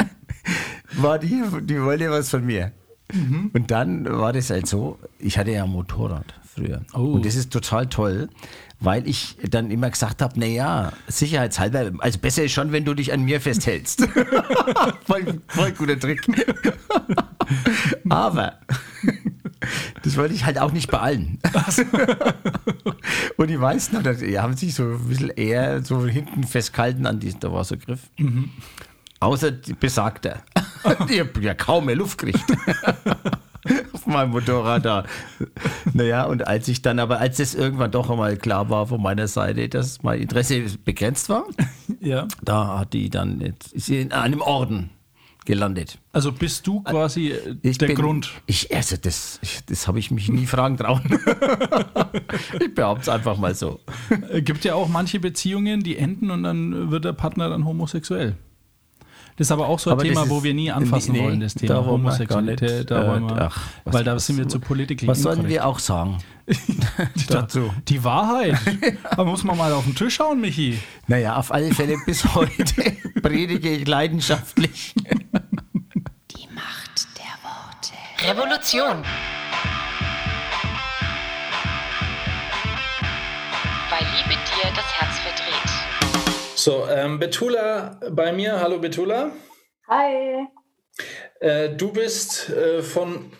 war 1.03 1.19
die, 1.19 1.43
die 1.63 1.83
wollte 1.83 2.11
was 2.11 2.31
von 2.31 2.45
mir. 2.45 2.73
Mhm. 3.13 3.51
Und 3.55 3.71
dann 3.71 4.05
war 4.05 4.33
das 4.33 4.51
halt 4.51 4.67
so, 4.67 4.99
ich 5.19 5.39
hatte 5.39 5.53
ja 5.53 5.65
ein 5.65 5.71
Motorrad 5.71 6.35
früher. 6.55 6.83
Oh. 6.93 7.15
Und 7.15 7.25
das 7.25 7.35
ist 7.35 7.53
total 7.53 7.87
toll, 7.87 8.29
weil 8.81 9.09
ich 9.09 9.37
dann 9.51 9.71
immer 9.71 9.91
gesagt 9.91 10.23
habe, 10.23 10.39
naja, 10.39 10.93
sicherheitshalber, 11.07 11.93
also 11.99 12.19
besser 12.19 12.45
ist 12.45 12.53
schon, 12.53 12.73
wenn 12.73 12.85
du 12.85 12.95
dich 12.95 13.13
an 13.13 13.25
mir 13.25 13.41
festhältst. 13.41 14.03
voll, 15.07 15.41
voll 15.49 15.73
guter 15.73 15.99
Trick. 15.99 16.21
Aber 18.09 18.59
das 20.03 20.17
wollte 20.17 20.35
ich 20.35 20.45
halt 20.45 20.59
auch 20.59 20.73
nicht 20.73 20.91
bei 20.91 20.99
allen. 20.99 21.39
Und 23.37 23.49
die 23.49 23.57
meisten 23.57 23.97
haben, 23.97 24.19
die 24.19 24.39
haben 24.39 24.57
sich 24.57 24.75
so 24.75 24.85
ein 24.85 25.09
bisschen 25.09 25.31
eher 25.31 25.83
so 25.83 26.07
hinten 26.07 26.45
festgehalten 26.45 27.07
an 27.07 27.21
diesen, 27.21 27.41
da 27.41 27.53
war 27.53 27.65
so 27.65 27.77
Griff. 27.77 28.11
Außer 29.21 29.51
die 29.51 29.73
Besagter. 29.73 30.43
Die 31.09 31.21
haben 31.21 31.43
ja 31.43 31.55
kaum 31.55 31.87
mehr 31.87 31.97
Luft 31.97 32.19
gekriegt. 32.19 32.45
Auf 33.93 34.07
meinem 34.07 34.31
Motorrad 34.31 34.85
da. 34.85 35.05
Naja, 35.93 36.25
und 36.25 36.47
als 36.47 36.69
ich 36.69 36.81
dann 36.81 36.99
aber, 36.99 37.19
als 37.21 37.39
es 37.39 37.55
irgendwann 37.55 37.91
doch 37.91 38.09
einmal 38.09 38.37
klar 38.37 38.71
war 38.71 38.87
von 38.87 39.03
meiner 39.03 39.29
Seite, 39.29 39.69
dass 39.69 40.03
mein 40.03 40.21
Interesse 40.21 40.65
begrenzt 40.85 41.29
war, 41.29 41.45
Ja. 42.01 42.27
da 42.43 42.79
hat 42.79 42.93
die 42.95 43.11
dann, 43.11 43.41
jetzt, 43.41 43.73
ist 43.73 43.87
sie 43.87 44.01
in 44.01 44.13
einem 44.13 44.41
Orden 44.41 44.91
gelandet. 45.45 45.99
Also 46.13 46.31
bist 46.33 46.67
du 46.67 46.83
quasi 46.83 47.31
äh, 47.33 47.57
Ich 47.63 47.79
der 47.79 47.89
bin- 47.89 47.97
Grund. 47.97 48.31
Ich, 48.47 48.75
also 48.75 48.97
das, 48.97 49.39
ich, 49.43 49.61
das 49.67 49.87
habe 49.89 49.99
ich 49.99 50.11
mich 50.11 50.29
nie 50.31 50.47
fragen 50.47 50.77
trauen. 50.77 51.03
ich 52.61 52.75
behaupte 52.75 53.03
es 53.03 53.09
einfach 53.09 53.37
mal 53.39 53.55
so. 53.55 53.81
Es 54.31 54.45
gibt 54.45 54.65
ja 54.65 54.75
auch 54.75 54.89
manche 54.89 55.21
Beziehungen, 55.21 55.83
die 55.83 55.97
enden 55.99 56.31
und 56.31 56.43
dann 56.43 56.91
wird 56.91 57.05
der 57.05 57.13
Partner 57.15 57.49
dann 57.49 57.65
homosexuell. 57.65 58.37
Das 59.39 59.47
ist 59.47 59.53
aber 59.53 59.69
auch 59.69 59.79
so 59.79 59.91
ein 59.91 59.93
Aber 59.95 60.03
Thema, 60.03 60.25
ist- 60.25 60.31
wo 60.31 60.43
wir 60.43 60.53
nie 60.53 60.71
anfassen 60.71 61.13
nee, 61.13 61.23
wollen, 61.23 61.39
das 61.41 61.55
Thema 61.55 61.75
da 61.75 61.85
Homosexualität. 61.87 62.91
da 62.91 63.05
äh, 63.05 63.09
wollen 63.09 63.29
wir, 63.29 63.41
ach, 63.43 63.61
was- 63.85 63.95
weil 63.95 64.05
da 64.05 64.19
sind 64.19 64.37
wir 64.37 64.49
zu 64.49 64.59
politisch 64.59 65.07
Was 65.07 65.23
sollen 65.23 65.47
wir 65.49 65.65
auch 65.65 65.79
sagen 65.79 66.19
dazu? 67.29 67.73
Die 67.89 68.03
Wahrheit. 68.05 68.57
Da 69.17 69.25
muss 69.25 69.45
man 69.45 69.57
mal 69.57 69.73
auf 69.73 69.85
den 69.85 69.95
Tisch 69.95 70.15
schauen, 70.17 70.41
Michi. 70.41 70.79
Naja, 71.07 71.37
auf 71.37 71.53
alle 71.53 71.73
Fälle 71.75 71.97
bis 72.05 72.35
heute 72.35 72.75
predige 73.23 73.71
ich 73.71 73.87
leidenschaftlich. 73.87 74.95
Revolution. 78.21 79.05
Weil 83.91 84.05
Liebe 84.17 84.35
dir 84.35 84.71
das 84.75 84.93
Herz 84.99 85.19
verdreht. 85.21 85.78
So, 86.69 86.87
ähm, 86.87 87.19
Betula 87.19 87.99
bei 88.11 88.31
mir. 88.31 88.61
Hallo 88.61 88.79
Betula. 88.79 89.31
Hi. 89.89 90.47
Äh, 91.41 91.71
du 91.71 91.91
bist 91.91 92.51
äh, 92.51 92.83
von, 92.83 93.33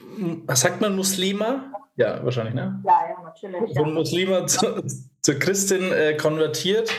sagt 0.55 0.81
man 0.81 0.97
Muslima? 0.97 1.71
Ja, 1.97 2.25
wahrscheinlich, 2.25 2.55
ne? 2.55 2.83
Ja, 2.87 3.01
ja, 3.07 3.23
natürlich. 3.23 3.77
Von 3.77 3.93
Muslima 3.93 4.47
zu, 4.47 4.83
zu 5.21 5.39
Christin 5.39 5.93
äh, 5.93 6.15
konvertiert. 6.15 6.91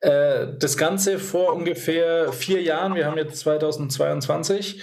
Äh, 0.00 0.54
das 0.58 0.78
Ganze 0.78 1.18
vor 1.18 1.52
ungefähr 1.52 2.32
vier 2.32 2.62
Jahren, 2.62 2.94
wir 2.94 3.04
haben 3.04 3.18
jetzt 3.18 3.36
2022. 3.40 4.82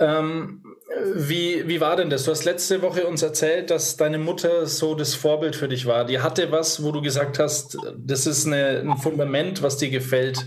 Ähm, 0.00 0.73
wie, 1.14 1.68
wie 1.68 1.80
war 1.80 1.96
denn 1.96 2.10
das? 2.10 2.24
Du 2.24 2.30
hast 2.30 2.44
letzte 2.44 2.82
Woche 2.82 3.06
uns 3.06 3.22
erzählt, 3.22 3.70
dass 3.70 3.96
deine 3.96 4.18
Mutter 4.18 4.66
so 4.66 4.94
das 4.94 5.14
Vorbild 5.14 5.56
für 5.56 5.68
dich 5.68 5.86
war. 5.86 6.04
Die 6.04 6.20
hatte 6.20 6.50
was, 6.50 6.82
wo 6.82 6.92
du 6.92 7.02
gesagt 7.02 7.38
hast, 7.38 7.76
das 7.96 8.26
ist 8.26 8.46
eine, 8.46 8.80
ein 8.80 8.96
Fundament, 8.96 9.62
was 9.62 9.76
dir 9.76 9.90
gefällt. 9.90 10.46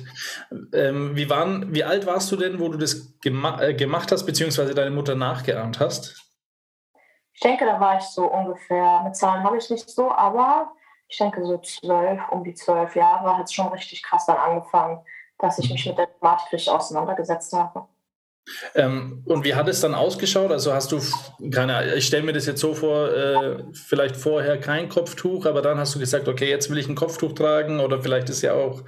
Ähm, 0.73 1.15
wie, 1.15 1.29
waren, 1.29 1.73
wie 1.73 1.83
alt 1.83 2.05
warst 2.05 2.31
du 2.31 2.35
denn, 2.35 2.59
wo 2.59 2.69
du 2.69 2.77
das 2.77 3.17
gema 3.21 3.61
äh, 3.61 3.73
gemacht 3.73 4.11
hast, 4.11 4.25
beziehungsweise 4.25 4.73
deine 4.73 4.91
Mutter 4.91 5.15
nachgeahmt 5.15 5.79
hast? 5.79 6.23
Ich 7.33 7.41
denke, 7.41 7.65
da 7.65 7.79
war 7.79 7.97
ich 7.97 8.03
so 8.05 8.25
ungefähr, 8.25 9.03
mit 9.03 9.15
Zahlen 9.15 9.43
habe 9.43 9.57
ich 9.57 9.69
nicht 9.69 9.89
so, 9.89 10.11
aber 10.11 10.71
ich 11.07 11.17
denke 11.17 11.45
so 11.45 11.57
zwölf, 11.59 12.21
um 12.31 12.43
die 12.43 12.53
zwölf 12.53 12.95
Jahre 12.95 13.37
hat 13.37 13.45
es 13.45 13.53
schon 13.53 13.67
richtig 13.67 14.01
krass 14.03 14.25
dann 14.25 14.37
angefangen, 14.37 14.99
dass 15.37 15.59
ich 15.59 15.69
mich 15.69 15.85
mit 15.85 15.97
der 15.97 16.09
Thematik 16.17 16.67
auseinandergesetzt 16.67 17.53
habe. 17.53 17.87
Ähm, 18.75 19.23
und 19.25 19.43
wie 19.43 19.55
hat 19.55 19.67
es 19.67 19.81
dann 19.81 19.93
ausgeschaut? 19.93 20.51
Also 20.51 20.73
hast 20.73 20.91
du, 20.91 20.99
keine 21.51 21.95
ich 21.95 22.07
stelle 22.07 22.23
mir 22.23 22.33
das 22.33 22.45
jetzt 22.45 22.61
so 22.61 22.73
vor, 22.73 23.11
äh, 23.11 23.63
vielleicht 23.73 24.15
vorher 24.15 24.59
kein 24.59 24.89
Kopftuch, 24.89 25.45
aber 25.45 25.61
dann 25.61 25.77
hast 25.77 25.95
du 25.95 25.99
gesagt, 25.99 26.27
okay, 26.27 26.49
jetzt 26.49 26.69
will 26.69 26.77
ich 26.77 26.87
ein 26.87 26.95
Kopftuch 26.95 27.33
tragen 27.33 27.79
oder 27.79 28.01
vielleicht 28.01 28.29
ist 28.29 28.41
ja 28.41 28.53
auch 28.53 28.83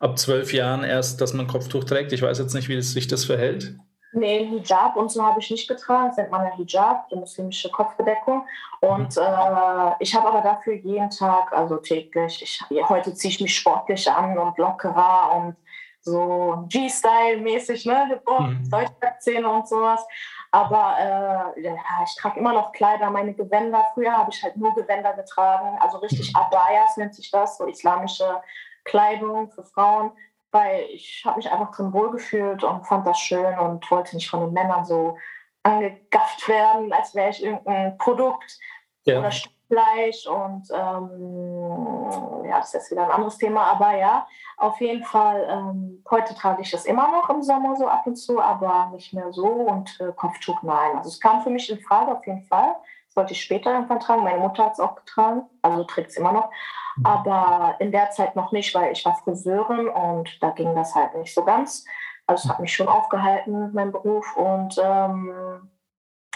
ab 0.00 0.18
zwölf 0.18 0.52
Jahren 0.52 0.84
erst, 0.84 1.20
dass 1.20 1.32
man 1.32 1.46
Kopftuch 1.46 1.84
trägt. 1.84 2.12
Ich 2.12 2.22
weiß 2.22 2.38
jetzt 2.38 2.54
nicht, 2.54 2.68
wie 2.68 2.76
das, 2.76 2.92
sich 2.92 3.06
das 3.06 3.24
verhält. 3.24 3.74
Nee, 4.16 4.46
Hijab 4.46 4.96
und 4.96 5.10
so 5.10 5.24
habe 5.24 5.40
ich 5.40 5.50
nicht 5.50 5.66
getragen. 5.68 6.08
Das 6.08 6.16
nennt 6.16 6.30
man 6.30 6.44
ja 6.44 6.56
Hijab, 6.56 7.08
die 7.08 7.16
muslimische 7.16 7.68
Kopfbedeckung. 7.70 8.46
Und 8.80 9.16
mhm. 9.16 9.22
äh, 9.22 9.92
ich 9.98 10.14
habe 10.14 10.28
aber 10.28 10.40
dafür 10.40 10.74
jeden 10.74 11.10
Tag, 11.10 11.52
also 11.52 11.76
täglich, 11.78 12.40
ich, 12.42 12.88
heute 12.88 13.12
ziehe 13.14 13.32
ich 13.32 13.40
mich 13.40 13.56
sportlich 13.56 14.08
an 14.08 14.38
und 14.38 14.56
lockerer 14.56 15.32
und 15.34 15.56
so 16.04 16.64
G-Style-mäßig, 16.68 17.86
ne? 17.86 18.06
Hip-Hop, 18.08 18.40
mhm. 18.40 18.70
Deutschrap-Szene 18.70 19.48
und 19.48 19.68
sowas. 19.68 20.06
Aber 20.50 21.54
äh, 21.56 21.62
ja, 21.62 21.74
ich 22.04 22.14
trage 22.16 22.38
immer 22.38 22.52
noch 22.52 22.72
Kleider, 22.72 23.10
meine 23.10 23.34
Gewänder. 23.34 23.84
Früher 23.94 24.16
habe 24.16 24.30
ich 24.30 24.42
halt 24.42 24.56
nur 24.56 24.74
Gewänder 24.74 25.14
getragen, 25.14 25.78
also 25.80 25.98
richtig 25.98 26.32
mhm. 26.32 26.40
Abayas 26.40 26.96
nennt 26.96 27.14
sich 27.14 27.30
das, 27.30 27.58
so 27.58 27.66
islamische 27.66 28.40
Kleidung 28.84 29.50
für 29.50 29.64
Frauen 29.64 30.12
weil 30.54 30.84
ich 30.92 31.24
habe 31.26 31.38
mich 31.38 31.50
einfach 31.50 31.74
drin 31.74 31.92
wohlgefühlt 31.92 32.62
und 32.62 32.86
fand 32.86 33.04
das 33.04 33.18
schön 33.18 33.58
und 33.58 33.90
wollte 33.90 34.14
nicht 34.14 34.30
von 34.30 34.38
den 34.38 34.52
Männern 34.52 34.84
so 34.84 35.18
angegafft 35.64 36.48
werden, 36.48 36.92
als 36.92 37.14
wäre 37.14 37.30
ich 37.30 37.42
irgendein 37.42 37.98
Produkt 37.98 38.58
ja. 39.02 39.18
oder 39.18 39.32
Fleisch 39.74 40.26
und 40.26 40.70
ähm, 40.70 42.44
ja, 42.48 42.58
das 42.58 42.68
ist 42.68 42.74
jetzt 42.74 42.90
wieder 42.92 43.04
ein 43.04 43.10
anderes 43.10 43.38
Thema, 43.38 43.62
aber 43.64 43.96
ja, 43.96 44.26
auf 44.56 44.80
jeden 44.80 45.04
Fall, 45.04 45.46
ähm, 45.50 46.04
heute 46.08 46.34
trage 46.34 46.62
ich 46.62 46.70
das 46.70 46.84
immer 46.84 47.10
noch 47.10 47.28
im 47.28 47.42
Sommer 47.42 47.74
so 47.74 47.88
ab 47.88 48.06
und 48.06 48.16
zu, 48.16 48.40
aber 48.40 48.90
nicht 48.92 49.12
mehr 49.12 49.32
so 49.32 49.46
und 49.46 50.00
äh, 50.00 50.12
Kopftuch 50.14 50.62
nein. 50.62 50.96
Also 50.96 51.08
es 51.08 51.20
kam 51.20 51.42
für 51.42 51.50
mich 51.50 51.68
in 51.70 51.80
Frage 51.80 52.12
auf 52.12 52.24
jeden 52.26 52.44
Fall. 52.44 52.76
Das 53.08 53.16
wollte 53.16 53.32
ich 53.32 53.42
später 53.42 53.72
irgendwann 53.72 54.00
tragen. 54.00 54.22
Meine 54.22 54.38
Mutter 54.38 54.66
hat 54.66 54.74
es 54.74 54.80
auch 54.80 54.94
getragen, 54.94 55.42
also 55.62 55.82
trägt 55.84 56.10
es 56.10 56.16
immer 56.16 56.32
noch. 56.32 56.50
Mhm. 56.96 57.06
Aber 57.06 57.74
in 57.80 57.90
der 57.90 58.10
Zeit 58.10 58.36
noch 58.36 58.52
nicht, 58.52 58.72
weil 58.74 58.92
ich 58.92 59.04
war 59.04 59.16
Friseurin 59.16 59.88
und 59.88 60.40
da 60.40 60.50
ging 60.50 60.74
das 60.76 60.94
halt 60.94 61.14
nicht 61.16 61.34
so 61.34 61.44
ganz. 61.44 61.84
Also 62.26 62.44
es 62.44 62.50
hat 62.50 62.60
mich 62.60 62.74
schon 62.74 62.88
aufgehalten, 62.88 63.72
mein 63.72 63.90
Beruf. 63.90 64.36
Und 64.36 64.80
ähm, 64.82 65.70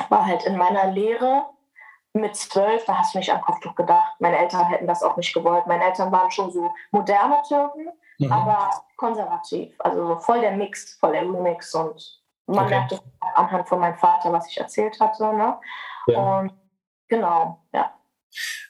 war 0.09 0.27
halt 0.27 0.45
in 0.45 0.57
meiner 0.57 0.93
Lehre 0.93 1.47
mit 2.21 2.37
zwölf, 2.37 2.85
da 2.85 2.99
hast 2.99 3.15
du 3.15 3.19
nicht 3.19 3.33
an 3.33 3.41
Kopftuch 3.41 3.75
gedacht. 3.75 4.15
Meine 4.19 4.39
Eltern 4.39 4.67
hätten 4.67 4.87
das 4.87 5.03
auch 5.03 5.17
nicht 5.17 5.33
gewollt. 5.33 5.67
Meine 5.67 5.85
Eltern 5.85 6.13
waren 6.13 6.31
schon 6.31 6.51
so 6.51 6.71
moderne 6.91 7.37
Türken, 7.47 7.89
mhm. 8.19 8.33
aber 8.33 8.71
konservativ. 8.97 9.75
Also 9.79 10.17
voll 10.17 10.41
der 10.41 10.53
Mix, 10.53 10.95
voll 10.99 11.13
der 11.13 11.23
Remix. 11.23 11.75
Und 11.75 12.21
man 12.47 12.67
okay. 12.67 12.77
merkte 12.77 13.01
anhand 13.35 13.69
von 13.69 13.81
meinem 13.81 13.97
Vater, 13.97 14.33
was 14.33 14.49
ich 14.51 14.59
erzählt 14.59 14.99
hatte. 15.01 15.25
Ne? 15.35 15.55
Ja. 16.09 16.39
Und 16.41 16.53
genau, 17.09 17.61
ja. 17.73 17.93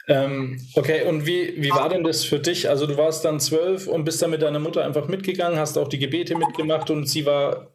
Ähm, 0.08 0.58
okay, 0.74 1.06
und 1.06 1.26
wie, 1.26 1.62
wie 1.62 1.70
war 1.70 1.90
denn 1.90 2.02
das 2.02 2.24
für 2.24 2.38
dich? 2.38 2.70
Also 2.70 2.86
du 2.86 2.96
warst 2.96 3.26
dann 3.26 3.40
zwölf 3.40 3.86
und 3.86 4.04
bist 4.04 4.22
dann 4.22 4.30
mit 4.30 4.40
deiner 4.40 4.58
Mutter 4.58 4.82
einfach 4.84 5.06
mitgegangen, 5.06 5.58
hast 5.58 5.76
auch 5.76 5.88
die 5.88 5.98
Gebete 5.98 6.34
mitgemacht 6.34 6.88
und 6.90 7.06
sie 7.06 7.26
war, 7.26 7.70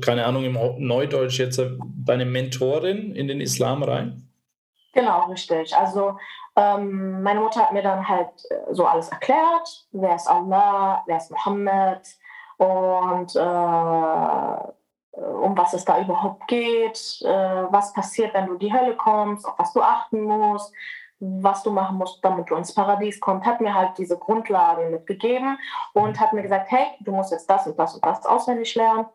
keine 0.00 0.26
Ahnung, 0.26 0.44
im 0.44 0.58
Neudeutsch 0.78 1.38
jetzt 1.38 1.58
äh, 1.58 1.70
deine 2.04 2.24
Mentorin 2.24 3.14
in 3.14 3.28
den 3.28 3.40
Islam 3.40 3.84
rein? 3.84 4.25
Genau, 4.96 5.26
richtig. 5.26 5.76
Also 5.76 6.18
ähm, 6.56 7.22
meine 7.22 7.40
Mutter 7.40 7.60
hat 7.60 7.72
mir 7.72 7.82
dann 7.82 8.08
halt 8.08 8.30
äh, 8.50 8.72
so 8.72 8.86
alles 8.86 9.10
erklärt, 9.10 9.86
wer 9.92 10.14
ist 10.16 10.26
Allah, 10.26 11.02
wer 11.06 11.18
ist 11.18 11.30
Mohammed 11.30 12.00
und 12.56 13.36
äh, 13.36 15.18
um 15.20 15.56
was 15.56 15.74
es 15.74 15.84
da 15.84 16.00
überhaupt 16.00 16.48
geht, 16.48 17.20
äh, 17.22 17.64
was 17.70 17.92
passiert, 17.92 18.32
wenn 18.32 18.46
du 18.46 18.54
in 18.54 18.58
die 18.58 18.72
Hölle 18.72 18.96
kommst, 18.96 19.46
auf 19.46 19.58
was 19.58 19.74
du 19.74 19.82
achten 19.82 20.22
musst 20.22 20.72
was 21.18 21.62
du 21.62 21.70
machen 21.70 21.96
musst, 21.96 22.22
damit 22.22 22.50
du 22.50 22.56
ins 22.56 22.74
Paradies 22.74 23.20
kommst, 23.20 23.46
hat 23.46 23.60
mir 23.60 23.74
halt 23.74 23.96
diese 23.96 24.18
Grundlagen 24.18 24.90
mitgegeben 24.90 25.58
und 25.94 26.20
hat 26.20 26.32
mir 26.32 26.42
gesagt, 26.42 26.70
hey, 26.70 26.88
du 27.00 27.12
musst 27.12 27.32
jetzt 27.32 27.48
das 27.48 27.66
und 27.66 27.78
das 27.78 27.94
und 27.94 28.04
das 28.04 28.26
auswendig 28.26 28.74
lernen. 28.74 29.06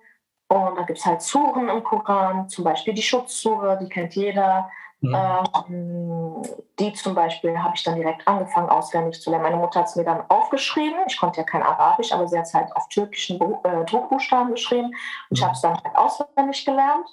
Und 0.48 0.78
da 0.78 0.82
gibt 0.84 1.00
es 1.00 1.06
halt 1.06 1.22
Suren 1.22 1.70
im 1.70 1.84
Koran, 1.84 2.50
zum 2.50 2.66
Beispiel 2.66 2.94
die 2.94 3.04
Schutzsure, 3.04 3.78
die 3.82 3.88
kennt 3.88 4.16
jeder. 4.16 4.70
Mhm. 5.02 5.16
Ähm, 5.16 6.42
die 6.80 6.94
zum 6.94 7.16
Beispiel 7.16 7.58
habe 7.62 7.76
ich 7.76 7.84
dann 7.84 7.96
direkt 7.96 8.28
angefangen 8.28 8.70
auswendig 8.70 9.20
zu 9.22 9.32
lernen. 9.32 9.44
Meine 9.44 9.58
Mutter 9.58 9.80
hat 9.80 9.88
es 9.88 9.96
mir 9.96 10.04
dann 10.04 10.24
aufgeschrieben. 10.30 11.00
Ich 11.08 11.18
konnte 11.18 11.42
ja 11.42 11.44
kein 11.44 11.64
Arabisch, 11.64 12.12
aber 12.14 12.28
sie 12.28 12.38
hat 12.38 12.46
es 12.46 12.54
halt 12.54 12.76
auf 12.76 12.88
türkischen 12.90 13.42
äh, 13.64 13.86
Druckbuchstaben 13.86 14.54
geschrieben. 14.54 14.88
Und 14.88 14.96
ich 15.32 15.42
mhm. 15.42 15.46
habe 15.46 15.56
es 15.56 15.62
dann 15.62 15.84
halt 15.84 15.96
auswendig 15.96 16.66
gelernt, 16.66 17.08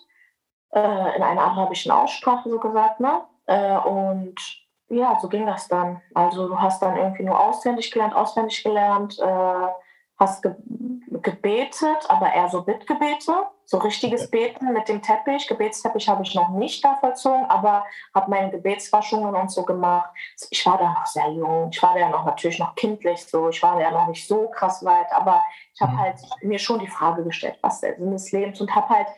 äh, 0.71 1.17
in 1.17 1.23
einer 1.23 1.43
arabischen 1.43 1.91
Aussprache 1.91 2.49
so 2.51 2.59
gesagt. 2.59 3.01
Ne? 3.01 3.23
Äh, 3.47 3.79
und 3.79 4.37
ja, 4.91 5.19
so 5.21 5.29
ging 5.29 5.47
das 5.47 5.69
dann. 5.69 6.03
Also 6.15 6.49
du 6.49 6.61
hast 6.61 6.83
dann 6.83 6.97
irgendwie 6.97 7.25
nur 7.25 7.41
auswendig 7.41 7.91
gelernt, 7.91 8.15
auswendig 8.15 8.63
gelernt, 8.63 9.19
äh, 9.19 9.69
hast 10.19 10.43
ge 10.43 10.55
gebetet, 11.11 12.05
aber 12.09 12.33
eher 12.33 12.49
so 12.49 12.63
Bittgebete, 12.63 13.33
so 13.71 13.77
richtiges 13.77 14.31
Beten 14.31 14.73
mit 14.73 14.89
dem 14.89 15.03
Teppich. 15.03 15.47
Gebetsteppich 15.47 16.09
habe 16.09 16.23
ich 16.23 16.35
noch 16.35 16.49
nicht 16.49 16.83
da 16.83 16.97
vollzogen, 16.97 17.45
aber 17.51 17.85
habe 18.15 18.31
meine 18.31 18.51
Gebetswaschungen 18.51 19.35
und 19.35 19.51
so 19.51 19.63
gemacht. 19.63 20.09
Ich 20.49 20.65
war 20.65 20.79
da 20.79 20.95
noch 20.95 21.05
sehr 21.05 21.29
jung, 21.29 21.69
ich 21.71 21.83
war 21.83 21.93
da 21.93 22.01
ja 22.01 22.09
noch 22.09 22.25
natürlich 22.25 22.59
noch 22.59 22.75
kindlich 22.77 23.27
so, 23.27 23.51
ich 23.51 23.63
war 23.63 23.79
ja 23.79 23.91
noch 23.91 24.07
nicht 24.07 24.27
so 24.27 24.49
krass 24.49 24.83
weit, 24.87 25.13
aber 25.13 25.43
ich 25.75 25.83
habe 25.83 25.93
mhm. 25.93 26.01
halt 26.01 26.17
mir 26.41 26.59
schon 26.59 26.79
die 26.79 26.89
Frage 26.89 27.23
gestellt, 27.23 27.59
was 27.61 27.83
der 27.83 27.97
Sinn 27.97 28.11
des 28.11 28.33
Lebens 28.33 28.59
und 28.59 28.75
habe 28.75 28.89
halt 28.89 29.09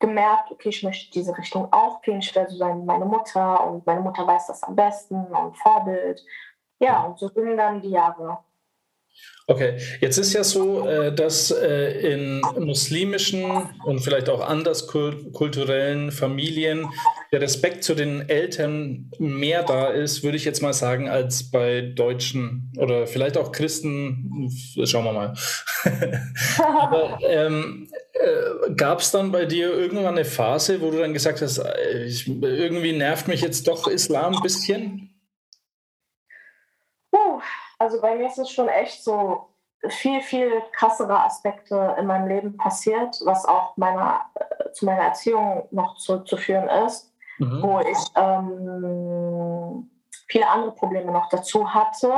gemerkt, 0.00 0.50
okay, 0.50 0.70
ich 0.70 0.82
möchte 0.82 1.12
diese 1.12 1.38
Richtung 1.38 1.72
auch 1.72 2.02
gehen, 2.02 2.18
ich 2.18 2.34
werde 2.34 2.50
so 2.50 2.56
sein 2.56 2.80
wie 2.80 2.86
meine 2.86 3.04
Mutter 3.04 3.64
und 3.64 3.86
meine 3.86 4.00
Mutter 4.00 4.26
weiß 4.26 4.48
das 4.48 4.64
am 4.64 4.74
besten 4.74 5.24
und 5.26 5.56
Vorbild. 5.56 6.20
Ja, 6.80 7.04
und 7.04 7.16
so 7.16 7.28
sind 7.28 7.56
dann 7.56 7.80
die 7.80 7.90
Jahre. 7.90 8.38
Okay, 9.50 9.78
jetzt 10.00 10.16
ist 10.16 10.32
ja 10.32 10.44
so, 10.44 10.86
äh, 10.86 11.12
dass 11.12 11.50
äh, 11.50 12.12
in 12.12 12.40
muslimischen 12.56 13.50
und 13.84 13.98
vielleicht 13.98 14.28
auch 14.28 14.48
anders 14.48 14.86
kulturellen 14.86 16.12
Familien 16.12 16.86
der 17.32 17.40
Respekt 17.40 17.82
zu 17.82 17.96
den 17.96 18.28
Eltern 18.28 19.10
mehr 19.18 19.64
da 19.64 19.88
ist, 19.88 20.22
würde 20.22 20.36
ich 20.36 20.44
jetzt 20.44 20.62
mal 20.62 20.72
sagen, 20.72 21.08
als 21.08 21.50
bei 21.50 21.80
Deutschen 21.80 22.72
oder 22.78 23.08
vielleicht 23.08 23.36
auch 23.36 23.50
Christen. 23.50 24.52
Schauen 24.84 25.04
wir 25.04 25.12
mal. 25.12 25.34
Aber 26.80 27.18
ähm, 27.28 27.88
äh, 28.12 28.72
gab 28.76 29.00
es 29.00 29.10
dann 29.10 29.32
bei 29.32 29.46
dir 29.46 29.72
irgendwann 29.72 30.14
eine 30.14 30.24
Phase, 30.24 30.80
wo 30.80 30.92
du 30.92 30.98
dann 30.98 31.12
gesagt 31.12 31.42
hast, 31.42 31.60
ich, 32.06 32.28
irgendwie 32.28 32.92
nervt 32.92 33.26
mich 33.26 33.40
jetzt 33.40 33.66
doch 33.66 33.88
Islam 33.88 34.36
ein 34.36 34.42
bisschen? 34.42 35.09
Also 37.80 37.98
bei 38.02 38.14
mir 38.14 38.26
ist 38.26 38.38
es 38.38 38.50
schon 38.50 38.68
echt 38.68 39.02
so 39.02 39.48
viel, 39.88 40.20
viel 40.20 40.62
krassere 40.72 41.24
Aspekte 41.24 41.96
in 41.98 42.04
meinem 42.06 42.28
Leben 42.28 42.56
passiert, 42.58 43.18
was 43.24 43.46
auch 43.46 43.74
meiner, 43.78 44.26
äh, 44.34 44.70
zu 44.72 44.84
meiner 44.84 45.04
Erziehung 45.04 45.66
noch 45.70 45.96
zurückzuführen 45.96 46.68
ist, 46.84 47.10
mhm. 47.38 47.62
wo 47.62 47.80
ich 47.80 47.98
ähm, 48.16 49.90
viele 50.28 50.46
andere 50.46 50.72
Probleme 50.72 51.10
noch 51.10 51.30
dazu 51.30 51.72
hatte. 51.72 52.12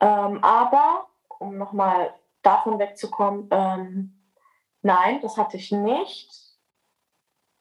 Ähm, 0.00 0.42
aber, 0.42 1.08
um 1.38 1.58
nochmal 1.58 2.14
davon 2.40 2.78
wegzukommen, 2.78 3.48
ähm, 3.50 4.32
nein, 4.80 5.20
das 5.20 5.36
hatte 5.36 5.58
ich 5.58 5.70
nicht. 5.72 6.30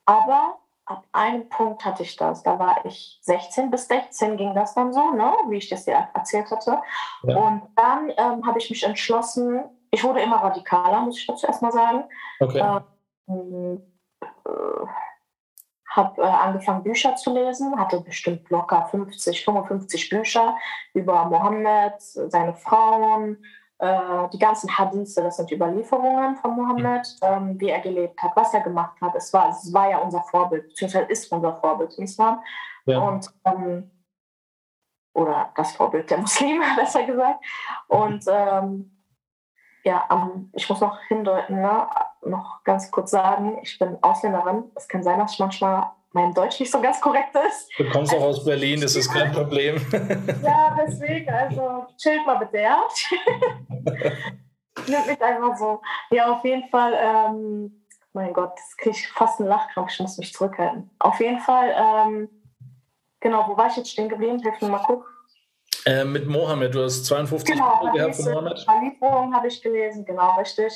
Aber 0.05 0.57
ab 0.89 1.05
einem 1.11 1.47
Punkt 1.49 1.85
hatte 1.85 2.03
ich 2.03 2.15
das. 2.15 2.41
Da 2.43 2.57
war 2.57 2.83
ich 2.83 3.19
16 3.21 3.69
bis 3.69 3.87
16 3.87 4.37
ging 4.37 4.55
das 4.55 4.73
dann 4.73 4.91
so, 4.91 5.11
ne? 5.11 5.31
wie 5.47 5.57
ich 5.57 5.69
das 5.69 5.85
dir 5.85 6.09
erzählt 6.13 6.49
hatte. 6.49 6.81
Ja. 7.23 7.37
Und 7.37 7.61
dann 7.75 8.09
ähm, 8.17 8.45
habe 8.45 8.57
ich 8.57 8.69
mich 8.69 8.83
entschlossen, 8.83 9.63
ich 9.91 10.03
wurde 10.03 10.21
immer 10.21 10.37
radikaler, 10.37 11.01
muss 11.01 11.19
ich 11.19 11.27
dazu 11.27 11.45
erstmal 11.45 11.71
sagen. 11.71 12.03
Okay. 12.39 12.81
Ähm, 13.27 13.81
äh, 14.21 14.85
habe 15.89 16.21
äh, 16.21 16.25
angefangen, 16.25 16.83
Bücher 16.83 17.15
zu 17.15 17.33
lesen, 17.33 17.79
hatte 17.79 18.01
bestimmt 18.01 18.49
locker 18.49 18.87
50, 18.89 19.45
55 19.45 20.09
Bücher 20.09 20.55
über 20.93 21.25
Mohammed, 21.25 21.95
seine 21.99 22.55
Frauen, 22.55 23.43
die 23.81 24.39
ganzen 24.39 24.77
Hadithe, 24.77 25.23
das 25.23 25.37
sind 25.37 25.51
Überlieferungen 25.51 26.35
von 26.35 26.51
Mohammed, 26.51 27.15
mhm. 27.21 27.27
ähm, 27.27 27.59
wie 27.61 27.69
er 27.69 27.79
gelebt 27.79 28.21
hat, 28.21 28.31
was 28.35 28.53
er 28.53 28.59
gemacht 28.59 28.99
hat. 28.99 29.15
Es 29.15 29.31
war, 29.33 29.49
es 29.49 29.71
war 29.73 29.89
ja 29.89 29.99
unser 29.99 30.21
Vorbild, 30.23 30.67
beziehungsweise 30.67 31.05
ist 31.05 31.31
unser 31.31 31.55
Vorbild 31.61 31.97
im 31.97 32.03
Islam. 32.03 32.43
Ja. 32.85 32.99
Und, 32.99 33.29
ähm, 33.45 33.89
oder 35.13 35.51
das 35.55 35.71
Vorbild 35.77 36.09
der 36.09 36.17
Muslime, 36.17 36.65
besser 36.75 37.03
gesagt. 37.03 37.43
Und 37.87 38.25
ähm, 38.27 38.91
ja, 39.85 40.07
ich 40.53 40.69
muss 40.69 40.81
noch 40.81 40.99
hindeuten, 41.07 41.61
ne? 41.61 41.87
noch 42.25 42.63
ganz 42.65 42.91
kurz 42.91 43.11
sagen, 43.11 43.59
ich 43.61 43.79
bin 43.79 43.97
Ausländerin. 44.01 44.65
Es 44.75 44.89
kann 44.89 45.03
sein, 45.03 45.19
dass 45.19 45.33
ich 45.33 45.39
manchmal 45.39 45.91
mein 46.11 46.33
Deutsch 46.33 46.59
nicht 46.59 46.71
so 46.71 46.81
ganz 46.81 46.99
korrekt 46.99 47.35
ist. 47.35 47.69
Du 47.77 47.89
kommst 47.89 48.13
auch 48.13 48.21
aus 48.21 48.43
Berlin, 48.43 48.81
das 48.81 48.95
ist 48.95 49.11
kein 49.11 49.31
Problem. 49.31 49.75
ja, 50.43 50.77
deswegen, 50.79 51.29
also 51.29 51.85
chillt 51.97 52.25
mal 52.25 52.35
bitte, 52.35 52.59
ja? 52.59 52.83
Nimmt 54.87 55.07
mich 55.07 55.21
einfach 55.21 55.57
so. 55.57 55.81
Ja, 56.09 56.31
auf 56.33 56.43
jeden 56.43 56.67
Fall, 56.69 56.93
ähm, 56.97 57.85
mein 58.13 58.33
Gott, 58.33 58.53
das 58.55 58.77
kriege 58.77 58.95
ich 58.95 59.07
fast 59.09 59.39
einen 59.39 59.49
Lachkrampf, 59.49 59.91
ich 59.91 59.99
muss 59.99 60.17
mich 60.17 60.33
zurückhalten. 60.33 60.89
Auf 60.99 61.19
jeden 61.19 61.39
Fall, 61.39 61.75
ähm, 61.77 62.29
genau, 63.19 63.47
wo 63.47 63.55
war 63.55 63.67
ich 63.67 63.77
jetzt 63.77 63.91
stehen 63.91 64.09
geblieben? 64.09 64.39
Hilf 64.39 64.59
mir 64.61 64.69
mal 64.69 64.79
gucken. 64.79 65.05
Äh, 65.85 66.05
mit 66.05 66.27
Mohammed, 66.27 66.73
du 66.73 66.83
hast 66.83 67.05
52 67.05 67.53
genau, 67.53 67.79
Buch 67.79 67.93
gehabt 67.93 68.15
von 68.15 68.31
Mohammed. 68.31 68.65
Lieferung 68.81 69.33
habe 69.33 69.47
ich 69.47 69.61
gelesen, 69.61 70.05
genau, 70.05 70.35
richtig. 70.37 70.73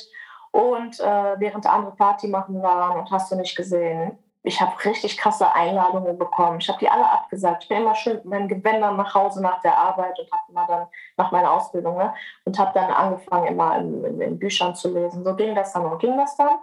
Und 0.52 1.00
äh, 1.00 1.34
während 1.40 1.66
andere 1.66 1.96
Party 1.96 2.28
machen 2.28 2.62
waren 2.62 3.00
und 3.00 3.10
hast 3.10 3.32
du 3.32 3.36
nicht 3.36 3.56
gesehen, 3.56 4.16
ich 4.46 4.60
habe 4.60 4.84
richtig 4.84 5.16
krasse 5.16 5.52
Einladungen 5.54 6.18
bekommen. 6.18 6.58
Ich 6.60 6.68
habe 6.68 6.78
die 6.78 6.88
alle 6.88 7.08
abgesagt. 7.10 7.62
Ich 7.62 7.68
bin 7.70 7.78
immer 7.78 7.94
schön 7.94 8.16
mit 8.16 8.24
meinen 8.26 8.48
Gewändern 8.48 8.94
nach 8.96 9.14
Hause 9.14 9.42
nach 9.42 9.62
der 9.62 9.76
Arbeit 9.76 10.18
und 10.18 10.30
habe 10.30 10.42
immer 10.50 10.66
dann 10.66 10.86
nach 11.16 11.32
meiner 11.32 11.50
Ausbildung 11.50 11.96
ne, 11.96 12.12
und 12.44 12.58
habe 12.58 12.72
dann 12.74 12.90
angefangen, 12.90 13.46
immer 13.46 13.78
in, 13.78 14.04
in, 14.04 14.20
in, 14.20 14.38
Büchern 14.38 14.74
zu 14.74 14.92
lesen. 14.92 15.24
So 15.24 15.34
ging 15.34 15.54
das 15.54 15.72
dann 15.72 15.86
und 15.86 15.98
ging 15.98 16.18
das 16.18 16.36
dann. 16.36 16.58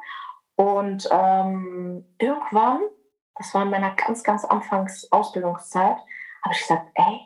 Und 0.58 1.10
ähm, 1.12 2.06
irgendwann, 2.20 2.82
das 3.36 3.52
war 3.56 3.64
in 3.64 3.72
meiner 3.72 3.96
ganz, 3.96 4.24
ganz 4.24 4.46
Anfangs 4.46 5.12
Ausbildungszeit, 5.12 5.98
habe 6.44 6.54
ich 6.54 6.60
gesagt, 6.60 6.86
ey, 6.94 7.22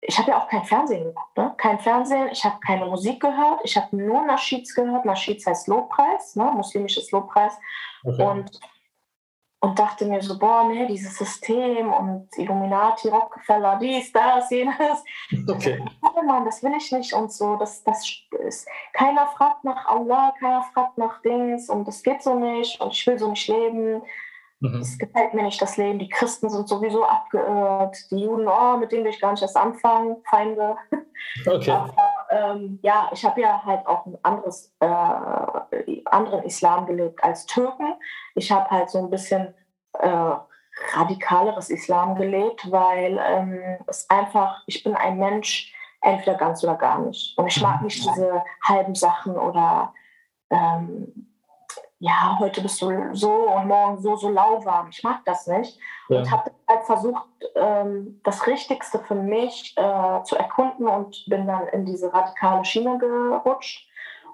ich 0.00 0.16
habe 0.16 0.30
ja 0.30 0.38
auch 0.38 0.48
kein 0.48 0.64
Fernsehen 0.64 1.04
geguckt, 1.04 1.36
ne? 1.36 1.52
kein 1.56 1.80
Fernsehen, 1.80 2.28
ich 2.30 2.44
habe 2.44 2.60
keine 2.64 2.86
Musik 2.86 3.20
gehört, 3.20 3.60
ich 3.64 3.76
habe 3.76 3.96
nur 3.96 4.22
Naschids 4.22 4.76
gehört. 4.76 5.04
Naschids 5.04 5.44
heißt 5.44 5.66
Lobpreis, 5.66 6.36
ne? 6.36 6.44
muslimisches 6.54 7.10
Lobpreis. 7.10 7.58
Okay. 8.04 8.22
Und 8.22 8.60
und 9.62 9.78
dachte 9.78 10.06
mir 10.06 10.22
so, 10.22 10.38
boah, 10.38 10.64
nee, 10.68 10.86
dieses 10.86 11.16
System 11.18 11.92
und 11.92 12.28
Illuminati, 12.36 13.08
Rockefeller, 13.08 13.78
dies, 13.80 14.10
das, 14.10 14.50
jenes. 14.50 15.04
Okay. 15.48 15.84
Oh 16.02 16.22
Mann, 16.22 16.46
das 16.46 16.62
will 16.62 16.72
ich 16.76 16.90
nicht 16.92 17.12
und 17.12 17.30
so. 17.30 17.56
Das, 17.56 17.84
das 17.84 18.04
ist, 18.46 18.66
keiner 18.94 19.26
fragt 19.26 19.64
nach 19.64 19.86
Allah, 19.86 20.32
keiner 20.40 20.62
fragt 20.72 20.96
nach 20.96 21.20
Dings 21.22 21.68
und 21.68 21.86
das 21.86 22.02
geht 22.02 22.22
so 22.22 22.38
nicht 22.38 22.80
und 22.80 22.92
ich 22.92 23.06
will 23.06 23.18
so 23.18 23.28
nicht 23.28 23.48
leben. 23.48 24.02
Mhm. 24.60 24.80
Es 24.80 24.98
gefällt 24.98 25.34
mir 25.34 25.42
nicht 25.42 25.60
das 25.60 25.76
Leben. 25.76 25.98
Die 25.98 26.08
Christen 26.08 26.48
sind 26.48 26.68
sowieso 26.68 27.04
abgeirrt. 27.04 27.96
Die 28.10 28.18
Juden, 28.18 28.46
oh, 28.48 28.76
mit 28.78 28.92
denen 28.92 29.04
will 29.04 29.10
ich 29.10 29.20
gar 29.20 29.32
nicht 29.32 29.42
erst 29.42 29.56
anfangen. 29.56 30.16
Feinde. 30.28 30.76
Okay. 31.46 31.70
Aber, 31.70 32.09
ähm, 32.30 32.78
ja, 32.82 33.10
ich 33.12 33.24
habe 33.24 33.40
ja 33.40 33.62
halt 33.64 33.86
auch 33.86 34.06
ein 34.06 34.18
anderes, 34.22 34.72
äh, 34.80 36.02
anderen 36.06 36.44
Islam 36.44 36.86
gelebt 36.86 37.22
als 37.22 37.46
Türken. 37.46 37.94
Ich 38.34 38.50
habe 38.50 38.70
halt 38.70 38.88
so 38.90 38.98
ein 38.98 39.10
bisschen 39.10 39.54
äh, 39.98 40.32
radikaleres 40.94 41.70
Islam 41.70 42.14
gelebt, 42.14 42.70
weil 42.70 43.20
ähm, 43.22 43.78
es 43.86 44.08
einfach, 44.08 44.62
ich 44.66 44.82
bin 44.82 44.94
ein 44.94 45.18
Mensch, 45.18 45.74
entweder 46.00 46.36
ganz 46.36 46.64
oder 46.64 46.76
gar 46.76 47.00
nicht. 47.00 47.36
Und 47.36 47.48
ich 47.48 47.60
mag 47.60 47.82
nicht 47.82 47.98
diese 47.98 48.42
halben 48.62 48.94
Sachen 48.94 49.36
oder 49.36 49.92
ähm, 50.50 51.30
ja, 51.98 52.38
heute 52.38 52.62
bist 52.62 52.80
du 52.80 53.14
so 53.14 53.30
und 53.30 53.68
morgen 53.68 54.00
so, 54.00 54.16
so 54.16 54.30
lauwarm. 54.30 54.88
Ich 54.90 55.02
mag 55.02 55.22
das 55.26 55.46
nicht. 55.46 55.78
Ja. 56.08 56.18
Und 56.18 56.30
habe 56.30 56.49
halt 56.70 56.84
versucht, 56.84 57.26
ähm, 57.54 58.20
das 58.24 58.46
Richtigste 58.46 58.98
für 59.00 59.14
mich 59.14 59.74
äh, 59.76 60.22
zu 60.22 60.36
erkunden 60.36 60.88
und 60.88 61.24
bin 61.28 61.46
dann 61.46 61.66
in 61.68 61.84
diese 61.84 62.12
radikale 62.12 62.64
Schiene 62.64 62.98
gerutscht. 62.98 63.88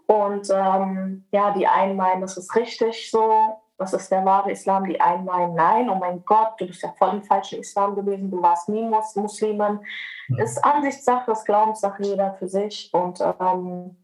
Und 0.06 0.48
ähm, 0.54 1.24
ja, 1.32 1.50
die 1.50 1.66
einen 1.66 1.96
meinen, 1.96 2.20
das 2.20 2.36
ist 2.36 2.54
richtig 2.54 3.10
so, 3.10 3.60
das 3.78 3.92
ist 3.92 4.10
der 4.10 4.24
wahre 4.24 4.52
Islam. 4.52 4.84
Die 4.84 5.00
einen 5.00 5.24
meinen, 5.24 5.54
nein, 5.54 5.90
oh 5.90 5.96
mein 5.96 6.24
Gott, 6.24 6.52
du 6.58 6.66
bist 6.66 6.82
ja 6.82 6.92
voll 6.96 7.10
im 7.10 7.22
falschen 7.22 7.60
Islam 7.60 7.94
gewesen, 7.94 8.30
du 8.30 8.40
warst 8.40 8.68
nie 8.68 8.82
Mus 8.82 9.16
Muslimen. 9.16 9.84
Ja. 10.28 10.44
Ist 10.44 10.64
Ansichtssache, 10.64 11.32
ist 11.32 11.44
Glaubenssache, 11.44 12.02
jeder 12.02 12.34
für 12.34 12.48
sich. 12.48 12.90
Und 12.92 13.20
ähm, 13.40 13.96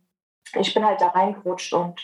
ich 0.54 0.74
bin 0.74 0.84
halt 0.84 1.00
da 1.00 1.08
reingerutscht 1.08 1.72
und 1.72 2.00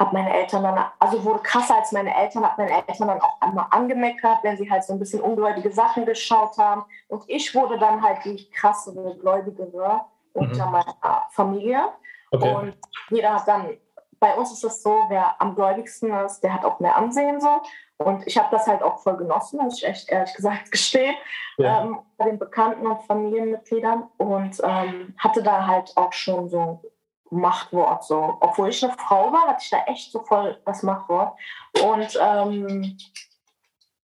habe 0.00 0.14
meine 0.14 0.32
Eltern 0.32 0.62
dann, 0.62 0.82
also 0.98 1.22
wurde 1.22 1.40
krasser 1.40 1.76
als 1.76 1.92
meine 1.92 2.16
Eltern, 2.16 2.42
habe 2.42 2.62
meine 2.62 2.86
Eltern 2.88 3.08
dann 3.08 3.20
auch 3.20 3.38
einmal 3.40 3.66
angemeckert, 3.70 4.38
wenn 4.42 4.56
sie 4.56 4.68
halt 4.68 4.82
so 4.82 4.94
ein 4.94 4.98
bisschen 4.98 5.20
ungläubige 5.20 5.70
Sachen 5.70 6.06
geschaut 6.06 6.56
haben. 6.56 6.86
Und 7.08 7.22
ich 7.26 7.54
wurde 7.54 7.78
dann 7.78 8.02
halt 8.02 8.24
die 8.24 8.50
krassere, 8.50 9.14
gläubigere 9.18 10.00
mhm. 10.32 10.40
unter 10.40 10.66
meiner 10.70 11.26
Familie. 11.30 11.82
Okay. 12.30 12.54
Und 12.54 12.78
jeder 13.10 13.34
hat 13.34 13.46
dann, 13.46 13.76
bei 14.18 14.34
uns 14.34 14.50
ist 14.52 14.64
es 14.64 14.82
so, 14.82 15.04
wer 15.08 15.38
am 15.38 15.54
gläubigsten 15.54 16.10
ist, 16.24 16.40
der 16.40 16.54
hat 16.54 16.64
auch 16.64 16.80
mehr 16.80 16.96
Ansehen 16.96 17.38
so. 17.38 17.60
Und 17.98 18.26
ich 18.26 18.38
habe 18.38 18.48
das 18.50 18.66
halt 18.66 18.82
auch 18.82 19.00
voll 19.00 19.18
genossen, 19.18 19.60
muss 19.62 19.82
ich 19.82 19.86
echt 19.86 20.10
ehrlich 20.10 20.32
gesagt 20.32 20.70
gestehen, 20.70 21.14
ja. 21.58 21.82
ähm, 21.82 21.98
bei 22.16 22.24
den 22.24 22.38
Bekannten 22.38 22.86
und 22.86 23.02
Familienmitgliedern. 23.02 24.04
Und 24.16 24.58
ähm, 24.64 25.14
hatte 25.18 25.42
da 25.42 25.66
halt 25.66 25.94
auch 25.98 26.14
schon 26.14 26.48
so 26.48 26.80
Machtwort. 27.30 28.04
So. 28.04 28.36
Obwohl 28.40 28.68
ich 28.68 28.84
eine 28.84 28.92
Frau 28.94 29.32
war, 29.32 29.48
hatte 29.48 29.62
ich 29.62 29.70
da 29.70 29.82
echt 29.84 30.12
so 30.12 30.20
voll 30.20 30.60
das 30.64 30.82
Machtwort. 30.82 31.38
Und 31.82 32.18
ähm, 32.20 32.96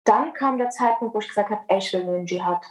dann 0.04 0.32
kam 0.32 0.58
der 0.58 0.70
Zeitpunkt, 0.70 1.14
wo 1.14 1.20
ich 1.20 1.28
gesagt 1.28 1.50
habe, 1.50 1.62
ey, 1.68 1.78
ich 1.78 1.92
will 1.92 2.00
in 2.00 2.12
den 2.12 2.26
Dschihad. 2.26 2.64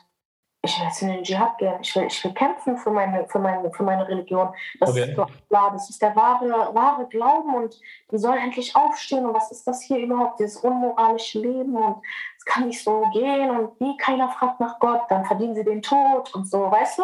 Ich 0.64 0.78
will 0.78 0.86
jetzt 0.86 1.02
in 1.02 1.08
den 1.08 1.24
Dschihad 1.24 1.58
gehen. 1.58 1.80
Ich 1.82 1.96
will, 1.96 2.04
ich 2.04 2.24
will 2.24 2.34
kämpfen 2.34 2.78
für 2.78 2.92
meine, 2.92 3.28
für 3.28 3.40
meine, 3.40 3.72
für 3.72 3.84
meine 3.84 4.08
Religion. 4.08 4.54
Das 4.80 4.92
okay. 4.92 5.10
ist 5.10 5.18
doch 5.18 5.32
klar, 5.50 5.72
das 5.72 5.90
ist 5.90 6.02
der 6.02 6.16
wahre, 6.16 6.76
wahre 6.76 7.08
Glauben 7.08 7.56
und 7.56 7.80
die 8.12 8.18
sollen 8.18 8.38
endlich 8.38 8.76
aufstehen. 8.76 9.26
Und 9.26 9.34
was 9.34 9.52
ist 9.52 9.66
das 9.66 9.82
hier 9.82 9.98
überhaupt, 9.98 10.40
dieses 10.40 10.58
unmoralische 10.58 11.40
Leben? 11.40 11.76
Und 11.76 12.04
es 12.38 12.46
kann 12.46 12.68
nicht 12.68 12.84
so 12.84 13.10
gehen. 13.12 13.50
Und 13.50 13.80
wie 13.80 13.98
keiner 13.98 14.30
fragt 14.30 14.60
nach 14.60 14.80
Gott, 14.80 15.02
dann 15.10 15.26
verdienen 15.26 15.56
sie 15.56 15.64
den 15.64 15.82
Tod 15.82 16.34
und 16.36 16.46
so, 16.48 16.70
weißt 16.70 17.00
du? 17.00 17.04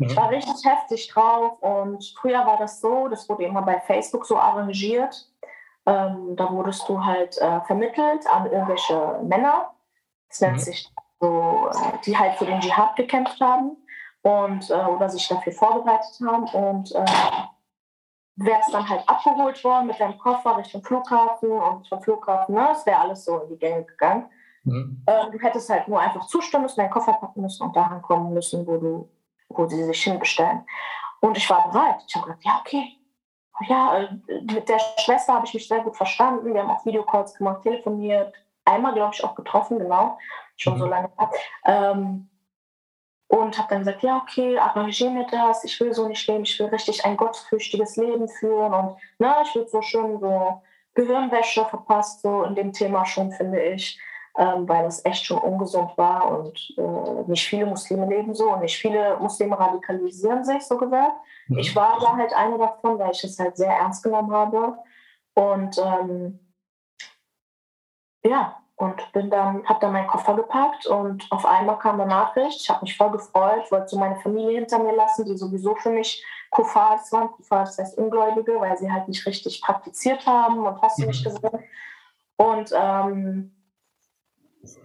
Ich 0.00 0.16
war 0.16 0.30
richtig 0.30 0.64
heftig 0.64 1.08
drauf 1.08 1.60
und 1.60 2.14
früher 2.18 2.46
war 2.46 2.56
das 2.56 2.80
so, 2.80 3.08
das 3.08 3.28
wurde 3.28 3.44
immer 3.44 3.62
bei 3.62 3.80
Facebook 3.80 4.26
so 4.26 4.36
arrangiert. 4.38 5.28
Ähm, 5.86 6.36
da 6.36 6.50
wurdest 6.50 6.88
du 6.88 7.04
halt 7.04 7.38
äh, 7.38 7.60
vermittelt 7.62 8.26
an 8.26 8.50
irgendwelche 8.50 9.20
Männer. 9.22 9.70
Das 10.28 10.40
nennt 10.40 10.56
mhm. 10.56 10.60
sich 10.60 10.92
so, 11.20 11.68
äh, 11.72 11.98
die 12.04 12.16
halt 12.16 12.34
für 12.36 12.46
den 12.46 12.60
Dschihad 12.60 12.96
gekämpft 12.96 13.40
haben 13.40 13.76
und 14.22 14.70
äh, 14.70 14.74
oder 14.74 15.08
sich 15.08 15.26
dafür 15.28 15.52
vorbereitet 15.52 16.18
haben. 16.20 16.44
Und 16.44 16.94
äh, 16.94 17.04
wärst 18.36 18.72
dann 18.72 18.88
halt 18.88 19.06
abgeholt 19.06 19.62
worden 19.64 19.88
mit 19.88 20.00
deinem 20.00 20.18
Koffer 20.18 20.56
Richtung 20.56 20.82
Flughafen 20.82 21.50
und 21.50 21.86
vom 21.88 22.02
Flughafen, 22.02 22.54
ne, 22.54 22.68
es 22.72 22.86
wäre 22.86 23.00
alles 23.00 23.24
so 23.24 23.38
in 23.40 23.50
die 23.50 23.58
Gänge 23.58 23.84
gegangen. 23.84 24.30
Mhm. 24.64 25.02
Äh, 25.06 25.30
du 25.30 25.38
hättest 25.38 25.68
halt 25.68 25.88
nur 25.88 26.00
einfach 26.00 26.26
zustimmen 26.26 26.64
müssen, 26.64 26.80
deinen 26.80 26.90
Koffer 26.90 27.14
packen 27.14 27.42
müssen 27.42 27.64
und 27.64 27.76
dahin 27.76 28.02
kommen 28.02 28.32
müssen, 28.32 28.66
wo 28.66 28.76
du 28.78 29.08
wo 29.50 29.66
sie 29.66 29.84
sich 29.84 30.02
hinbestellen. 30.02 30.64
Und 31.20 31.36
ich 31.36 31.48
war 31.50 31.70
bereit. 31.70 32.02
Ich 32.06 32.14
habe 32.14 32.26
gesagt, 32.26 32.44
ja, 32.44 32.58
okay. 32.60 32.96
Ja, 33.68 33.98
äh, 33.98 34.08
mit 34.52 34.68
der 34.68 34.78
Schwester 34.98 35.34
habe 35.34 35.46
ich 35.46 35.54
mich 35.54 35.68
sehr 35.68 35.80
gut 35.80 35.96
verstanden. 35.96 36.54
Wir 36.54 36.62
haben 36.62 36.70
auch 36.70 36.86
Videocalls 36.86 37.34
gemacht, 37.34 37.62
telefoniert. 37.62 38.34
Einmal, 38.64 38.94
glaube 38.94 39.14
ich, 39.14 39.22
auch 39.22 39.34
getroffen, 39.34 39.78
genau. 39.78 40.18
Schon 40.56 40.74
mhm. 40.74 40.78
so 40.78 40.86
lange. 40.86 41.10
Ähm, 41.66 42.28
und 43.28 43.58
habe 43.58 43.68
dann 43.68 43.80
gesagt, 43.80 44.02
ja, 44.02 44.16
okay, 44.16 44.58
arrangiere 44.58 45.10
mir 45.10 45.26
das. 45.26 45.62
Ich 45.64 45.78
will 45.78 45.92
so 45.92 46.08
nicht 46.08 46.26
leben. 46.26 46.44
Ich 46.44 46.58
will 46.58 46.66
richtig 46.66 47.04
ein 47.04 47.16
gottfürchtiges 47.16 47.96
Leben 47.96 48.28
führen. 48.28 48.72
Und 48.72 48.96
na, 49.18 49.42
ich 49.42 49.54
würde 49.54 49.68
so 49.68 49.82
schön 49.82 50.18
so 50.18 50.62
Gehirnwäsche 50.94 51.64
verpasst, 51.66 52.22
so 52.22 52.42
in 52.44 52.54
dem 52.54 52.72
Thema 52.72 53.04
schon, 53.04 53.30
finde 53.30 53.62
ich 53.62 54.00
ähm, 54.38 54.68
weil 54.68 54.84
das 54.84 55.04
echt 55.04 55.24
schon 55.24 55.38
ungesund 55.38 55.96
war 55.96 56.30
und 56.30 56.74
äh, 56.78 57.30
nicht 57.30 57.46
viele 57.46 57.66
Muslime 57.66 58.06
leben 58.06 58.34
so 58.34 58.52
und 58.52 58.60
nicht 58.60 58.78
viele 58.78 59.16
Muslime 59.18 59.58
radikalisieren 59.58 60.44
sich, 60.44 60.62
so 60.62 60.78
gesagt. 60.78 61.16
Ich 61.56 61.74
war 61.74 61.94
aber 61.94 62.16
halt 62.16 62.32
eine 62.32 62.58
davon, 62.58 62.98
weil 62.98 63.10
ich 63.10 63.24
es 63.24 63.38
halt 63.38 63.56
sehr 63.56 63.72
ernst 63.72 64.04
genommen 64.04 64.32
habe. 64.32 64.78
Und 65.34 65.78
ähm, 65.78 66.38
ja, 68.24 68.56
und 68.76 69.12
bin 69.12 69.30
dann, 69.30 69.66
habe 69.66 69.80
dann 69.80 69.92
meinen 69.92 70.06
Koffer 70.06 70.34
gepackt 70.34 70.86
und 70.86 71.26
auf 71.30 71.44
einmal 71.44 71.78
kam 71.78 72.00
eine 72.00 72.08
Nachricht. 72.08 72.62
Ich 72.62 72.70
habe 72.70 72.82
mich 72.82 72.96
voll 72.96 73.10
gefreut, 73.10 73.70
wollte 73.70 73.88
so 73.88 73.98
meine 73.98 74.16
Familie 74.16 74.58
hinter 74.58 74.78
mir 74.78 74.94
lassen, 74.94 75.26
die 75.26 75.36
sowieso 75.36 75.74
für 75.74 75.90
mich 75.90 76.24
Kufars 76.50 77.12
waren. 77.12 77.30
Kufars 77.32 77.78
heißt 77.78 77.98
Ungläubige, 77.98 78.58
weil 78.58 78.78
sie 78.78 78.90
halt 78.90 79.06
nicht 79.08 79.26
richtig 79.26 79.60
praktiziert 79.60 80.24
haben 80.26 80.66
und 80.66 80.80
hast 80.80 80.98
du 80.98 81.06
nicht 81.06 81.26
mhm. 81.26 81.30
gesehen. 81.30 81.64
Und 82.36 82.72
ähm, 82.74 83.54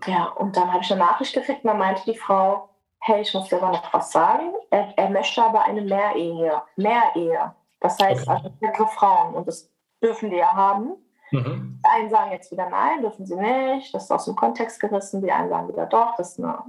ja, 0.07 0.25
und 0.25 0.55
dann 0.55 0.71
habe 0.71 0.83
ich 0.83 0.91
eine 0.91 1.01
Nachricht 1.01 1.33
gekriegt 1.33 1.65
dann 1.65 1.77
meinte 1.77 2.03
die 2.05 2.17
Frau, 2.17 2.69
hey, 2.99 3.21
ich 3.21 3.33
muss 3.33 3.49
dir 3.49 3.61
aber 3.61 3.71
noch 3.71 3.93
was 3.93 4.11
sagen. 4.11 4.53
Er, 4.69 4.93
er 4.97 5.09
möchte 5.09 5.43
aber 5.43 5.63
eine 5.63 5.81
Mehrehe. 5.81 6.61
Mehrehe. 6.75 7.53
Das 7.79 7.99
heißt 7.99 8.27
also 8.27 8.49
mehrere 8.61 8.87
Frauen 8.87 9.35
und 9.35 9.47
das 9.47 9.69
dürfen 10.01 10.29
die 10.31 10.37
ja 10.37 10.53
haben. 10.53 10.95
Mhm. 11.31 11.81
Die 11.83 11.89
einen 11.89 12.09
sagen 12.09 12.31
jetzt 12.31 12.51
wieder 12.51 12.69
nein, 12.69 13.01
dürfen 13.01 13.25
sie 13.25 13.35
nicht, 13.35 13.93
das 13.93 14.05
ist 14.05 14.11
aus 14.11 14.25
dem 14.25 14.35
Kontext 14.35 14.79
gerissen. 14.79 15.21
Die 15.21 15.31
einen 15.31 15.49
sagen 15.49 15.67
wieder 15.67 15.85
doch, 15.85 16.15
das 16.15 16.31
ist 16.31 16.39
eine, 16.39 16.63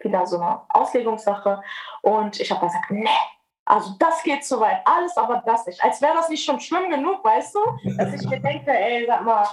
wieder 0.00 0.26
so 0.26 0.38
eine 0.38 0.60
Auslegungssache. 0.70 1.62
Und 2.02 2.40
ich 2.40 2.50
habe 2.50 2.66
gesagt, 2.66 2.90
nee, 2.90 3.08
also 3.64 3.92
das 3.98 4.22
geht 4.22 4.44
zu 4.44 4.58
weit, 4.60 4.80
alles 4.84 5.16
aber 5.16 5.42
das 5.46 5.66
nicht. 5.66 5.82
Als 5.82 6.02
wäre 6.02 6.14
das 6.14 6.28
nicht 6.28 6.44
schon 6.44 6.60
schlimm 6.60 6.90
genug, 6.90 7.24
weißt 7.24 7.54
du? 7.54 7.60
Dass 7.96 8.12
ich 8.12 8.28
mir 8.28 8.40
denke, 8.40 8.72
ey, 8.72 9.06
sag 9.06 9.24
mal, 9.24 9.46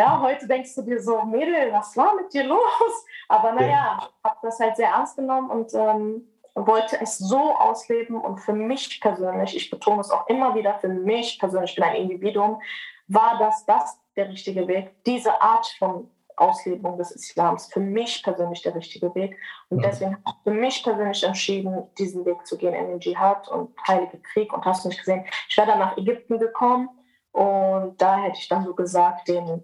ja, 0.00 0.20
heute 0.20 0.46
denkst 0.46 0.74
du 0.74 0.82
dir 0.82 1.00
so, 1.02 1.22
Mädel, 1.24 1.72
was 1.72 1.94
war 1.96 2.14
mit 2.14 2.32
dir 2.32 2.44
los? 2.44 3.06
Aber 3.28 3.52
naja, 3.52 4.08
habe 4.24 4.38
das 4.42 4.58
halt 4.58 4.76
sehr 4.76 4.88
ernst 4.88 5.16
genommen 5.16 5.50
und 5.50 5.74
ähm, 5.74 6.26
wollte 6.54 6.98
es 7.00 7.18
so 7.18 7.54
ausleben 7.54 8.18
und 8.18 8.38
für 8.38 8.54
mich 8.54 9.00
persönlich, 9.00 9.54
ich 9.54 9.70
betone 9.70 10.00
es 10.00 10.10
auch 10.10 10.26
immer 10.28 10.54
wieder, 10.54 10.78
für 10.78 10.88
mich 10.88 11.38
persönlich, 11.38 11.72
ich 11.72 11.76
bin 11.76 11.84
ein 11.84 11.96
Individuum, 11.96 12.62
war 13.08 13.38
das 13.38 13.66
das 13.66 14.00
der 14.16 14.28
richtige 14.28 14.66
Weg, 14.66 15.04
diese 15.04 15.40
Art 15.40 15.66
von 15.78 16.10
Auslebung 16.36 16.96
des 16.96 17.10
Islams 17.10 17.70
für 17.70 17.80
mich 17.80 18.22
persönlich 18.22 18.62
der 18.62 18.74
richtige 18.74 19.14
Weg. 19.14 19.36
Und 19.68 19.78
mhm. 19.78 19.82
deswegen 19.82 20.12
habe 20.12 20.22
ich 20.26 20.42
für 20.44 20.50
mich 20.50 20.82
persönlich 20.82 21.22
entschieden, 21.22 21.82
diesen 21.98 22.24
Weg 22.24 22.46
zu 22.46 22.56
gehen 22.56 22.72
in 22.72 22.88
den 22.88 23.00
Dschihad 23.00 23.48
und 23.48 23.76
Heilige 23.86 24.18
Krieg. 24.32 24.50
Und 24.54 24.64
hast 24.64 24.84
du 24.84 24.88
nicht 24.88 25.00
gesehen, 25.00 25.26
ich 25.48 25.56
wäre 25.58 25.66
dann 25.66 25.78
nach 25.78 25.98
Ägypten 25.98 26.38
gekommen 26.38 26.88
und 27.32 28.00
da 28.00 28.16
hätte 28.16 28.38
ich 28.38 28.48
dann 28.48 28.64
so 28.64 28.74
gesagt, 28.74 29.28
den 29.28 29.62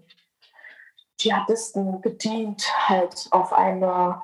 Dschihadisten 1.19 2.01
gedient, 2.03 2.67
halt 2.89 3.27
auf 3.31 3.53
eine 3.53 4.23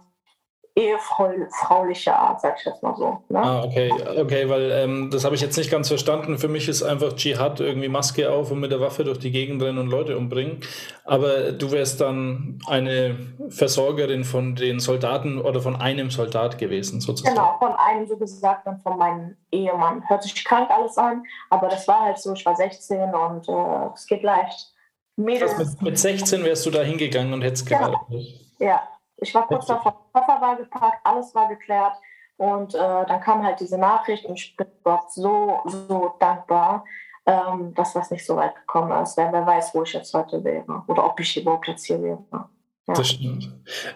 ehefrauliche 0.74 2.16
Art, 2.16 2.40
sag 2.40 2.59
ich 2.59 2.64
jetzt 2.64 2.82
mal 2.82 2.97
so. 2.97 3.18
Ne? 3.28 3.38
Ah, 3.38 3.64
okay, 3.64 3.93
okay, 4.18 4.49
weil 4.49 4.70
ähm, 4.70 5.11
das 5.11 5.24
habe 5.24 5.34
ich 5.34 5.43
jetzt 5.43 5.57
nicht 5.59 5.70
ganz 5.70 5.88
verstanden. 5.88 6.38
Für 6.38 6.49
mich 6.49 6.66
ist 6.66 6.82
einfach 6.82 7.12
Dschihad 7.12 7.61
irgendwie 7.61 7.88
Maske 7.88 8.30
auf 8.30 8.51
und 8.51 8.61
mit 8.61 8.72
der 8.72 8.80
Waffe 8.80 9.05
durch 9.05 9.18
die 9.18 9.30
Gegend 9.30 9.62
rennen 9.62 9.78
und 9.78 9.88
Leute 9.88 10.16
umbringen. 10.16 10.61
Aber 11.05 11.53
du 11.53 11.72
wärst 11.72 12.01
dann 12.01 12.59
eine 12.66 13.16
Versorgerin 13.51 14.24
von 14.24 14.57
den 14.57 14.80
Soldaten 14.80 15.38
oder 15.38 15.61
von 15.61 15.76
einem 15.76 16.11
Soldat 16.11 16.57
gewesen, 16.57 17.03
sozusagen. 17.03 17.36
Genau, 17.36 17.57
von 17.59 17.74
einem 17.74 18.07
so 18.07 18.16
gesagt 18.16 18.66
und 18.66 18.82
von 18.82 18.97
meinem 18.97 19.36
Ehemann. 19.51 20.09
Hört 20.09 20.22
sich 20.22 20.43
krank 20.43 20.70
alles 20.70 20.97
an, 20.97 21.22
aber 21.51 21.68
das 21.68 21.86
war 21.86 22.01
halt 22.01 22.18
so, 22.18 22.32
ich 22.32 22.47
war 22.47 22.57
16 22.57 23.14
und 23.14 23.47
äh, 23.47 23.90
es 23.95 24.07
geht 24.07 24.22
leicht. 24.22 24.71
Mädels. 25.16 25.56
Mit, 25.58 25.82
mit 25.82 25.98
16 25.98 26.44
wärst 26.44 26.64
du 26.66 26.70
da 26.70 26.82
hingegangen 26.82 27.32
und 27.32 27.42
hättest 27.42 27.66
geheiratet. 27.66 28.08
Ja. 28.58 28.66
ja, 28.66 28.88
ich 29.16 29.34
war 29.34 29.46
kurz 29.46 29.66
davor, 29.66 30.08
Koffer 30.12 30.40
war 30.40 30.56
gepackt, 30.56 30.98
alles 31.04 31.34
war 31.34 31.48
geklärt. 31.48 31.94
Und 32.36 32.74
äh, 32.74 32.78
dann 32.78 33.20
kam 33.20 33.44
halt 33.44 33.60
diese 33.60 33.78
Nachricht 33.78 34.24
und 34.24 34.34
ich 34.34 34.56
bin 34.56 34.66
Gott 34.82 35.12
so, 35.12 35.60
so 35.66 36.14
dankbar, 36.18 36.84
ähm, 37.26 37.72
dass 37.74 37.92
das 37.92 38.10
nicht 38.10 38.26
so 38.26 38.36
weit 38.36 38.56
gekommen 38.56 38.90
ist. 39.02 39.16
Wer, 39.16 39.32
wer 39.32 39.46
weiß, 39.46 39.74
wo 39.74 39.82
ich 39.82 39.92
jetzt 39.92 40.12
heute 40.12 40.42
wäre 40.42 40.82
oder 40.88 41.04
ob 41.04 41.20
ich 41.20 41.36
überhaupt 41.36 41.68
jetzt 41.68 41.84
hier 41.84 42.02
wäre. 42.02 42.24
Ja. 42.32 42.48
Das 42.86 43.08
stimmt. 43.08 43.48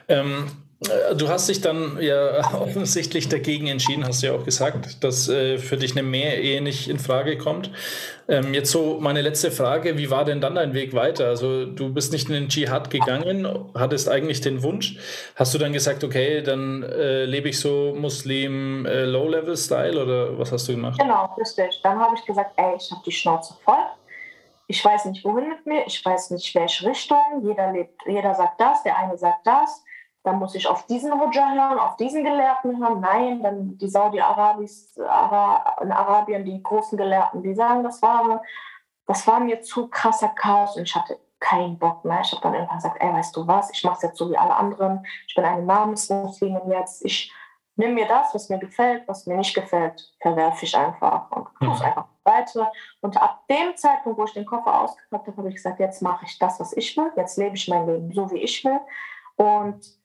Ähm, 0.09 0.47
äh, 0.47 0.66
du 1.15 1.29
hast 1.29 1.49
dich 1.49 1.61
dann 1.61 1.99
ja 2.01 2.55
offensichtlich 2.61 3.29
dagegen 3.29 3.67
entschieden, 3.67 4.05
hast 4.07 4.23
du 4.23 4.29
ja 4.29 4.33
auch 4.35 4.45
gesagt, 4.45 5.03
dass 5.03 5.29
äh, 5.29 5.59
für 5.59 5.77
dich 5.77 5.93
eine 5.93 6.03
Mehrehe 6.03 6.61
nicht 6.61 6.89
in 6.89 6.99
Frage 6.99 7.39
kommt. 7.39 7.71
Ähm, 8.29 8.55
jetzt 8.55 8.73
so 8.73 8.99
meine 9.01 9.23
letzte 9.23 9.51
Frage, 9.51 9.99
wie 9.99 10.11
war 10.11 10.25
denn 10.25 10.41
dann 10.41 10.57
dein 10.57 10.75
Weg 10.75 10.95
weiter? 10.95 11.29
Also 11.29 11.65
du 11.65 11.93
bist 11.93 12.13
nicht 12.13 12.29
in 12.29 12.35
den 12.35 12.49
Dschihad 12.49 12.91
gegangen, 12.91 13.47
hattest 13.75 14.09
eigentlich 14.09 14.41
den 14.41 14.63
Wunsch. 14.63 14.97
Hast 15.37 15.55
du 15.55 15.59
dann 15.59 15.73
gesagt, 15.73 16.03
okay, 16.03 16.43
dann 16.43 16.83
äh, 16.83 17.25
lebe 17.25 17.49
ich 17.49 17.61
so 17.61 17.95
Muslim 17.97 18.85
äh, 18.87 19.07
oder 19.07 20.39
was 20.39 20.53
hast 20.53 20.69
du 20.69 20.73
gemacht? 20.73 20.99
Genau, 20.99 21.35
richtig. 21.39 21.81
Dann 21.83 21.99
habe 21.99 22.17
ich 22.17 22.25
gesagt, 22.25 22.53
ey, 22.57 22.75
ich 22.77 22.91
habe 22.91 23.03
die 23.05 23.13
Schnauze 23.13 23.55
voll. 23.65 23.75
Ich 24.69 24.85
weiß 24.85 25.05
nicht, 25.05 25.25
wohin 25.25 25.49
mit 25.49 25.65
mir, 25.65 25.87
ich 25.87 26.05
weiß 26.05 26.31
nicht, 26.31 26.53
welche 26.57 26.89
Richtung. 26.89 27.19
Jeder, 27.45 27.71
lebt, 27.73 28.01
jeder 28.05 28.35
sagt 28.35 28.61
das, 28.61 28.83
der 28.83 28.99
eine 28.99 29.17
sagt 29.17 29.47
das 29.47 29.85
dann 30.27 30.41
muss 30.41 30.57
ich 30.57 30.67
auf 30.67 30.87
diesen 30.87 31.13
Roger 31.13 31.55
hören, 31.55 31.79
auf 31.79 31.97
diesen 31.97 32.25
Gelehrten 32.25 32.81
hören. 32.81 33.01
Nein, 33.01 33.43
dann 33.45 33.79
die 33.79 33.89
Saudi-Arabis 33.89 34.99
Ara, 34.99 35.77
in 35.81 35.93
Arabien, 35.93 36.45
die 36.45 36.61
großen 36.61 36.99
Gelehrten, 36.99 37.45
die 37.45 37.55
sagen, 37.55 37.85
das 37.85 38.03
war, 38.03 38.43
das 39.07 39.25
war 39.29 39.39
mir 39.39 39.63
zu 39.63 39.87
krasser 39.87 40.31
Chaos 40.31 40.77
und 40.77 40.83
ich 40.83 40.97
hatte 40.97 41.21
keinen 41.39 41.79
Bock 41.79 42.05
mehr. 42.05 42.23
Ich 42.23 42.33
habe 42.33 42.43
dann 42.43 42.55
irgendwann 42.55 42.79
gesagt, 42.79 42.97
ey, 42.99 43.13
weißt 43.13 43.37
du 43.37 43.47
was, 43.47 43.71
ich 43.71 43.85
mache 43.85 43.97
es 43.97 44.03
jetzt 44.03 44.19
so 44.19 44.29
wie 44.29 44.37
alle 44.37 44.57
anderen. 44.57 45.07
Ich 45.29 45.35
bin 45.37 45.45
eine 45.45 45.63
Namensmuslimin 45.63 46.73
jetzt. 46.73 47.05
Ich 47.05 47.33
nehme 47.77 47.95
mir 47.95 48.09
das, 48.09 48.35
was 48.35 48.49
mir 48.49 48.59
gefällt, 48.59 49.07
was 49.07 49.27
mir 49.27 49.37
nicht 49.37 49.55
gefällt, 49.55 50.13
verwerfe 50.21 50.65
ich 50.65 50.77
einfach 50.77 51.31
und 51.31 51.47
tue 51.61 51.73
es 51.73 51.79
mhm. 51.79 51.87
einfach 51.87 52.07
weiter. 52.25 52.73
Und 53.01 53.17
ab 53.23 53.45
dem 53.49 53.77
Zeitpunkt, 53.77 54.19
wo 54.19 54.25
ich 54.25 54.33
den 54.33 54.47
Koffer 54.47 54.81
ausgepackt 54.81 55.29
habe, 55.29 55.37
habe 55.37 55.49
ich 55.51 55.55
gesagt, 55.55 55.79
jetzt 55.79 56.03
mache 56.03 56.25
ich 56.25 56.37
das, 56.41 56.59
was 56.59 56.73
ich 56.73 56.97
will. 56.97 57.13
Jetzt 57.15 57.39
lebe 57.39 57.55
ich 57.55 57.69
mein 57.69 57.87
Leben 57.87 58.13
so, 58.13 58.29
wie 58.33 58.39
ich 58.39 58.65
will. 58.65 58.81
Und 59.37 59.96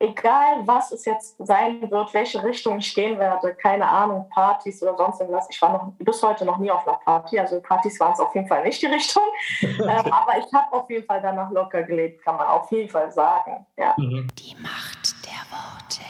egal 0.00 0.66
was 0.66 0.90
es 0.92 1.04
jetzt 1.04 1.36
sein 1.38 1.88
wird, 1.90 2.12
welche 2.14 2.42
Richtung 2.42 2.78
ich 2.78 2.94
gehen 2.94 3.18
werde, 3.18 3.54
keine 3.54 3.86
Ahnung, 3.86 4.28
Partys 4.30 4.82
oder 4.82 4.96
sonst 4.96 5.20
irgendwas. 5.20 5.46
Ich 5.50 5.60
war 5.60 5.72
noch 5.72 5.92
bis 5.98 6.22
heute 6.22 6.44
noch 6.44 6.56
nie 6.56 6.70
auf 6.70 6.88
einer 6.88 6.96
Party, 6.98 7.38
also 7.38 7.60
Partys 7.60 8.00
waren 8.00 8.14
es 8.14 8.20
auf 8.20 8.34
jeden 8.34 8.48
Fall 8.48 8.64
nicht 8.64 8.80
die 8.82 8.86
Richtung. 8.86 9.22
ähm, 9.62 9.88
aber 9.88 10.38
ich 10.38 10.52
habe 10.52 10.72
auf 10.72 10.88
jeden 10.90 11.04
Fall 11.04 11.20
danach 11.20 11.50
locker 11.50 11.82
gelebt, 11.82 12.24
kann 12.24 12.36
man 12.36 12.46
auf 12.46 12.70
jeden 12.72 12.88
Fall 12.88 13.12
sagen. 13.12 13.66
Ja. 13.76 13.94
Mhm. 13.98 14.26
Die 14.38 14.56
Macht 14.60 15.14
der 15.26 15.44
Worte. 15.50 16.00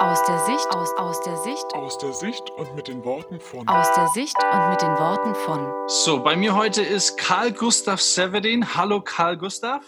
Aus 0.00 0.22
der 0.24 0.38
Sicht, 0.38 0.74
aus, 0.74 0.96
aus 0.96 1.20
der 1.20 1.36
Sicht. 1.36 1.74
Aus 1.74 1.98
der 1.98 2.12
Sicht 2.14 2.50
und 2.52 2.74
mit 2.74 2.88
den 2.88 3.04
Worten 3.04 3.38
von. 3.38 3.68
Aus 3.68 3.92
der 3.92 4.08
Sicht 4.08 4.36
und 4.42 4.70
mit 4.70 4.80
den 4.80 4.98
Worten 4.98 5.34
von. 5.34 5.72
So, 5.88 6.22
bei 6.22 6.36
mir 6.36 6.56
heute 6.56 6.80
ist 6.80 7.18
Karl 7.18 7.52
Gustav 7.52 8.00
Severin. 8.00 8.74
Hallo 8.74 9.02
Karl 9.02 9.36
Gustav. 9.36 9.84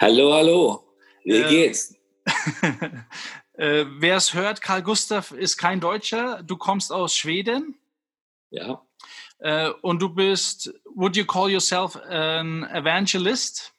Hallo, 0.00 0.32
hallo. 0.32 0.82
Wie 1.22 1.36
äh, 1.36 1.48
geht's? 1.48 1.97
äh, 3.54 3.84
Wer 3.98 4.16
es 4.16 4.34
hört, 4.34 4.62
Karl 4.62 4.82
Gustav 4.82 5.32
ist 5.32 5.56
kein 5.56 5.80
Deutscher. 5.80 6.42
Du 6.42 6.56
kommst 6.56 6.92
aus 6.92 7.14
Schweden. 7.14 7.76
Ja. 8.50 8.82
Äh, 9.40 9.70
und 9.82 10.00
du 10.00 10.08
bist, 10.08 10.72
would 10.94 11.16
you 11.16 11.24
call 11.24 11.50
yourself 11.50 11.96
an 11.96 12.64
evangelist? 12.72 13.72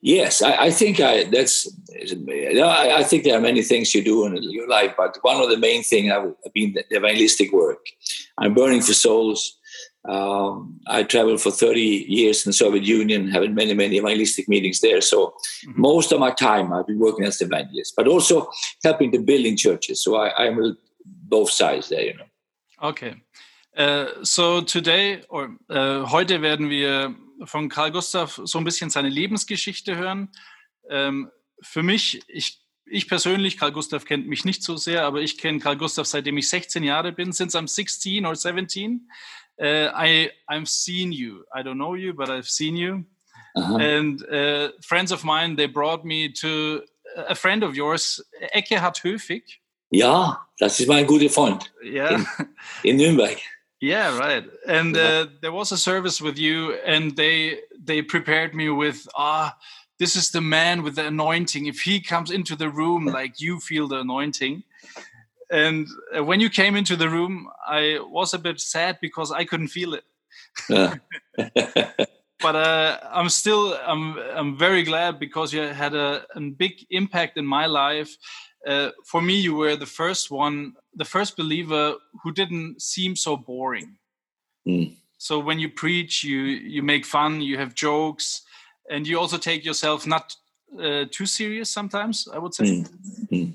Yes, 0.00 0.40
I, 0.40 0.68
I 0.68 0.70
think 0.70 1.00
I, 1.00 1.24
that's. 1.24 1.66
I, 1.90 3.02
think 3.02 3.24
there 3.24 3.34
are 3.34 3.40
many 3.40 3.62
things 3.62 3.92
you 3.92 4.04
do 4.04 4.26
in 4.26 4.40
your 4.44 4.68
life, 4.68 4.94
but 4.96 5.18
one 5.22 5.42
of 5.42 5.50
the 5.50 5.56
main 5.56 5.82
things 5.82 6.12
I've 6.12 6.52
been 6.54 6.74
the 6.74 6.96
evangelistic 6.96 7.52
work. 7.52 7.84
I'm 8.38 8.54
burning 8.54 8.80
for 8.80 8.94
souls. 8.94 9.57
Um, 10.04 10.80
I 10.86 11.02
traveled 11.02 11.40
for 11.40 11.50
30 11.50 11.80
years 11.80 12.46
in 12.46 12.50
the 12.50 12.54
Soviet 12.54 12.84
Union, 12.84 13.28
having 13.28 13.54
many, 13.54 13.74
many 13.74 13.96
evangelistic 13.96 14.48
meetings 14.48 14.80
there. 14.80 15.00
So 15.00 15.34
mm-hmm. 15.66 15.80
most 15.80 16.12
of 16.12 16.20
my 16.20 16.30
time 16.30 16.72
I've 16.72 16.86
been 16.86 16.98
working 16.98 17.24
as 17.24 17.40
an 17.40 17.48
evangelist, 17.48 17.94
but 17.96 18.08
also 18.08 18.48
helping 18.82 19.12
to 19.12 19.18
building 19.18 19.56
churches. 19.56 20.02
So 20.02 20.16
I, 20.16 20.46
I'm 20.46 20.76
both 21.04 21.50
sides 21.50 21.88
there, 21.88 22.04
you 22.04 22.14
know. 22.14 22.24
Okay. 22.82 23.14
Uh, 23.76 24.24
so 24.24 24.60
today, 24.62 25.22
or 25.28 25.56
uh, 25.68 26.04
heute 26.06 26.40
werden 26.42 26.70
wir 26.70 27.14
von 27.44 27.68
Karl 27.68 27.90
Gustav 27.90 28.40
so 28.44 28.58
ein 28.58 28.64
bisschen 28.64 28.90
seine 28.90 29.08
Lebensgeschichte 29.08 29.96
hören. 29.96 30.30
Um, 30.90 31.30
für 31.60 31.82
mich, 31.82 32.22
ich 32.28 32.60
ich 32.90 33.08
persönlich, 33.08 33.58
Karl 33.58 33.72
Gustav 33.72 34.04
kennt 34.04 34.26
mich 34.28 34.44
nicht 34.44 34.62
so 34.62 34.76
sehr, 34.76 35.04
aber 35.04 35.20
ich 35.20 35.38
kenne 35.38 35.58
Karl 35.58 35.76
Gustav 35.76 36.06
seitdem 36.06 36.38
ich 36.38 36.48
16 36.48 36.82
Jahre 36.82 37.12
bin, 37.12 37.32
since 37.32 37.56
I'm 37.56 37.68
16 37.68 38.24
or 38.24 38.34
17. 38.34 39.08
Uh, 39.62 39.90
I 39.94 40.30
I've 40.48 40.68
seen 40.68 41.12
you. 41.12 41.44
I 41.54 41.62
don't 41.62 41.78
know 41.78 41.94
you, 41.94 42.12
but 42.12 42.30
I've 42.30 42.48
seen 42.48 42.76
you. 42.76 43.04
Uh-huh. 43.56 43.76
And 43.76 44.24
uh, 44.28 44.70
friends 44.82 45.12
of 45.12 45.24
mine, 45.24 45.56
they 45.56 45.66
brought 45.66 46.04
me 46.04 46.28
to 46.40 46.82
a 47.16 47.34
friend 47.34 47.62
of 47.62 47.74
yours, 47.74 48.20
Eckehard 48.54 49.02
Höfig. 49.02 49.42
Ja, 49.90 50.36
das 50.58 50.80
ist 50.80 50.88
mein 50.88 51.06
guter 51.06 51.30
Freund. 51.30 51.70
Yeah. 51.82 52.24
In, 52.84 52.98
in 52.98 52.98
Nürnberg. 52.98 53.40
Yeah, 53.80 54.18
right. 54.18 54.44
And. 54.66 54.96
Uh, 54.96 55.26
there 55.40 55.52
was 55.52 55.72
a 55.72 55.78
service 55.78 56.20
with 56.20 56.36
you, 56.38 56.74
and 56.84 57.16
they 57.16 57.60
they 57.84 58.02
prepared 58.02 58.54
me 58.54 58.68
with 58.70 59.08
ah, 59.16 59.56
this 59.98 60.14
is 60.16 60.30
the 60.30 60.40
man 60.40 60.82
with 60.82 60.96
the 60.96 61.06
anointing. 61.06 61.66
If 61.66 61.80
he 61.80 62.00
comes 62.00 62.30
into 62.30 62.56
the 62.56 62.68
room, 62.68 63.06
like 63.06 63.40
you 63.40 63.60
feel 63.60 63.88
the 63.88 64.00
anointing. 64.00 64.62
And 65.50 65.88
uh, 66.16 66.24
when 66.24 66.40
you 66.40 66.50
came 66.50 66.76
into 66.76 66.96
the 66.96 67.08
room, 67.08 67.48
I 67.66 67.98
was 68.02 68.34
a 68.34 68.38
bit 68.38 68.60
sad 68.60 68.98
because 69.00 69.32
I 69.32 69.44
couldn't 69.44 69.68
feel 69.68 69.94
it. 69.94 70.04
Yeah. 70.68 70.96
but 72.40 72.56
uh, 72.56 72.98
I'm 73.10 73.28
still 73.28 73.74
I'm 73.86 74.18
I'm 74.18 74.56
very 74.56 74.82
glad 74.82 75.18
because 75.18 75.52
you 75.52 75.62
had 75.62 75.94
a, 75.94 76.24
a 76.34 76.40
big 76.40 76.72
impact 76.90 77.36
in 77.36 77.46
my 77.46 77.66
life. 77.66 78.16
Uh, 78.66 78.90
for 79.04 79.22
me, 79.22 79.34
you 79.34 79.54
were 79.54 79.76
the 79.76 79.86
first 79.86 80.30
one, 80.30 80.74
the 80.94 81.04
first 81.04 81.36
believer 81.36 81.94
who 82.22 82.32
didn't 82.32 82.82
seem 82.82 83.16
so 83.16 83.36
boring. 83.36 83.98
Mm. 84.66 84.96
So 85.16 85.38
when 85.38 85.58
you 85.58 85.68
preach, 85.68 86.24
you 86.24 86.40
you 86.40 86.82
make 86.82 87.04
fun, 87.04 87.40
you 87.40 87.58
have 87.58 87.74
jokes, 87.74 88.42
and 88.90 89.06
you 89.06 89.18
also 89.18 89.38
take 89.38 89.64
yourself 89.64 90.06
not 90.06 90.36
uh, 90.80 91.06
too 91.10 91.26
serious 91.26 91.70
sometimes. 91.70 92.28
I 92.32 92.38
would 92.38 92.54
say. 92.54 92.64
Mm. 92.64 92.88
Mm. 93.32 93.52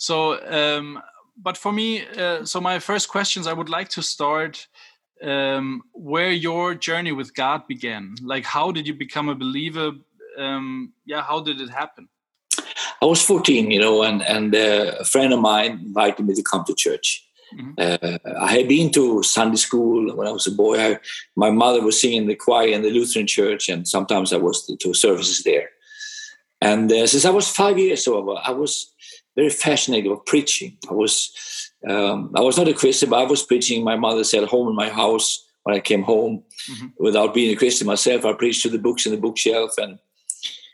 So, 0.00 0.42
um, 0.50 1.02
but 1.36 1.58
for 1.58 1.72
me, 1.72 2.06
uh, 2.16 2.44
so 2.46 2.58
my 2.58 2.78
first 2.78 3.10
questions, 3.10 3.46
I 3.46 3.52
would 3.52 3.68
like 3.68 3.90
to 3.90 4.02
start 4.02 4.66
um, 5.22 5.82
where 5.92 6.30
your 6.30 6.74
journey 6.74 7.12
with 7.12 7.34
God 7.34 7.68
began. 7.68 8.14
Like, 8.22 8.46
how 8.46 8.72
did 8.72 8.86
you 8.86 8.94
become 8.94 9.28
a 9.28 9.34
believer? 9.34 9.92
Um, 10.38 10.94
yeah, 11.04 11.22
how 11.22 11.40
did 11.40 11.60
it 11.60 11.68
happen? 11.68 12.08
I 13.02 13.04
was 13.04 13.22
14, 13.22 13.70
you 13.70 13.78
know, 13.78 14.02
and, 14.02 14.22
and 14.22 14.54
uh, 14.54 14.96
a 15.00 15.04
friend 15.04 15.34
of 15.34 15.40
mine 15.40 15.72
invited 15.84 16.26
me 16.26 16.34
to 16.34 16.42
come 16.42 16.64
to 16.64 16.74
church. 16.74 17.22
Mm-hmm. 17.54 17.72
Uh, 17.76 18.40
I 18.40 18.52
had 18.52 18.68
been 18.68 18.90
to 18.92 19.22
Sunday 19.22 19.56
school 19.56 20.16
when 20.16 20.26
I 20.26 20.32
was 20.32 20.46
a 20.46 20.50
boy. 20.52 20.80
I, 20.80 20.98
my 21.36 21.50
mother 21.50 21.82
was 21.82 22.00
singing 22.00 22.26
the 22.26 22.36
choir 22.36 22.68
in 22.68 22.80
the 22.80 22.90
Lutheran 22.90 23.26
church, 23.26 23.68
and 23.68 23.86
sometimes 23.86 24.32
I 24.32 24.38
was 24.38 24.64
to, 24.66 24.76
to 24.76 24.94
services 24.94 25.42
there. 25.42 25.68
And 26.62 26.90
uh, 26.90 27.06
since 27.06 27.26
I 27.26 27.30
was 27.30 27.50
five 27.50 27.78
years 27.78 28.08
old, 28.08 28.38
I 28.42 28.52
was 28.52 28.94
very 29.36 29.50
fascinated 29.50 30.10
with 30.10 30.24
preaching. 30.26 30.76
I 30.88 30.94
was 30.94 31.32
um, 31.88 32.32
I 32.34 32.40
was 32.40 32.58
not 32.58 32.68
a 32.68 32.74
Christian, 32.74 33.10
but 33.10 33.20
I 33.20 33.24
was 33.24 33.42
preaching. 33.42 33.84
My 33.84 33.96
mother 33.96 34.24
said 34.24 34.44
home 34.44 34.68
in 34.68 34.74
my 34.74 34.88
house 34.88 35.46
when 35.62 35.76
I 35.76 35.80
came 35.80 36.02
home, 36.02 36.42
mm-hmm. 36.70 36.86
without 36.98 37.34
being 37.34 37.52
a 37.52 37.56
Christian 37.56 37.86
myself. 37.86 38.24
I 38.24 38.32
preached 38.32 38.62
to 38.62 38.68
the 38.68 38.78
books 38.78 39.06
in 39.06 39.12
the 39.12 39.18
bookshelf, 39.18 39.78
and 39.78 39.98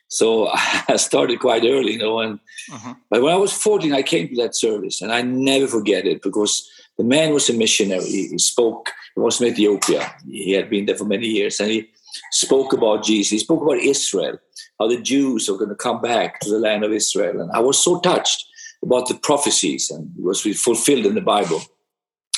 so 0.09 0.49
I 0.89 0.97
started 0.97 1.41
quite 1.41 1.65
early, 1.65 1.93
you 1.93 1.99
know. 1.99 2.21
And 2.21 2.41
uh-huh. 2.73 2.95
but 3.11 3.23
when 3.23 3.33
I 3.33 3.37
was 3.37 3.53
14, 3.53 3.93
I 3.93 4.03
came 4.03 4.29
to 4.29 4.37
that 4.43 4.57
service, 4.57 5.01
and 5.01 5.13
I 5.13 5.23
never 5.23 5.67
forget 5.67 6.07
it 6.07 6.23
because 6.23 6.69
the 6.99 7.05
man 7.05 7.33
was 7.33 7.49
a 7.49 7.53
missionary. 7.53 8.05
He 8.05 8.39
spoke. 8.39 8.93
He 9.15 9.21
was 9.21 9.39
from 9.39 9.47
Ethiopia. 9.47 10.15
He 10.29 10.53
had 10.53 10.71
been 10.71 10.87
there 10.87 10.97
for 10.97 11.05
many 11.05 11.27
years, 11.27 11.61
and 11.61 11.71
he 11.71 11.91
spoke 12.33 12.73
about 12.73 13.05
Jesus. 13.05 13.31
He 13.31 13.39
spoke 13.39 13.63
about 13.63 13.79
Israel, 13.79 14.39
how 14.79 14.89
the 14.89 15.01
Jews 15.01 15.49
are 15.49 15.57
going 15.57 15.71
to 15.71 15.77
come 15.77 16.01
back 16.01 16.41
to 16.41 16.51
the 16.51 16.59
land 16.59 16.85
of 16.85 16.93
Israel, 16.93 17.41
and 17.41 17.51
I 17.53 17.61
was 17.61 17.79
so 17.79 18.01
touched 18.01 18.47
about 18.83 19.09
the 19.09 19.15
prophecies, 19.15 19.91
and 19.91 20.11
it 20.17 20.23
was 20.23 20.43
fulfilled 20.43 21.07
in 21.07 21.15
the 21.15 21.21
Bible. 21.21 21.63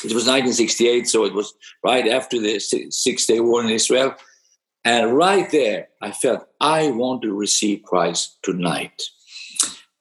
It 0.05 0.14
was 0.14 0.26
1968, 0.26 1.09
so 1.09 1.24
it 1.24 1.34
was 1.34 1.55
right 1.84 2.07
after 2.07 2.41
the 2.41 2.61
Six 2.61 3.26
Day 3.26 3.41
War 3.41 3.62
in 3.62 3.68
Israel. 3.68 4.14
And 4.84 5.16
right 5.16 5.51
there, 5.51 5.89
I 6.01 6.12
felt 6.12 6.47
I 6.61 6.91
want 6.91 7.22
to 7.22 7.34
receive 7.34 7.82
Christ 7.82 8.39
tonight. 8.43 9.03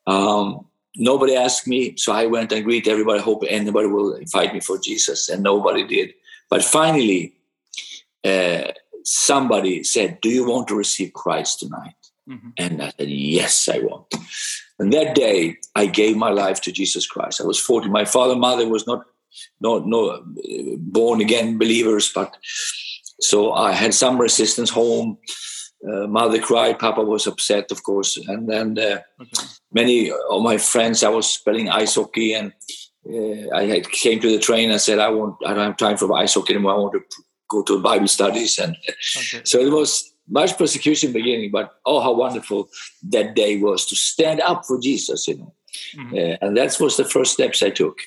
Um, 0.06 0.68
nobody 0.96 1.36
asked 1.36 1.68
me, 1.68 1.96
so 1.98 2.14
I 2.14 2.28
went 2.28 2.52
and 2.52 2.64
greeted 2.64 2.92
everybody. 2.92 3.20
Hope 3.20 3.44
anybody 3.48 3.88
will 3.88 4.14
invite 4.14 4.54
me 4.54 4.60
for 4.60 4.78
Jesus, 4.78 5.30
and 5.30 5.42
nobody 5.42 5.86
did. 5.86 6.14
But 6.50 6.64
finally, 6.64 7.34
uh, 8.24 8.72
somebody 9.04 9.84
said, 9.84 10.22
"Do 10.22 10.30
you 10.30 10.48
want 10.48 10.68
to 10.68 10.76
receive 10.76 11.12
Christ 11.12 11.60
tonight?" 11.60 11.96
Mm-hmm. 12.30 12.50
And 12.58 12.84
I 12.84 12.92
said, 12.98 13.10
"Yes, 13.10 13.70
I 13.70 13.80
want." 13.80 14.14
And 14.80 14.94
that 14.94 15.16
day, 15.16 15.58
I 15.76 15.88
gave 15.88 16.18
my 16.18 16.30
life 16.30 16.62
to 16.62 16.72
Jesus 16.72 17.08
Christ. 17.08 17.42
I 17.42 17.46
was 17.46 17.60
40. 17.60 17.90
My 17.90 18.06
father 18.06 18.34
and 18.34 18.42
mother 18.42 18.68
was 18.68 18.86
not, 18.86 19.06
no, 19.60 19.80
no 19.80 20.24
born 20.78 21.22
again 21.22 21.58
believers, 21.58 22.12
but 22.14 22.38
so 23.22 23.54
I 23.54 23.72
had 23.72 23.94
some 23.94 24.20
resistance 24.20 24.70
home. 24.70 25.18
Uh, 25.88 26.08
mother 26.08 26.40
cried, 26.40 26.80
Papa 26.80 27.02
was 27.02 27.28
upset, 27.28 27.72
of 27.72 27.84
course, 27.84 28.18
and 28.18 28.50
then 28.50 28.78
uh, 28.80 29.00
okay. 29.22 29.48
many 29.72 30.12
of 30.12 30.42
my 30.42 30.58
friends. 30.58 31.04
I 31.04 31.10
was 31.10 31.38
playing 31.38 31.70
ice 31.70 31.96
hockey, 31.96 32.34
and 32.34 32.52
uh, 33.08 33.56
I 33.56 33.66
had, 33.66 33.90
came 33.90 34.20
to 34.22 34.32
the 34.32 34.40
train 34.40 34.72
and 34.72 34.82
said, 34.82 35.00
"I 35.00 35.10
want, 35.10 35.36
I 35.46 35.54
don't 35.54 35.66
have 35.66 35.78
time 35.78 35.98
for 35.98 36.12
ice 36.18 36.34
hockey 36.34 36.54
anymore. 36.54 36.74
I 36.74 36.78
want 36.78 36.94
to 36.94 37.02
go 37.50 37.62
to 37.64 37.82
Bible 37.82 38.08
studies." 38.08 38.58
And 38.58 38.76
okay. 39.18 39.42
so 39.44 39.60
it 39.60 39.72
was 39.72 40.12
much 40.30 40.58
persecution 40.58 41.12
beginning, 41.12 41.52
but 41.52 41.76
oh, 41.86 42.00
how 42.00 42.14
wonderful 42.14 42.70
that 43.10 43.36
day 43.36 43.58
was 43.58 43.86
to 43.88 43.96
stand 43.96 44.42
up 44.42 44.66
for 44.66 44.80
Jesus, 44.80 45.28
you 45.28 45.38
know. 45.38 45.54
Mm-hmm. 45.96 46.16
Uh, 46.16 46.48
and 46.48 46.58
that 46.58 46.78
was 46.80 46.98
the 46.98 47.06
first 47.06 47.34
steps 47.34 47.62
I 47.62 47.70
took. 47.70 47.98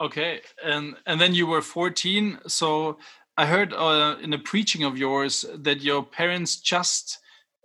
Okay, 0.00 0.40
and 0.64 0.96
and 1.06 1.20
then 1.20 1.34
you 1.34 1.46
were 1.46 1.62
14. 1.62 2.38
So 2.46 2.98
I 3.36 3.46
heard 3.46 3.72
uh, 3.72 4.16
in 4.20 4.32
a 4.32 4.38
preaching 4.38 4.84
of 4.84 4.98
yours 4.98 5.44
that 5.54 5.80
your 5.80 6.02
parents 6.02 6.56
just 6.56 7.18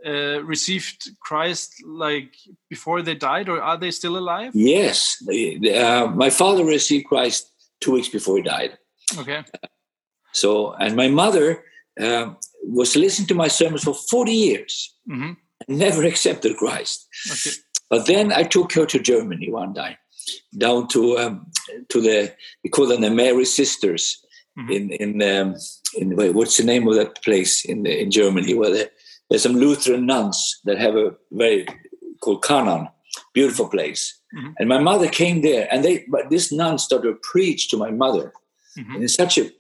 uh, 0.05 0.43
received 0.43 1.09
Christ 1.19 1.83
like 1.85 2.35
before 2.69 3.01
they 3.01 3.15
died, 3.15 3.49
or 3.49 3.61
are 3.61 3.77
they 3.77 3.91
still 3.91 4.17
alive? 4.17 4.51
Yes, 4.53 5.17
uh, 5.27 6.11
my 6.13 6.29
father 6.29 6.63
received 6.63 7.07
Christ 7.07 7.51
two 7.81 7.93
weeks 7.93 8.09
before 8.09 8.37
he 8.37 8.43
died. 8.43 8.77
Okay. 9.17 9.43
So, 10.33 10.73
and 10.73 10.95
my 10.95 11.07
mother 11.07 11.63
um, 11.99 12.37
was 12.63 12.95
listening 12.95 13.27
to 13.27 13.35
my 13.35 13.47
sermons 13.47 13.83
for 13.83 13.93
40 13.93 14.31
years 14.31 14.95
mm-hmm. 15.09 15.33
and 15.67 15.79
never 15.79 16.03
accepted 16.03 16.57
Christ. 16.57 17.07
Okay. 17.31 17.55
But 17.89 18.05
then 18.05 18.33
I 18.33 18.43
took 18.43 18.73
her 18.73 18.85
to 18.85 18.99
Germany 18.99 19.49
one 19.49 19.73
day, 19.73 19.97
down 20.57 20.87
to 20.89 21.17
um, 21.17 21.51
to 21.89 22.01
the 22.01 22.33
we 22.63 22.69
call 22.69 22.87
them 22.87 23.01
the 23.01 23.09
Mary 23.09 23.45
Sisters 23.45 24.21
mm-hmm. 24.59 24.71
in 24.71 24.91
in 24.91 25.21
um, 25.21 25.55
in 25.95 26.33
what's 26.33 26.57
the 26.57 26.65
name 26.65 26.87
of 26.87 26.95
that 26.95 27.23
place 27.23 27.63
in 27.63 27.83
the, 27.83 28.01
in 28.01 28.11
Germany 28.11 28.53
where 28.53 28.89
there's 29.29 29.43
some 29.43 29.55
Lutheran 29.55 30.05
nuns 30.05 30.59
that 30.65 30.77
have 30.77 30.95
a 30.95 31.15
very 31.31 31.65
called 32.19 32.43
Canaan, 32.43 32.89
beautiful 33.33 33.69
place. 33.69 34.19
Mm-hmm. 34.35 34.51
And 34.59 34.69
my 34.69 34.79
mother 34.79 35.07
came 35.07 35.41
there, 35.41 35.69
and 35.71 35.83
they 35.83 36.05
but 36.09 36.29
this 36.29 36.51
nun 36.51 36.77
started 36.77 37.07
to 37.07 37.19
preach 37.21 37.69
to 37.69 37.77
my 37.77 37.91
mother 37.91 38.33
mm-hmm. 38.77 38.95
in 38.95 39.07
such 39.07 39.37
a 39.37 39.51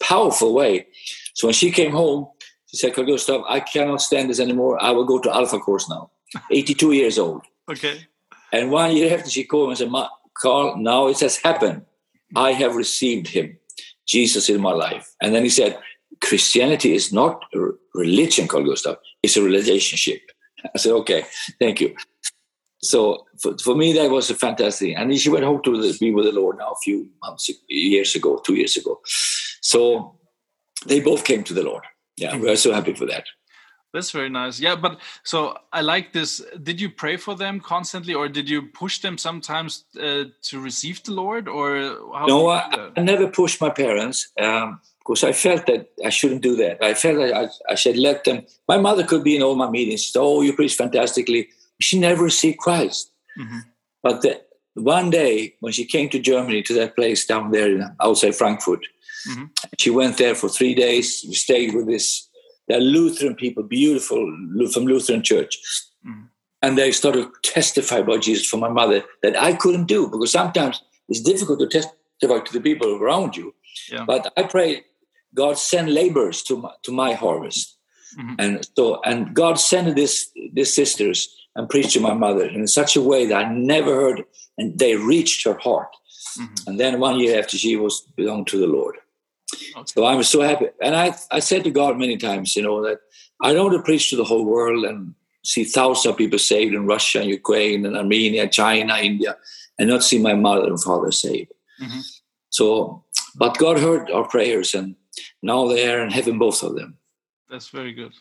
powerful 0.00 0.52
way 0.52 0.86
so 1.34 1.48
when 1.48 1.54
she 1.54 1.70
came 1.70 1.92
home, 1.92 2.28
she 2.66 2.78
said, 2.78 2.94
Carl 2.94 3.06
Gustav, 3.06 3.42
I 3.48 3.60
cannot 3.60 4.00
stand 4.00 4.30
this 4.30 4.40
anymore. 4.40 4.82
I 4.82 4.90
will 4.90 5.04
go 5.04 5.18
to 5.20 5.32
Alpha 5.32 5.58
course 5.58 5.88
now. 5.88 6.10
82 6.50 6.92
years 6.92 7.18
old. 7.18 7.42
Okay. 7.70 8.06
And 8.52 8.70
one 8.70 8.96
year 8.96 9.16
after 9.16 9.30
she 9.30 9.44
called 9.44 9.68
me 9.68 9.72
and 9.72 9.78
said, 9.78 10.08
Carl, 10.40 10.76
now 10.76 11.08
it 11.08 11.20
has 11.20 11.36
happened. 11.36 11.82
I 12.34 12.52
have 12.52 12.74
received 12.74 13.28
him, 13.28 13.56
Jesus 14.06 14.48
in 14.48 14.60
my 14.60 14.72
life. 14.72 15.14
And 15.20 15.34
then 15.34 15.44
he 15.44 15.50
said, 15.50 15.78
Christianity 16.20 16.94
is 16.94 17.12
not 17.12 17.44
a 17.54 17.68
religion, 17.94 18.48
Carl 18.48 18.64
Gustav. 18.64 18.96
It's 19.22 19.36
a 19.36 19.42
relationship. 19.42 20.20
I 20.74 20.78
said, 20.78 20.92
okay, 20.92 21.24
thank 21.60 21.80
you. 21.80 21.94
So 22.80 23.26
for, 23.40 23.56
for 23.58 23.74
me, 23.74 23.92
that 23.94 24.10
was 24.10 24.30
a 24.30 24.34
fantastic. 24.34 24.94
And 24.96 25.16
she 25.18 25.30
went 25.30 25.44
home 25.44 25.62
to 25.62 25.98
be 25.98 26.12
with 26.12 26.26
the 26.26 26.32
Lord 26.32 26.58
now 26.58 26.72
a 26.72 26.82
few 26.82 27.08
months, 27.22 27.50
years 27.68 28.14
ago, 28.14 28.40
two 28.44 28.54
years 28.54 28.76
ago. 28.76 29.00
So 29.60 30.16
they 30.86 31.00
both 31.00 31.24
came 31.24 31.44
to 31.44 31.54
the 31.54 31.62
Lord. 31.62 31.84
Yeah, 32.16 32.36
we're 32.36 32.56
so 32.56 32.72
happy 32.72 32.94
for 32.94 33.06
that. 33.06 33.26
That's 33.94 34.10
very 34.10 34.28
nice. 34.28 34.58
Yeah, 34.58 34.74
but 34.74 35.00
so 35.22 35.56
I 35.72 35.80
like 35.80 36.12
this. 36.12 36.42
Did 36.60 36.80
you 36.80 36.90
pray 36.90 37.16
for 37.16 37.36
them 37.36 37.60
constantly, 37.60 38.12
or 38.12 38.28
did 38.28 38.50
you 38.50 38.62
push 38.62 38.98
them 38.98 39.16
sometimes 39.16 39.84
uh, 40.00 40.24
to 40.42 40.60
receive 40.60 41.00
the 41.04 41.12
Lord, 41.12 41.46
or 41.46 41.96
no? 42.26 42.48
I, 42.48 42.90
I, 42.96 43.00
never 43.02 43.28
pushed 43.28 43.60
my 43.60 43.70
parents 43.70 44.32
um, 44.40 44.80
because 44.98 45.22
I 45.22 45.30
felt 45.30 45.66
that 45.66 45.90
I 46.04 46.08
shouldn't 46.08 46.42
do 46.42 46.56
that. 46.56 46.82
I 46.82 46.94
felt 46.94 47.18
that 47.18 47.34
I, 47.34 47.72
I 47.72 47.76
should 47.76 47.96
let 47.96 48.24
them. 48.24 48.44
My 48.66 48.78
mother 48.78 49.04
could 49.04 49.22
be 49.22 49.36
in 49.36 49.42
all 49.42 49.54
my 49.54 49.70
meetings. 49.70 50.02
She 50.02 50.10
said, 50.10 50.20
"Oh, 50.20 50.42
you 50.42 50.54
preach 50.54 50.74
fantastically." 50.74 51.50
She 51.80 51.98
never 51.98 52.24
received 52.24 52.58
Christ. 52.58 53.12
Mm-hmm. 53.38 53.58
But 54.02 54.22
the, 54.22 54.40
one 54.74 55.10
day 55.10 55.54
when 55.60 55.72
she 55.72 55.84
came 55.84 56.08
to 56.08 56.18
Germany 56.18 56.62
to 56.64 56.74
that 56.74 56.96
place 56.96 57.24
down 57.24 57.52
there 57.52 57.94
outside 58.00 58.34
Frankfurt, 58.34 58.86
Mm-hmm. 59.28 59.44
She 59.78 59.90
went 59.90 60.18
there 60.18 60.34
for 60.34 60.48
three 60.48 60.74
days. 60.74 61.24
We 61.26 61.34
stayed 61.34 61.74
with 61.74 61.86
this. 61.86 62.28
They're 62.68 62.80
Lutheran 62.80 63.34
people, 63.34 63.62
beautiful 63.62 64.24
from 64.72 64.86
Lutheran 64.86 65.22
church. 65.22 65.58
Mm-hmm. 66.06 66.24
And 66.62 66.78
they 66.78 66.92
started 66.92 67.26
to 67.26 67.52
testify 67.52 67.98
about 67.98 68.22
Jesus 68.22 68.46
for 68.46 68.56
my 68.56 68.70
mother 68.70 69.04
that 69.22 69.36
I 69.36 69.52
couldn't 69.52 69.86
do 69.86 70.08
because 70.08 70.32
sometimes 70.32 70.82
it's 71.08 71.20
difficult 71.20 71.60
to 71.60 71.66
testify 71.66 72.40
to 72.40 72.52
the 72.52 72.60
people 72.60 72.96
around 72.96 73.36
you. 73.36 73.54
Yeah. 73.90 74.04
But 74.06 74.32
I 74.36 74.44
pray, 74.44 74.84
God 75.34 75.58
send 75.58 75.92
laborers 75.92 76.42
to 76.44 76.56
my, 76.56 76.70
to 76.84 76.92
my 76.92 77.12
harvest. 77.12 77.76
Mm-hmm. 78.18 78.34
And 78.38 78.68
so, 78.76 79.00
and 79.04 79.34
God 79.34 79.58
sent 79.58 79.94
this, 79.96 80.30
these 80.52 80.74
sisters 80.74 81.28
and 81.56 81.68
preached 81.68 81.92
to 81.92 82.00
my 82.00 82.14
mother 82.14 82.46
in 82.46 82.66
such 82.66 82.96
a 82.96 83.02
way 83.02 83.26
that 83.26 83.44
I 83.44 83.52
never 83.52 83.94
heard, 83.94 84.24
and 84.56 84.78
they 84.78 84.96
reached 84.96 85.44
her 85.44 85.58
heart. 85.58 85.88
Mm-hmm. 86.38 86.54
And 86.66 86.80
then 86.80 87.00
one 87.00 87.18
year 87.18 87.38
after 87.38 87.58
she 87.58 87.76
was 87.76 88.00
belonged 88.16 88.46
to 88.48 88.58
the 88.58 88.66
Lord. 88.66 88.96
Okay. 89.76 89.84
So 89.86 90.06
I'm 90.06 90.22
so 90.22 90.40
happy. 90.42 90.66
And 90.80 90.94
I, 90.96 91.14
I 91.30 91.40
said 91.40 91.64
to 91.64 91.70
God 91.70 91.98
many 91.98 92.16
times, 92.16 92.56
you 92.56 92.62
know, 92.62 92.82
that 92.82 93.00
I 93.42 93.52
don't 93.52 93.66
want 93.66 93.76
to 93.76 93.82
preach 93.82 94.10
to 94.10 94.16
the 94.16 94.24
whole 94.24 94.44
world 94.44 94.84
and 94.84 95.14
see 95.42 95.64
thousands 95.64 96.06
of 96.06 96.16
people 96.16 96.38
saved 96.38 96.74
in 96.74 96.86
Russia, 96.86 97.20
and 97.20 97.28
Ukraine, 97.28 97.84
and 97.86 97.96
Armenia, 97.96 98.48
China, 98.48 98.96
India, 98.96 99.36
and 99.78 99.88
not 99.88 100.02
see 100.02 100.18
my 100.18 100.34
mother 100.34 100.66
and 100.66 100.82
father 100.82 101.12
saved. 101.12 101.52
Mm-hmm. 101.82 102.00
So, 102.50 103.04
but 103.36 103.58
God 103.58 103.78
heard 103.78 104.10
our 104.10 104.26
prayers, 104.26 104.74
and 104.74 104.96
now 105.42 105.68
they 105.68 105.92
are 105.92 106.02
in 106.02 106.10
heaven, 106.10 106.38
both 106.38 106.62
of 106.62 106.76
them. 106.76 106.98
That's 107.50 107.68
very 107.68 107.92
good. 107.92 108.12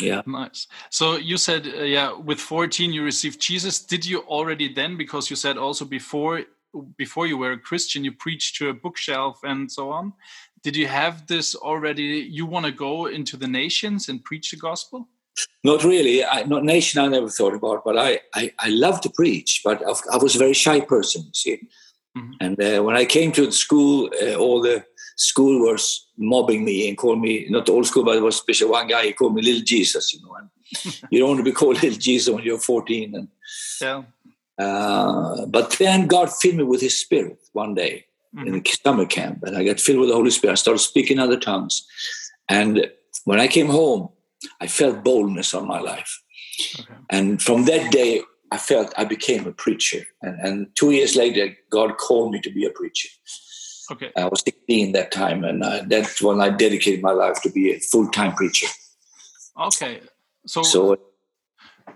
Yeah. 0.00 0.22
Nice. 0.26 0.66
So 0.90 1.16
you 1.16 1.38
said, 1.38 1.66
uh, 1.66 1.82
yeah, 1.82 2.12
with 2.12 2.40
14 2.40 2.92
you 2.92 3.04
received 3.04 3.40
Jesus. 3.40 3.80
Did 3.80 4.04
you 4.04 4.20
already 4.20 4.72
then, 4.72 4.96
because 4.96 5.30
you 5.30 5.36
said 5.36 5.56
also 5.56 5.84
before 5.84 6.42
before 6.96 7.26
you 7.26 7.36
were 7.36 7.52
a 7.52 7.58
Christian, 7.58 8.04
you 8.04 8.12
preached 8.12 8.56
to 8.56 8.70
a 8.70 8.74
bookshelf 8.74 9.40
and 9.44 9.70
so 9.70 9.90
on. 9.90 10.12
Did 10.62 10.76
you 10.76 10.86
have 10.86 11.26
this 11.26 11.54
already? 11.54 12.02
You 12.30 12.46
want 12.46 12.66
to 12.66 12.72
go 12.72 13.06
into 13.06 13.36
the 13.36 13.48
nations 13.48 14.08
and 14.08 14.22
preach 14.24 14.50
the 14.50 14.56
gospel? 14.56 15.08
Not 15.64 15.82
really. 15.82 16.24
I, 16.24 16.44
not 16.44 16.64
nation. 16.64 17.00
I 17.00 17.08
never 17.08 17.28
thought 17.28 17.54
about, 17.54 17.84
but 17.84 17.98
I 17.98 18.20
I, 18.34 18.52
I 18.58 18.68
love 18.68 19.00
to 19.02 19.10
preach, 19.10 19.62
but 19.64 19.82
I 19.82 20.16
was 20.18 20.34
a 20.36 20.38
very 20.38 20.52
shy 20.54 20.80
person. 20.80 21.22
See, 21.32 21.58
mm 22.14 22.22
-hmm. 22.22 22.44
and 22.44 22.56
uh, 22.62 22.84
when 22.86 22.96
I 23.02 23.06
came 23.06 23.30
to 23.32 23.44
the 23.46 23.52
school, 23.52 24.10
uh, 24.22 24.36
all 24.44 24.62
the 24.62 24.84
school 25.16 25.56
was 25.70 26.10
mobbing 26.16 26.64
me 26.64 26.88
and 26.88 26.96
called 26.96 27.20
me 27.20 27.46
not 27.48 27.68
all 27.68 27.84
school, 27.84 28.04
but 28.04 28.16
it 28.16 28.22
was 28.22 28.36
special 28.36 28.70
one 28.70 28.86
guy. 28.86 29.06
He 29.06 29.12
called 29.12 29.34
me 29.34 29.42
Little 29.42 29.64
Jesus. 29.64 30.12
You 30.12 30.20
know, 30.22 30.34
and 30.38 30.48
you 31.10 31.18
don't 31.18 31.30
want 31.30 31.44
to 31.44 31.50
be 31.50 31.58
called 31.60 31.82
Little 31.82 31.98
Jesus 31.98 32.34
when 32.34 32.44
you're 32.44 32.58
14. 32.58 33.14
And 33.14 33.28
yeah. 33.80 34.02
Uh, 34.58 35.46
but 35.46 35.70
then 35.78 36.06
God 36.06 36.28
filled 36.40 36.56
me 36.56 36.64
with 36.64 36.80
His 36.80 37.00
Spirit 37.00 37.38
one 37.52 37.74
day. 37.74 38.06
In 38.38 38.52
the 38.52 38.78
summer 38.82 39.06
camp, 39.06 39.42
and 39.42 39.56
I 39.56 39.64
got 39.64 39.80
filled 39.80 40.00
with 40.00 40.08
the 40.08 40.14
Holy 40.14 40.30
Spirit. 40.30 40.52
I 40.52 40.56
started 40.56 40.80
speaking 40.80 41.18
other 41.18 41.38
tongues, 41.38 41.86
and 42.48 42.86
when 43.24 43.40
I 43.40 43.48
came 43.48 43.68
home, 43.68 44.08
I 44.60 44.66
felt 44.66 45.04
boldness 45.04 45.54
on 45.54 45.66
my 45.66 45.80
life. 45.80 46.22
Okay. 46.80 46.94
And 47.10 47.40
from 47.40 47.64
that 47.66 47.92
day, 47.92 48.22
I 48.50 48.58
felt 48.58 48.92
I 48.96 49.04
became 49.04 49.46
a 49.46 49.52
preacher. 49.52 50.04
And, 50.20 50.38
and, 50.40 50.76
two 50.76 50.90
years 50.90 51.16
later, 51.16 51.56
God 51.70 51.96
called 51.96 52.32
me 52.32 52.40
to 52.40 52.50
be 52.50 52.66
a 52.66 52.70
preacher. 52.70 53.08
Okay. 53.90 54.10
I 54.16 54.26
was 54.26 54.42
16 54.42 54.92
that 54.92 55.10
time, 55.10 55.44
and 55.44 55.62
uh, 55.62 55.82
that's 55.86 56.20
when 56.20 56.40
I 56.40 56.50
dedicated 56.50 57.02
my 57.02 57.12
life 57.12 57.40
to 57.42 57.50
be 57.50 57.72
a 57.72 57.78
full 57.78 58.08
time 58.08 58.32
preacher. 58.32 58.66
Okay. 59.58 60.00
So, 60.46 60.62
so 60.62 60.96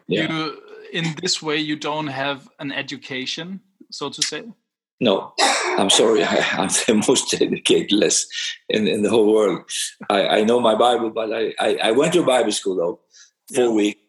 yeah. 0.06 0.30
you 0.30 0.62
in 0.92 1.14
this 1.20 1.42
way 1.42 1.58
you 1.58 1.76
don't 1.76 2.06
have 2.06 2.48
an 2.58 2.72
education, 2.72 3.60
so 3.90 4.08
to 4.08 4.22
say? 4.22 4.44
No, 5.00 5.32
I'm 5.78 5.90
sorry. 5.90 6.22
I, 6.24 6.36
am 6.52 6.68
the 6.68 7.02
most 7.06 7.32
educatedless 7.32 8.24
in, 8.68 8.88
in 8.88 9.02
the 9.02 9.10
whole 9.10 9.32
world. 9.32 9.70
I, 10.08 10.28
I 10.28 10.44
know 10.44 10.60
my 10.60 10.74
Bible, 10.74 11.10
but 11.10 11.32
I, 11.32 11.54
I, 11.58 11.78
I, 11.84 11.90
went 11.92 12.12
to 12.14 12.24
Bible 12.24 12.52
school 12.52 12.76
though, 12.76 13.00
four 13.54 13.64
yeah. 13.64 13.70
weeks 13.70 14.00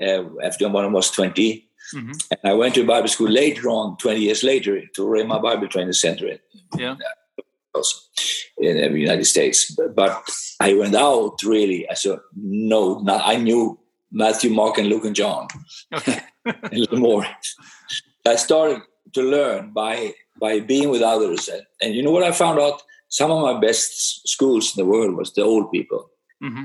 uh, 0.00 0.24
after 0.42 0.68
when 0.68 0.84
I 0.84 0.88
was 0.88 1.10
20. 1.10 1.68
Mm-hmm. 1.94 2.12
And 2.30 2.40
I 2.44 2.54
went 2.54 2.74
to 2.76 2.86
Bible 2.86 3.08
school 3.08 3.28
later 3.28 3.68
on, 3.68 3.96
20 3.98 4.20
years 4.20 4.42
later, 4.42 4.80
to 4.94 5.02
Rhema 5.02 5.42
Bible 5.42 5.68
Training 5.68 5.92
Center. 5.92 6.28
In, 6.28 6.38
yeah. 6.78 6.96
Also 7.74 7.98
in 8.58 8.92
the 8.92 9.00
United 9.00 9.24
States. 9.24 9.74
But, 9.74 9.94
but 9.94 10.22
I 10.60 10.74
went 10.74 10.94
out 10.94 11.42
really 11.42 11.88
as 11.88 12.04
a 12.04 12.20
no, 12.36 13.00
not, 13.00 13.22
I 13.24 13.36
knew 13.36 13.78
Matthew, 14.10 14.50
Mark, 14.50 14.78
and 14.78 14.88
Luke 14.88 15.04
and 15.04 15.16
John. 15.16 15.48
Okay. 15.92 16.20
a 16.46 16.54
little 16.70 16.98
more. 16.98 17.26
I 18.26 18.36
started 18.36 18.82
to 19.14 19.22
learn 19.22 19.70
by 19.72 20.14
by 20.40 20.60
being 20.60 20.88
with 20.88 21.02
others, 21.02 21.48
and, 21.48 21.62
and, 21.80 21.94
you 21.94 22.02
know 22.02 22.10
what 22.10 22.22
I 22.22 22.32
found 22.32 22.58
out? 22.58 22.82
Some 23.08 23.30
of 23.30 23.42
my 23.42 23.60
best 23.60 24.26
schools 24.26 24.74
in 24.74 24.82
the 24.82 24.90
world 24.90 25.14
was 25.14 25.32
the 25.34 25.42
old 25.42 25.70
people, 25.70 26.10
mm-hmm. 26.42 26.64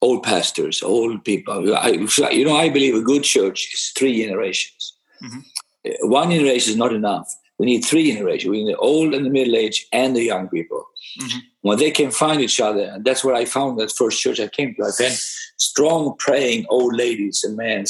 old 0.00 0.22
pastors, 0.22 0.82
old 0.82 1.24
people. 1.24 1.76
I, 1.76 1.90
you 2.30 2.44
know, 2.46 2.56
I 2.56 2.70
believe 2.70 2.94
a 2.94 3.02
good 3.02 3.22
church 3.22 3.70
is 3.74 3.92
three 3.96 4.22
generations. 4.24 4.94
Mm-hmm. 5.22 5.40
Uh, 5.86 6.08
one 6.08 6.30
generation 6.30 6.72
is 6.72 6.76
not 6.78 6.94
enough. 6.94 7.28
We 7.58 7.66
need 7.66 7.82
three 7.82 8.10
generations. 8.12 8.50
We 8.50 8.64
need 8.64 8.72
the 8.72 8.78
old 8.78 9.14
and 9.14 9.26
the 9.26 9.30
middle 9.30 9.56
age 9.56 9.86
and 9.92 10.16
the 10.16 10.22
young 10.22 10.48
people. 10.48 10.84
Mm-hmm. 11.20 11.38
When 11.62 11.78
they 11.78 11.90
can 11.90 12.10
find 12.10 12.40
each 12.40 12.60
other, 12.60 12.84
and 12.94 13.04
that's 13.04 13.24
what 13.24 13.34
I 13.34 13.44
found 13.44 13.78
that 13.78 13.92
first 13.92 14.22
church 14.22 14.40
I 14.40 14.48
came 14.48 14.74
to. 14.76 14.84
I 14.84 14.92
found 14.92 15.18
strong 15.58 16.16
praying 16.18 16.66
old 16.70 16.94
ladies 16.96 17.44
and 17.44 17.56
men 17.56 17.84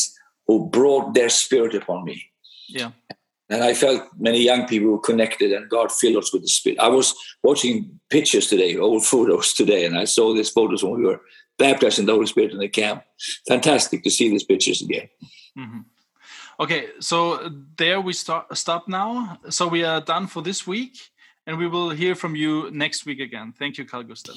who 0.46 0.68
brought 0.68 1.14
their 1.14 1.28
spirit 1.28 1.74
upon 1.74 2.04
me. 2.04 2.24
Yeah. 2.68 2.90
And 3.50 3.64
I 3.64 3.72
felt 3.72 4.02
many 4.18 4.42
young 4.42 4.66
people 4.66 4.90
were 4.90 4.98
connected 4.98 5.52
and 5.52 5.70
God 5.70 5.90
filled 5.90 6.16
us 6.16 6.32
with 6.32 6.42
the 6.42 6.48
Spirit. 6.48 6.78
I 6.78 6.88
was 6.88 7.14
watching 7.42 7.98
pictures 8.10 8.46
today, 8.46 8.76
old 8.76 9.04
photos 9.12 9.54
today, 9.54 9.86
and 9.86 9.98
I 9.98 10.04
saw 10.04 10.34
these 10.34 10.50
photos 10.50 10.82
when 10.82 11.00
we 11.00 11.06
were 11.06 11.20
baptized 11.58 11.98
in 11.98 12.06
the 12.06 12.12
Holy 12.12 12.26
Spirit 12.26 12.52
in 12.52 12.58
the 12.58 12.68
camp. 12.68 13.02
Fantastic 13.46 14.02
to 14.04 14.10
see 14.10 14.28
these 14.28 14.44
pictures 14.44 14.82
again. 14.82 15.08
Mm-hmm. 15.58 15.80
Okay, 16.60 16.88
so 17.00 17.50
there 17.76 18.00
we 18.00 18.12
start, 18.12 18.56
stop 18.56 18.88
now. 18.88 19.38
So 19.48 19.68
we 19.68 19.84
are 19.84 20.00
done 20.00 20.26
for 20.26 20.42
this 20.42 20.66
week 20.66 20.98
and 21.46 21.56
we 21.56 21.68
will 21.68 21.90
hear 21.90 22.14
from 22.14 22.36
you 22.36 22.70
next 22.72 23.06
week 23.06 23.20
again. 23.20 23.54
Thank 23.58 23.78
you, 23.78 23.84
Carl 23.84 24.02
Gustav. 24.02 24.36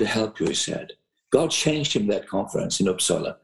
To 0.00 0.06
help 0.06 0.40
you, 0.40 0.46
he 0.46 0.54
said. 0.54 0.92
God 1.30 1.50
changed 1.50 1.92
him 1.94 2.06
that 2.08 2.28
conference 2.28 2.80
in 2.80 2.86
Uppsala. 2.86 3.36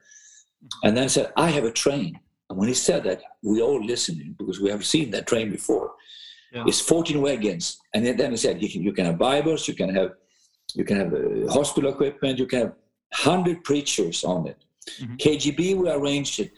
And 0.83 0.97
then 0.97 1.09
said, 1.09 1.33
I 1.37 1.49
have 1.51 1.65
a 1.65 1.71
train. 1.71 2.19
And 2.49 2.59
when 2.59 2.69
he 2.69 2.75
said 2.75 3.05
that, 3.05 3.23
we 3.43 3.63
all 3.63 3.83
listened 3.83 4.37
because 4.39 4.61
we 4.61 4.71
have 4.71 4.85
seen 4.85 5.11
that 5.13 5.27
train 5.27 5.51
before. 5.51 5.93
Yeah. 6.53 6.65
It's 6.67 6.81
14 6.81 7.21
wagons. 7.21 7.79
And 7.95 8.05
then 8.05 8.31
he 8.33 8.37
said, 8.37 8.61
you 8.63 8.69
can, 8.69 8.83
you 8.83 8.93
can 8.93 9.05
have 9.05 9.19
Bibles, 9.19 9.69
you 9.69 9.75
can 9.75 9.95
have 9.95 10.13
you 10.75 10.85
can 10.85 10.97
have 10.97 11.15
uh, 11.15 11.53
hospital 11.53 11.91
equipment, 11.91 12.39
you 12.39 12.47
can 12.47 12.61
have 12.61 12.75
100 13.25 13.63
preachers 13.63 14.25
on 14.25 14.49
it. 14.49 14.59
Mm-hmm. 15.01 15.15
KGB, 15.15 15.77
we 15.77 15.89
arranged 15.89 16.41
it 16.41 16.53